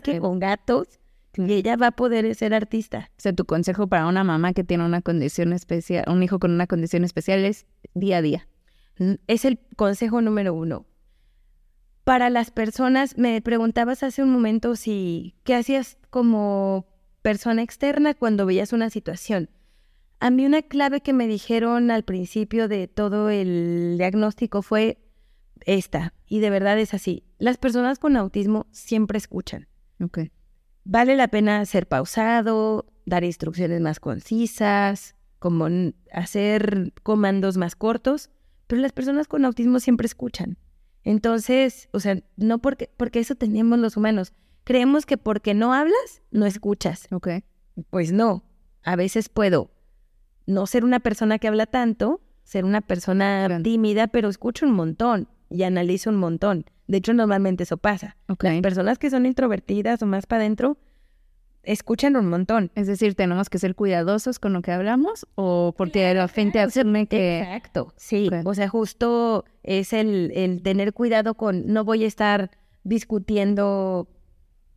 que 0.01 0.19
con 0.19 0.39
gatos 0.39 0.99
y 1.35 1.53
ella 1.53 1.75
va 1.75 1.87
a 1.87 1.91
poder 1.91 2.33
ser 2.35 2.53
artista. 2.53 3.09
O 3.11 3.21
sea, 3.21 3.33
tu 3.33 3.45
consejo 3.45 3.87
para 3.87 4.07
una 4.07 4.23
mamá 4.23 4.53
que 4.53 4.63
tiene 4.63 4.85
una 4.85 5.01
condición 5.01 5.53
especial, 5.53 6.05
un 6.07 6.23
hijo 6.23 6.39
con 6.39 6.51
una 6.51 6.67
condición 6.67 7.03
especial 7.03 7.45
es 7.45 7.65
día 7.93 8.17
a 8.17 8.21
día. 8.21 8.47
Es 9.27 9.45
el 9.45 9.59
consejo 9.75 10.21
número 10.21 10.53
uno. 10.53 10.85
Para 12.03 12.29
las 12.29 12.51
personas, 12.51 13.17
me 13.17 13.41
preguntabas 13.41 14.01
hace 14.01 14.23
un 14.23 14.31
momento 14.31 14.75
si, 14.75 15.35
¿qué 15.43 15.55
hacías 15.55 15.97
como 16.09 16.87
persona 17.21 17.61
externa 17.61 18.13
cuando 18.13 18.45
veías 18.45 18.73
una 18.73 18.89
situación? 18.89 19.49
A 20.19 20.31
mí 20.31 20.45
una 20.45 20.63
clave 20.63 21.01
que 21.01 21.13
me 21.13 21.27
dijeron 21.27 21.91
al 21.91 22.03
principio 22.03 22.67
de 22.67 22.87
todo 22.87 23.29
el 23.29 23.95
diagnóstico 23.97 24.61
fue 24.61 24.97
esta, 25.65 26.13
y 26.25 26.39
de 26.39 26.49
verdad 26.49 26.79
es 26.79 26.93
así. 26.93 27.23
Las 27.37 27.57
personas 27.57 27.99
con 27.99 28.15
autismo 28.15 28.65
siempre 28.71 29.17
escuchan. 29.17 29.67
Okay. 29.99 30.31
Vale 30.89 31.17
la 31.17 31.27
pena 31.27 31.65
ser 31.65 31.85
pausado, 31.85 32.85
dar 33.05 33.25
instrucciones 33.25 33.81
más 33.81 33.99
concisas, 33.99 35.15
como 35.37 35.67
hacer 36.13 36.93
comandos 37.03 37.57
más 37.57 37.75
cortos, 37.75 38.29
pero 38.67 38.81
las 38.81 38.93
personas 38.93 39.27
con 39.27 39.43
autismo 39.43 39.81
siempre 39.81 40.05
escuchan. 40.05 40.57
Entonces, 41.03 41.89
o 41.91 41.99
sea, 41.99 42.23
no 42.37 42.59
porque, 42.59 42.89
porque 42.95 43.19
eso 43.19 43.35
tenemos 43.35 43.77
los 43.79 43.97
humanos. 43.97 44.31
Creemos 44.63 45.05
que 45.05 45.17
porque 45.17 45.53
no 45.53 45.73
hablas, 45.73 46.21
no 46.31 46.45
escuchas. 46.45 47.09
Ok. 47.11 47.27
Pues 47.89 48.13
no. 48.13 48.45
A 48.81 48.95
veces 48.95 49.27
puedo 49.27 49.69
no 50.45 50.67
ser 50.67 50.85
una 50.85 51.01
persona 51.01 51.37
que 51.37 51.49
habla 51.49 51.65
tanto, 51.65 52.21
ser 52.45 52.63
una 52.63 52.79
persona 52.79 53.59
tímida, 53.61 54.07
pero 54.07 54.29
escucho 54.29 54.65
un 54.65 54.71
montón 54.71 55.27
y 55.49 55.63
analizo 55.63 56.11
un 56.11 56.15
montón. 56.15 56.63
De 56.87 56.97
hecho, 56.97 57.13
normalmente 57.13 57.63
eso 57.63 57.77
pasa. 57.77 58.17
Las 58.39 58.61
personas 58.61 58.97
que 58.97 59.09
son 59.09 59.25
introvertidas 59.25 60.01
o 60.01 60.05
más 60.05 60.25
para 60.25 60.41
adentro 60.41 60.77
escuchan 61.63 62.15
un 62.15 62.29
montón. 62.29 62.71
Es 62.75 62.87
decir, 62.87 63.13
tenemos 63.15 63.49
que 63.49 63.59
ser 63.59 63.75
cuidadosos 63.75 64.39
con 64.39 64.53
lo 64.53 64.61
que 64.61 64.71
hablamos 64.71 65.27
o 65.35 65.73
porque 65.77 66.13
la 66.13 66.27
gente 66.29 66.61
asume 66.61 67.07
que... 67.07 67.41
Exacto, 67.41 67.93
sí. 67.97 68.29
O 68.45 68.53
sea, 68.53 68.69
justo 68.69 69.43
es 69.63 69.91
el, 69.91 70.31
el 70.33 70.61
tener 70.61 70.93
cuidado 70.93 71.35
con 71.35 71.67
no 71.67 71.83
voy 71.83 72.05
a 72.05 72.07
estar 72.07 72.51
discutiendo 72.83 74.07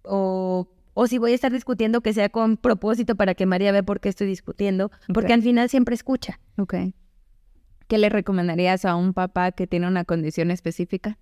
o 0.02 0.68
O 0.94 1.06
si 1.06 1.18
voy 1.18 1.30
a 1.32 1.34
estar 1.36 1.52
discutiendo, 1.52 2.00
que 2.00 2.12
sea 2.12 2.28
con 2.28 2.56
propósito 2.56 3.14
para 3.14 3.34
que 3.34 3.46
María 3.46 3.70
vea 3.70 3.84
por 3.84 4.00
qué 4.00 4.08
estoy 4.08 4.26
discutiendo, 4.26 4.90
porque 5.14 5.32
al 5.32 5.42
final 5.42 5.68
siempre 5.68 5.94
escucha. 5.94 6.40
Ok. 6.58 6.74
¿Qué 7.86 7.98
le 7.98 8.08
recomendarías 8.08 8.84
a 8.84 8.96
un 8.96 9.14
papá 9.14 9.52
que 9.52 9.66
tiene 9.66 9.86
una 9.86 10.04
condición 10.04 10.50
específica? 10.50 11.16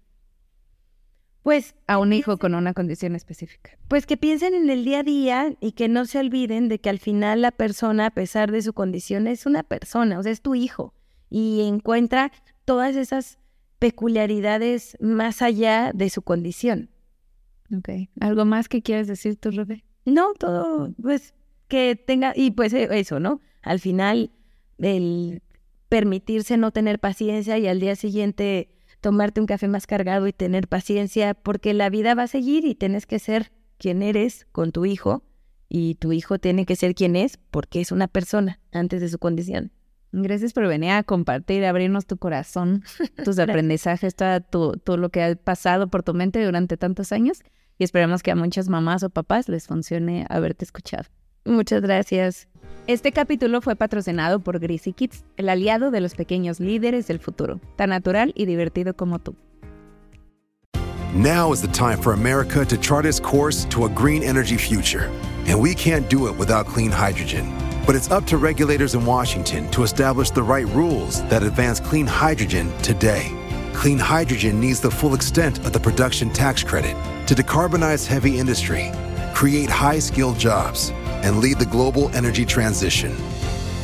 Pues, 1.48 1.74
A 1.86 1.96
un 1.96 2.12
hijo 2.12 2.36
con 2.36 2.54
una 2.54 2.74
condición 2.74 3.16
específica. 3.16 3.70
pues 3.88 4.04
que 4.04 4.18
piensen 4.18 4.52
en 4.52 4.68
el 4.68 4.84
día 4.84 4.98
a 4.98 5.02
día 5.02 5.54
y 5.62 5.72
que 5.72 5.88
no 5.88 6.04
se 6.04 6.18
olviden 6.18 6.68
de 6.68 6.78
que 6.78 6.90
al 6.90 6.98
final 6.98 7.40
la 7.40 7.52
persona, 7.52 8.04
a 8.04 8.10
pesar 8.10 8.52
de 8.52 8.60
su 8.60 8.74
condición, 8.74 9.26
es 9.26 9.46
una 9.46 9.62
persona, 9.62 10.18
o 10.18 10.22
sea, 10.22 10.30
es 10.30 10.42
tu 10.42 10.54
hijo. 10.54 10.92
Y 11.30 11.62
encuentra 11.62 12.32
todas 12.66 12.96
esas 12.96 13.38
peculiaridades 13.78 14.98
más 15.00 15.40
allá 15.40 15.92
de 15.94 16.10
su 16.10 16.20
condición. 16.20 16.90
Ok. 17.74 18.10
¿Algo 18.20 18.44
más 18.44 18.68
que 18.68 18.82
quieras 18.82 19.06
decir 19.06 19.36
tú, 19.36 19.50
Rebe? 19.50 19.86
No, 20.04 20.34
todo, 20.34 20.92
pues, 21.00 21.32
que 21.66 21.96
tenga, 21.96 22.34
y 22.36 22.50
pues 22.50 22.74
eh, 22.74 22.88
eso, 22.90 23.20
¿no? 23.20 23.40
Al 23.62 23.80
final, 23.80 24.32
el 24.76 25.40
permitirse 25.88 26.58
no 26.58 26.72
tener 26.72 26.98
paciencia 26.98 27.56
y 27.56 27.68
al 27.68 27.80
día 27.80 27.96
siguiente 27.96 28.68
tomarte 29.00 29.40
un 29.40 29.46
café 29.46 29.68
más 29.68 29.86
cargado 29.86 30.26
y 30.26 30.32
tener 30.32 30.68
paciencia, 30.68 31.34
porque 31.34 31.74
la 31.74 31.90
vida 31.90 32.14
va 32.14 32.24
a 32.24 32.28
seguir 32.28 32.64
y 32.64 32.74
tienes 32.74 33.06
que 33.06 33.18
ser 33.18 33.52
quien 33.78 34.02
eres 34.02 34.46
con 34.52 34.72
tu 34.72 34.84
hijo 34.86 35.22
y 35.68 35.94
tu 35.96 36.12
hijo 36.12 36.38
tiene 36.38 36.66
que 36.66 36.76
ser 36.76 36.94
quien 36.94 37.14
es 37.16 37.36
porque 37.50 37.80
es 37.80 37.92
una 37.92 38.08
persona 38.08 38.60
antes 38.72 39.00
de 39.00 39.08
su 39.08 39.18
condición. 39.18 39.70
Gracias 40.10 40.54
por 40.54 40.66
venir 40.66 40.90
a 40.92 41.02
compartir, 41.02 41.64
abrirnos 41.66 42.06
tu 42.06 42.16
corazón, 42.16 42.82
tus 43.24 43.38
aprendizajes, 43.38 44.14
todo, 44.14 44.40
tu- 44.40 44.72
todo 44.82 44.96
lo 44.96 45.10
que 45.10 45.22
ha 45.22 45.36
pasado 45.36 45.88
por 45.88 46.02
tu 46.02 46.14
mente 46.14 46.42
durante 46.44 46.76
tantos 46.78 47.12
años. 47.12 47.40
Y 47.78 47.84
esperamos 47.84 48.22
que 48.22 48.30
a 48.32 48.34
muchas 48.34 48.68
mamás 48.68 49.02
o 49.04 49.10
papás 49.10 49.48
les 49.48 49.66
funcione 49.68 50.26
haberte 50.30 50.64
escuchado. 50.64 51.04
Muchas 51.44 51.82
gracias. 51.82 52.48
Este 52.88 53.12
capítulo 53.12 53.60
fue 53.60 53.76
patrocinado 53.76 54.40
por 54.40 54.60
Greasy 54.60 54.94
Kids, 54.94 55.22
el 55.36 55.50
aliado 55.50 55.90
de 55.90 56.00
los 56.00 56.14
pequeños 56.14 56.58
líderes 56.58 57.06
del 57.06 57.18
futuro, 57.18 57.60
tan 57.76 57.90
natural 57.90 58.32
y 58.34 58.46
divertido 58.46 58.94
como 58.94 59.18
tú. 59.18 59.36
Now 61.14 61.52
is 61.52 61.60
the 61.60 61.68
time 61.68 61.98
for 61.98 62.14
America 62.14 62.64
to 62.64 62.78
chart 62.78 63.04
its 63.04 63.20
course 63.20 63.66
to 63.68 63.84
a 63.84 63.90
green 63.90 64.22
energy 64.22 64.56
future. 64.56 65.10
And 65.46 65.60
we 65.60 65.74
can't 65.74 66.08
do 66.08 66.28
it 66.28 66.38
without 66.38 66.64
clean 66.64 66.90
hydrogen. 66.90 67.52
But 67.86 67.94
it's 67.94 68.10
up 68.10 68.24
to 68.28 68.38
regulators 68.38 68.94
in 68.94 69.04
Washington 69.04 69.70
to 69.72 69.82
establish 69.82 70.30
the 70.30 70.42
right 70.42 70.66
rules 70.74 71.22
that 71.28 71.42
advance 71.42 71.80
clean 71.80 72.06
hydrogen 72.06 72.72
today. 72.80 73.30
Clean 73.74 73.98
hydrogen 73.98 74.60
needs 74.60 74.80
the 74.80 74.90
full 74.90 75.12
extent 75.12 75.58
of 75.66 75.74
the 75.74 75.80
production 75.80 76.30
tax 76.30 76.64
credit 76.64 76.96
to 77.26 77.34
decarbonize 77.34 78.06
heavy 78.06 78.38
industry, 78.38 78.90
create 79.34 79.68
high 79.68 79.98
skilled 79.98 80.38
jobs, 80.38 80.90
and 81.22 81.38
lead 81.38 81.58
the 81.58 81.66
global 81.66 82.08
energy 82.10 82.44
transition. 82.44 83.14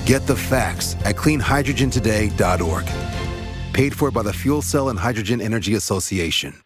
Get 0.06 0.26
the 0.26 0.36
facts 0.36 0.96
at 1.04 1.14
cleanhydrogentoday.org. 1.14 2.84
Paid 3.72 3.94
for 3.94 4.10
by 4.10 4.22
the 4.22 4.32
Fuel 4.32 4.62
Cell 4.62 4.88
and 4.88 4.98
Hydrogen 4.98 5.40
Energy 5.40 5.74
Association. 5.74 6.63